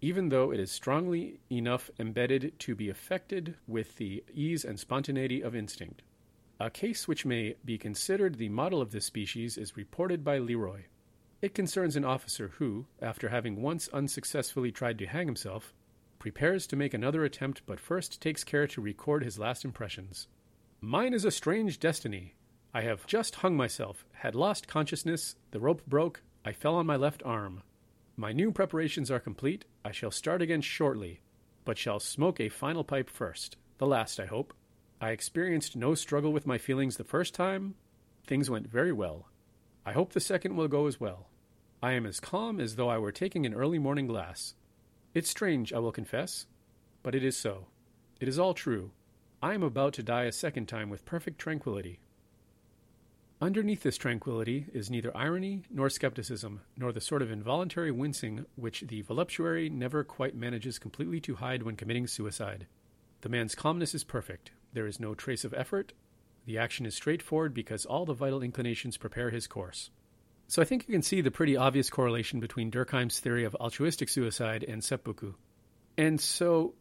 [0.00, 5.42] even though it is strongly enough embedded to be affected with the ease and spontaneity
[5.42, 6.02] of instinct.
[6.60, 10.82] A case which may be considered the model of this species is reported by Leroy.
[11.40, 15.72] It concerns an officer who, after having once unsuccessfully tried to hang himself,
[16.18, 20.26] prepares to make another attempt, but first takes care to record his last impressions.
[20.80, 22.34] Mine is a strange destiny.
[22.74, 26.96] I have just hung myself, had lost consciousness, the rope broke, I fell on my
[26.96, 27.62] left arm.
[28.20, 31.20] My new preparations are complete, I shall start again shortly,
[31.64, 34.52] but shall smoke a final pipe first, the last, I hope.
[35.00, 37.76] I experienced no struggle with my feelings the first time.
[38.26, 39.28] Things went very well.
[39.86, 41.28] I hope the second will go as well.
[41.80, 44.56] I am as calm as though I were taking an early morning glass.
[45.14, 46.46] It's strange, I will confess,
[47.04, 47.68] but it is so.
[48.20, 48.90] It is all true.
[49.40, 52.00] I am about to die a second time with perfect tranquillity.
[53.40, 58.80] Underneath this tranquillity is neither irony nor skepticism, nor the sort of involuntary wincing which
[58.80, 62.66] the voluptuary never quite manages completely to hide when committing suicide.
[63.20, 64.50] The man's calmness is perfect.
[64.72, 65.92] There is no trace of effort.
[66.46, 69.90] The action is straightforward because all the vital inclinations prepare his course.
[70.48, 74.08] So I think you can see the pretty obvious correlation between Durkheim's theory of altruistic
[74.08, 75.34] suicide and seppuku.
[75.96, 76.74] And so,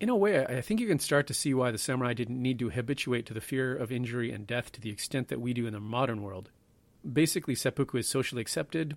[0.00, 2.58] in a way, I think you can start to see why the samurai didn't need
[2.58, 5.66] to habituate to the fear of injury and death to the extent that we do
[5.66, 6.50] in the modern world.
[7.10, 8.96] Basically, seppuku is socially accepted.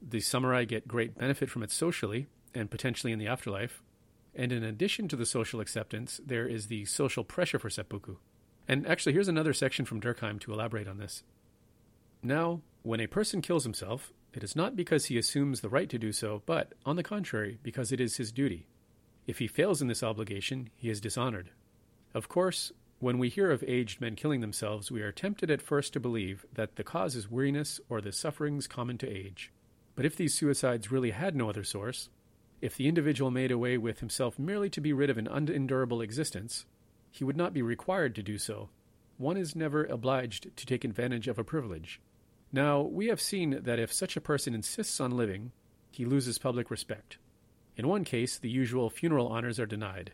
[0.00, 3.82] The samurai get great benefit from it socially and potentially in the afterlife.
[4.34, 8.16] And in addition to the social acceptance, there is the social pressure for seppuku.
[8.68, 11.22] And actually, here's another section from Durkheim to elaborate on this.
[12.22, 15.98] Now, when a person kills himself, it is not because he assumes the right to
[15.98, 18.66] do so, but, on the contrary, because it is his duty.
[19.26, 21.50] If he fails in this obligation, he is dishonored.
[22.14, 25.92] Of course, when we hear of aged men killing themselves, we are tempted at first
[25.92, 29.52] to believe that the cause is weariness or the sufferings common to age.
[29.96, 32.10] But if these suicides really had no other source,
[32.60, 36.66] if the individual made away with himself merely to be rid of an unendurable existence,
[37.10, 38.68] he would not be required to do so.
[39.16, 42.00] One is never obliged to take advantage of a privilege.
[42.52, 45.52] Now, we have seen that if such a person insists on living,
[45.90, 47.18] he loses public respect.
[47.76, 50.12] In one case, the usual funeral honors are denied.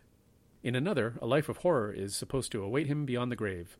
[0.63, 3.79] In another, a life of horror is supposed to await him beyond the grave.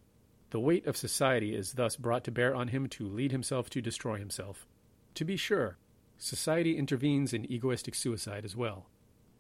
[0.51, 3.83] The weight of society is thus brought to bear on him to lead himself to
[3.83, 4.67] destroy himself.
[5.15, 5.77] To be sure,
[6.19, 8.87] society intervenes in egoistic suicide as well,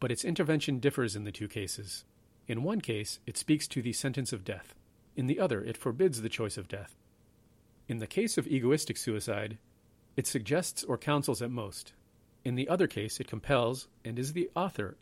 [0.01, 2.05] but its intervention differs in the two cases.
[2.49, 4.75] In one case, it speaks to the sentence of death.
[5.17, 6.97] In the other, it forbids the choice of death.
[7.89, 9.59] In the case of egoistic suicide,
[10.17, 11.93] it suggests or counsels at most.
[12.47, 14.97] In the other case, it compels and is the author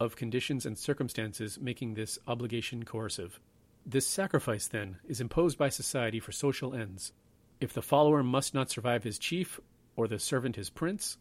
[0.00, 3.38] of conditions and circumstances making this obligation coercive.
[3.84, 7.12] This sacrifice, then, is imposed by society for social ends.
[7.60, 9.60] If the follower must not survive his chief,
[9.94, 11.18] or the servant his prince,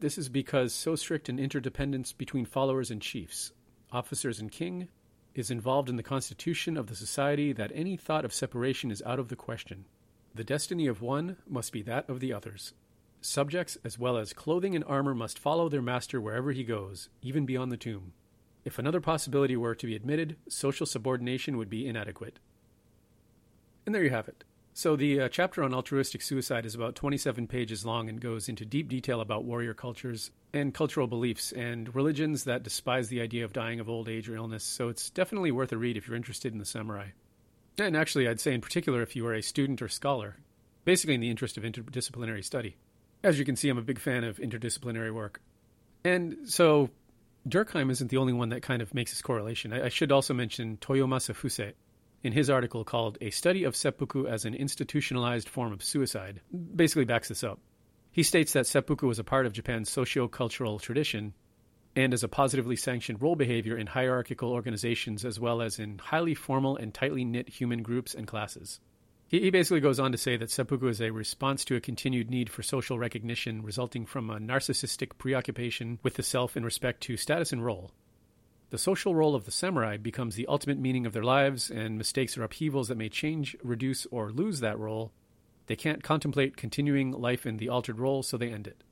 [0.00, 3.52] this is because so strict an interdependence between followers and chiefs,
[3.90, 4.88] officers and king,
[5.34, 9.18] is involved in the constitution of the society that any thought of separation is out
[9.18, 9.86] of the question.
[10.34, 12.74] The destiny of one must be that of the others.
[13.20, 17.46] Subjects, as well as clothing and armor, must follow their master wherever he goes, even
[17.46, 18.12] beyond the tomb.
[18.64, 22.38] If another possibility were to be admitted, social subordination would be inadequate.
[23.84, 24.44] And there you have it.
[24.74, 28.66] So, the uh, chapter on altruistic suicide is about 27 pages long and goes into
[28.66, 33.54] deep detail about warrior cultures and cultural beliefs and religions that despise the idea of
[33.54, 34.64] dying of old age or illness.
[34.64, 37.08] So, it's definitely worth a read if you're interested in the samurai.
[37.78, 40.36] And actually, I'd say in particular if you are a student or scholar,
[40.84, 42.76] basically in the interest of interdisciplinary study.
[43.26, 45.40] As you can see, I'm a big fan of interdisciplinary work.
[46.04, 46.90] And so,
[47.48, 49.72] Durkheim isn't the only one that kind of makes this correlation.
[49.72, 51.72] I, I should also mention Toyomasa Fuse
[52.22, 56.40] in his article called A Study of Seppuku as an Institutionalized Form of Suicide,
[56.76, 57.58] basically backs this up.
[58.12, 61.34] He states that seppuku was a part of Japan's socio cultural tradition
[61.96, 66.36] and is a positively sanctioned role behavior in hierarchical organizations as well as in highly
[66.36, 68.78] formal and tightly knit human groups and classes.
[69.28, 72.48] He, basically goes on to say that seppuku is a response to a continued need
[72.48, 77.52] for social recognition resulting from a narcissistic preoccupation with the self in respect to status
[77.52, 77.90] and role.
[78.70, 82.38] The social role of the samurai becomes the ultimate meaning of their lives, and mistakes
[82.38, 85.12] or upheavals that may change, reduce, or lose that role.
[85.66, 88.82] They can't contemplate continuing life in the altered role, so they end it.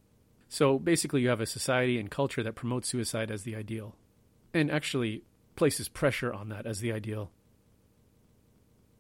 [0.48, 3.94] So basically, you have a society and culture that promotes suicide as the ideal,
[4.52, 5.23] and actually
[5.55, 7.31] places pressure on that as the ideal.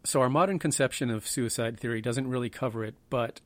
[0.04, 3.40] So, our modern conception of suicide theory doesn't really cover it, but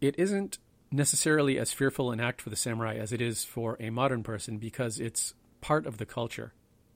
[0.00, 0.58] it isn't
[0.92, 4.58] necessarily as fearful an act for the samurai as it is for a modern person
[4.58, 6.52] because it's part of the culture.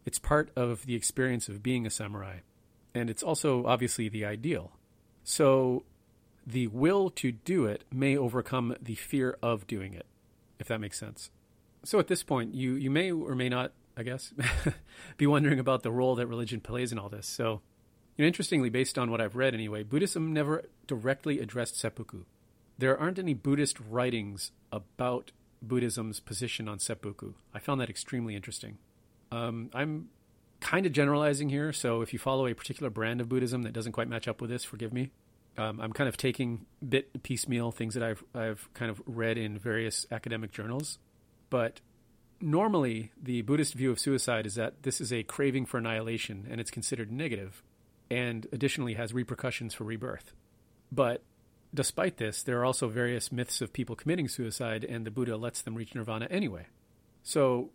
[0.07, 2.39] It's part of the experience of being a samurai.
[2.95, 4.73] And it's also obviously the ideal.
[5.25, 5.85] So
[6.47, 10.07] the will to do it may overcome the fear of doing it,
[10.59, 11.31] if that makes sense.
[11.85, 14.33] So at this point, you, you may or may not, I guess,
[15.17, 17.27] be wondering about the role that religion plays in all this.
[17.27, 17.61] So,
[18.19, 22.25] you know, interestingly, based on what I've read anyway, Buddhism never directly addressed seppuku.
[22.77, 25.31] There aren't any Buddhist writings about
[25.63, 27.35] Buddhism's position on seppuku.
[27.55, 28.79] I found that extremely interesting.
[29.31, 30.09] Um, I'm
[30.61, 33.93] kind of generalizing here, so if you follow a particular brand of Buddhism that doesn't
[33.93, 35.13] quite match up with this, forgive me.
[35.57, 39.59] Um, I'm kind of taking bit piecemeal things that I've I've kind of read in
[39.59, 40.99] various academic journals,
[41.51, 41.81] but
[42.41, 46.61] normally the Buddhist view of suicide is that this is a craving for annihilation and
[46.61, 47.63] it's considered negative,
[48.11, 50.33] and additionally has repercussions for rebirth.
[50.91, 51.23] But
[51.75, 55.63] despite this, there are also various myths of people committing suicide, and the Buddha lets
[55.63, 56.67] them reach nirvana anyway.
[57.23, 57.71] So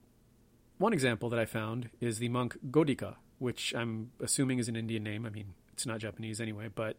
[0.77, 5.03] one example that I found is the monk Godhika, which I'm assuming is an Indian
[5.03, 5.25] name.
[5.25, 6.97] I mean, it's not Japanese anyway, but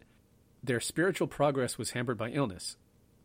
[0.63, 2.77] their spiritual progress was hampered by illness.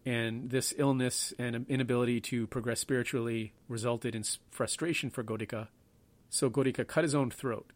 [0.06, 5.68] And this illness and inability to progress spiritually resulted in frustration for Godhika.
[6.30, 7.72] So Godhika cut his own throat,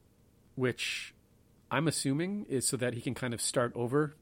[0.55, 1.13] which
[1.73, 4.13] I'm assuming is so that he can kind of start over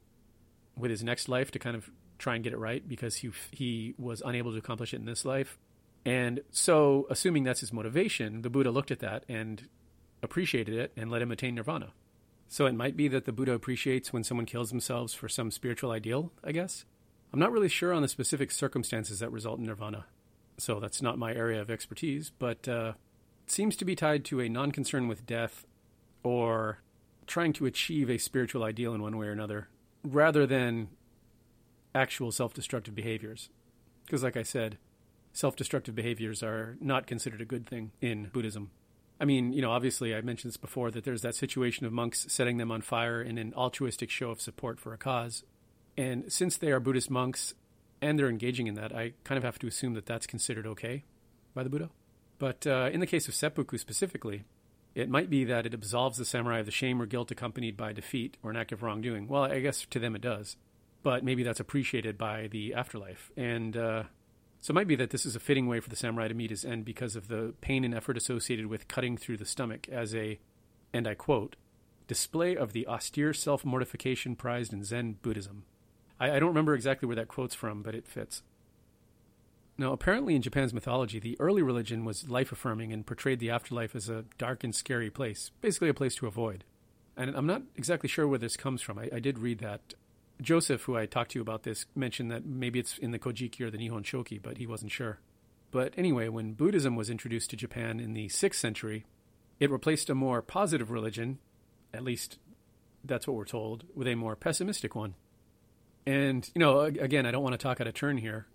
[0.78, 3.94] with his next life to kind of try and get it right because he he
[3.98, 5.58] was unable to accomplish it in this life.
[6.06, 9.68] And so, assuming that's his motivation, the Buddha looked at that and
[10.24, 11.92] appreciated it and let him attain nirvana.
[12.48, 15.92] So it might be that the Buddha appreciates when someone kills themselves for some spiritual
[15.92, 16.86] ideal, I guess.
[17.34, 20.06] I'm not really sure on the specific circumstances that result in nirvana,
[20.58, 22.94] so that's not my area of expertise, but uh,
[23.46, 25.66] it seems to be tied to a non concern with death
[26.24, 26.80] or
[27.32, 29.70] trying to achieve a spiritual ideal in one way or another,
[30.04, 30.90] rather than
[31.96, 33.50] actual self destructive behaviors.
[34.06, 34.78] Because, like I said,
[35.34, 38.72] self destructive behaviors are not considered a good thing in Buddhism.
[39.20, 42.26] I mean, you know, obviously, I mentioned this before that there's that situation of monks
[42.28, 45.44] setting them on fire in an altruistic show of support for a cause.
[45.96, 47.54] And since they are Buddhist monks
[48.02, 51.04] and they're engaging in that, I kind of have to assume that that's considered okay
[51.54, 51.92] by the Buddha.
[52.40, 54.46] But uh, in the case of seppuku specifically,
[54.94, 57.94] it might be that it absolves the samurai of the shame or guilt accompanied by
[57.94, 59.28] defeat or an act of wrongdoing.
[59.28, 60.58] Well, I guess to them it does.
[61.04, 63.32] But maybe that's appreciated by the afterlife.
[63.36, 64.04] And uh,
[64.60, 66.52] so it might be that this is a fitting way for the samurai to meet
[66.52, 70.14] his end because of the pain and effort associated with cutting through the stomach as
[70.14, 70.40] a,
[70.94, 71.56] and I quote,
[72.08, 75.64] display of the austere self mortification prized in Zen Buddhism.
[76.20, 78.44] I, I don't remember exactly where that quote's from, but it fits.
[79.78, 83.96] Now, apparently in Japan's mythology, the early religion was life affirming and portrayed the afterlife
[83.96, 86.64] as a dark and scary place, basically a place to avoid.
[87.18, 89.00] And I'm not exactly sure where this comes from.
[89.00, 89.96] I, I did read that
[90.42, 93.72] Joseph, who I talked to about this, mentioned that maybe it's in the Kojiki or
[93.72, 95.20] the Nihon Shoki, but he wasn't sure.
[95.72, 99.06] But anyway, when Buddhism was introduced to Japan in the 6th century,
[99.60, 101.40] it replaced a more positive religion,
[101.94, 102.40] at least
[103.04, 105.16] that's what we're told, with a more pessimistic one.
[106.06, 108.48] And, you know, again, I don't want to talk out of turn here,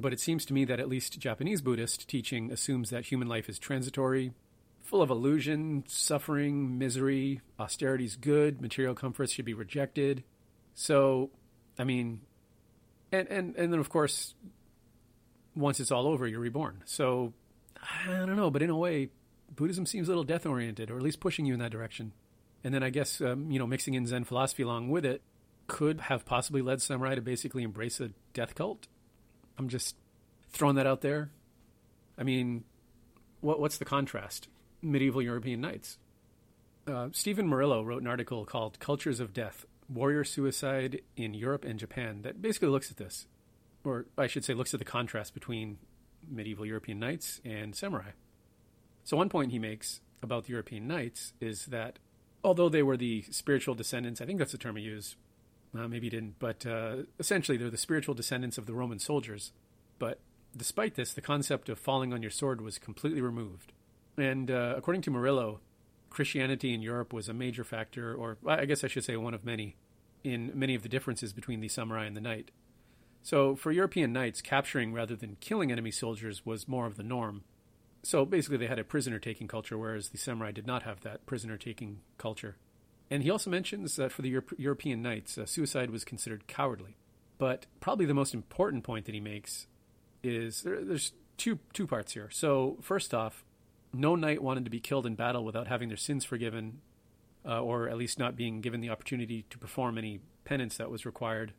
[0.00, 3.48] but it seems to me that at least Japanese Buddhist teaching assumes that human life
[3.48, 4.32] is transitory,
[4.82, 10.22] full of illusion, suffering, misery, austerity is good, material comforts should be rejected,
[10.78, 11.30] so,
[11.78, 12.20] I mean,
[13.10, 14.34] and and and then of course,
[15.56, 16.82] once it's all over, you're reborn.
[16.84, 17.32] So,
[18.06, 19.08] I don't know, but in a way,
[19.50, 22.12] Buddhism seems a little death oriented, or at least pushing you in that direction.
[22.62, 25.22] And then I guess um, you know mixing in Zen philosophy along with it,
[25.66, 28.86] could have possibly led samurai to basically embrace a death cult.
[29.58, 29.96] I'm just
[30.50, 31.30] throwing that out there.
[32.18, 32.64] I mean,
[33.40, 34.48] what, what's the contrast?
[34.82, 35.98] Medieval European knights.
[36.86, 41.78] Uh, Stephen Morillo wrote an article called Cultures of Death Warrior Suicide in Europe and
[41.78, 43.26] Japan that basically looks at this.
[43.84, 45.78] Or I should say, looks at the contrast between
[46.28, 48.10] medieval European knights and samurai.
[49.04, 51.98] So, one point he makes about the European knights is that
[52.42, 55.16] although they were the spiritual descendants, I think that's the term he used,
[55.78, 59.52] uh, maybe he didn't, but uh, essentially they're the spiritual descendants of the Roman soldiers.
[59.98, 60.20] But
[60.56, 63.72] despite this, the concept of falling on your sword was completely removed.
[64.16, 65.58] And uh, according to Morillo,
[66.10, 69.44] Christianity in Europe was a major factor, or I guess I should say one of
[69.44, 69.76] many,
[70.24, 72.50] in many of the differences between the samurai and the knight.
[73.22, 77.42] So for European knights, capturing rather than killing enemy soldiers was more of the norm.
[78.02, 81.26] So basically, they had a prisoner taking culture, whereas the samurai did not have that
[81.26, 82.56] prisoner taking culture.
[83.10, 86.96] And he also mentions that for the Euro- European knights, uh, suicide was considered cowardly.
[87.38, 89.66] But probably the most important point that he makes
[90.22, 92.30] is there, there's two two parts here.
[92.30, 93.44] So first off,
[93.92, 96.80] no knight wanted to be killed in battle without having their sins forgiven,
[97.44, 101.06] uh, or at least not being given the opportunity to perform any penance that was
[101.06, 101.52] required,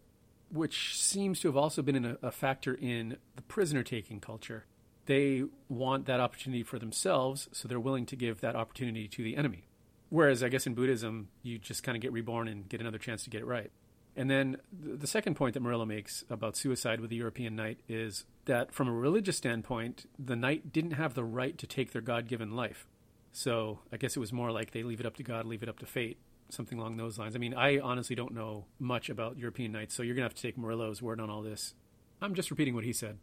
[0.52, 4.65] which seems to have also been a, a factor in the prisoner taking culture.
[5.06, 9.38] They want that opportunity for themselves, so they're willing to give that opportunity to the
[9.38, 9.66] enemy.
[10.10, 13.24] Whereas, I guess in Buddhism, you just kind of get reborn and get another chance
[13.24, 13.72] to get it right.
[14.16, 18.26] And then the second point that Morillo makes about suicide with the European knight is
[18.46, 22.28] that from a religious standpoint, the knight didn't have the right to take their God
[22.28, 22.88] given life.
[23.32, 25.70] So I guess it was more like they leave it up to God, leave it
[25.70, 26.18] up to fate,
[26.50, 27.36] something along those lines.
[27.36, 30.36] I mean, I honestly don't know much about European knights, so you're going to have
[30.36, 31.76] to take Morillo's word on all this.
[32.20, 33.20] I'm just repeating what he said.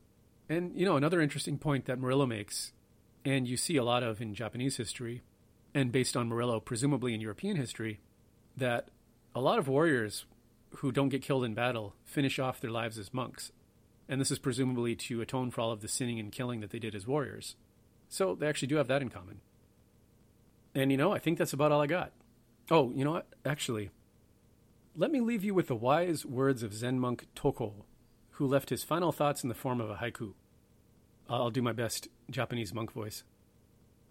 [0.48, 2.73] And, you know, another interesting point that Morillo makes,
[3.24, 5.23] and you see a lot of in Japanese history,
[5.74, 8.01] and based on Morillo, presumably in European history,
[8.56, 8.88] that
[9.34, 10.24] a lot of warriors
[10.76, 13.51] who don't get killed in battle finish off their lives as monks.
[14.09, 16.78] And this is presumably to atone for all of the sinning and killing that they
[16.78, 17.56] did as warriors.
[18.09, 19.40] So they actually do have that in common.
[20.74, 22.12] And you know, I think that's about all I got.
[22.70, 23.26] Oh, you know what?
[23.44, 23.90] Actually,
[24.96, 27.84] let me leave you with the wise words of Zen monk Toko,
[28.32, 30.34] who left his final thoughts in the form of a haiku.
[31.28, 33.24] I'll do my best Japanese monk voice.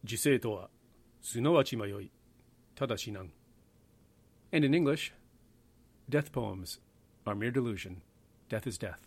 [0.05, 0.69] 自生とは
[1.22, 2.10] すなわち迷い、
[2.74, 3.30] ただ死なん。
[4.52, 5.12] And in English,
[6.08, 6.80] death poems
[7.26, 8.00] are mere delusion.
[8.48, 9.00] Death is death.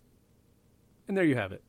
[1.08, 1.62] And there you have it.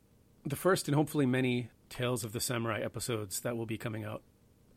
[0.45, 4.21] The first and hopefully many Tales of the Samurai episodes that will be coming out.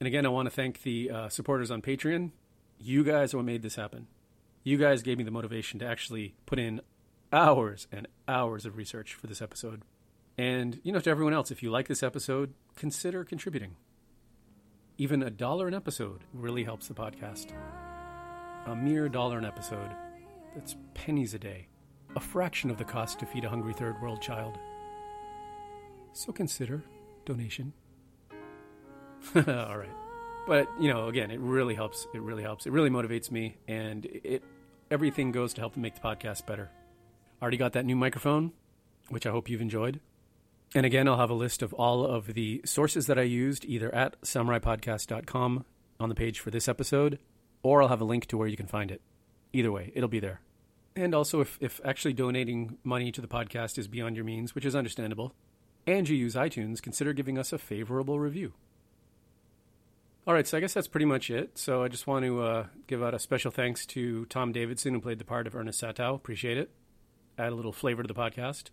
[0.01, 2.31] And again, I want to thank the uh, supporters on Patreon.
[2.79, 4.07] You guys are what made this happen.
[4.63, 6.81] You guys gave me the motivation to actually put in
[7.33, 9.83] hours and hours of research for this episode.
[10.37, 13.77] And, you know, to everyone else, if you like this episode, consider contributing.
[15.02, 17.54] Even a dollar an episode really helps the podcast.
[18.68, 19.90] A mere dollar an episode.
[20.54, 21.70] That's pennies a day.
[22.16, 24.60] A fraction of the cost to feed a hungry third world child.
[26.14, 26.84] So consider
[27.26, 27.74] donation.
[29.36, 29.90] All right.
[30.46, 32.06] But, you know, again, it really helps.
[32.14, 32.68] It really helps.
[32.68, 34.44] It really motivates me and it
[34.92, 36.70] everything goes to help make the podcast better.
[37.42, 38.52] Already got that new microphone,
[39.10, 40.00] which I hope you've enjoyed.
[40.74, 43.94] And again, I'll have a list of all of the sources that I used either
[43.94, 45.66] at samuraipodcast.com
[46.00, 47.20] on the page for this episode,
[47.62, 49.02] or I'll have a link to where you can find it.
[49.52, 50.42] Either way, it'll be there.
[50.96, 54.66] And also, if, if actually donating money to the podcast is beyond your means, which
[54.66, 55.34] is understandable,
[55.86, 58.54] and you use iTunes, consider giving us a favorable review.
[60.28, 61.58] All right, so I guess that's pretty much it.
[61.58, 65.02] So I just want to uh, give out a special thanks to Tom Davidson, who
[65.02, 66.16] played the part of Ernest Satow.
[66.16, 66.70] Appreciate it.
[67.38, 68.70] Add a little flavor to the podcast.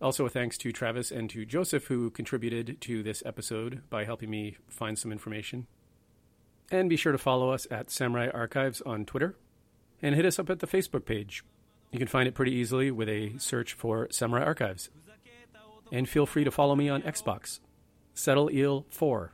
[0.00, 4.28] Also, a thanks to Travis and to Joseph, who contributed to this episode by helping
[4.28, 5.66] me find some information.
[6.70, 9.36] And be sure to follow us at Samurai Archives on Twitter
[10.02, 11.44] and hit us up at the Facebook page.
[11.92, 14.90] You can find it pretty easily with a search for Samurai Archives.
[15.92, 17.60] And feel free to follow me on Xbox,
[18.12, 19.32] Subtle Eel 4.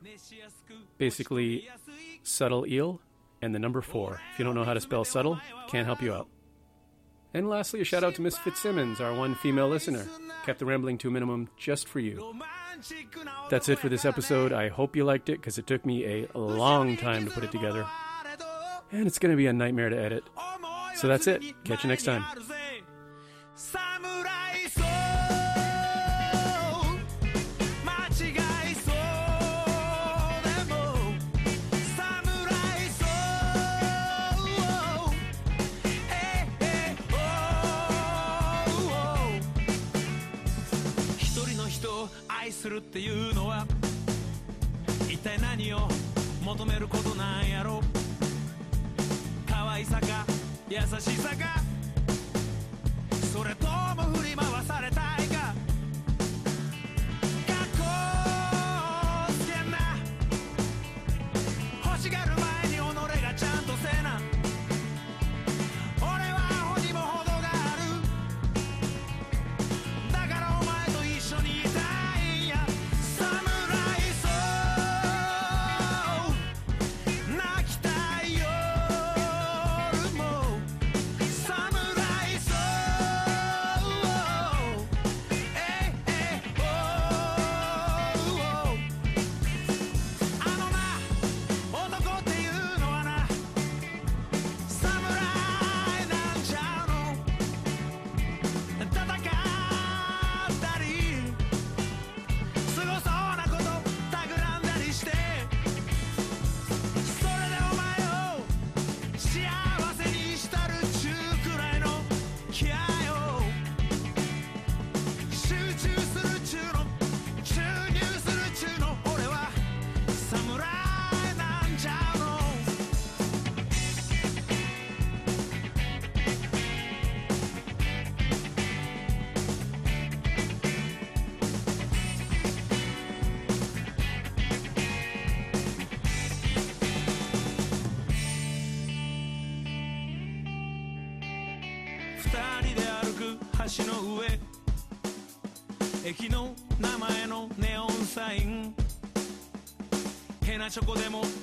[0.99, 1.69] Basically,
[2.23, 3.01] Subtle Eel
[3.41, 4.21] and the number 4.
[4.33, 6.29] If you don't know how to spell subtle, can't help you out.
[7.35, 10.07] And lastly, a shout out to Miss Fitzsimmons, our one female listener.
[10.45, 12.35] Kept the rambling to a minimum just for you.
[13.49, 14.53] That's it for this episode.
[14.53, 17.53] I hope you liked it because it took me a long time to put it
[17.53, 17.87] together.
[18.91, 20.25] And it's going to be a nightmare to edit.
[20.97, 21.43] So that's it.
[21.65, 22.25] Catch you next time.
[42.93, 43.65] っていうのは
[45.09, 45.89] 一体何を
[46.45, 47.81] 求めることなんやろ。
[49.49, 50.27] 可愛さか
[50.69, 51.62] 優しさか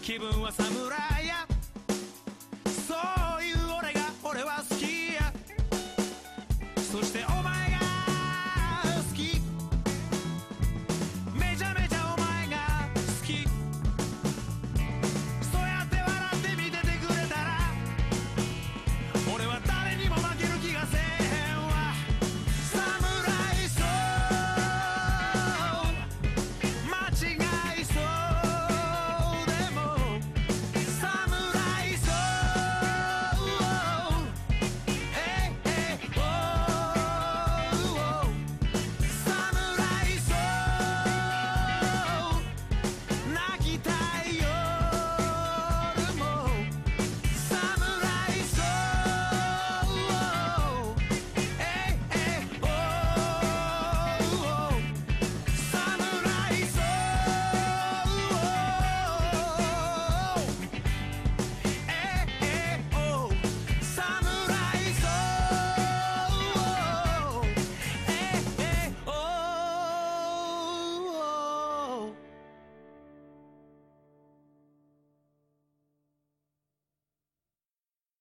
[0.10, 0.52] 気分は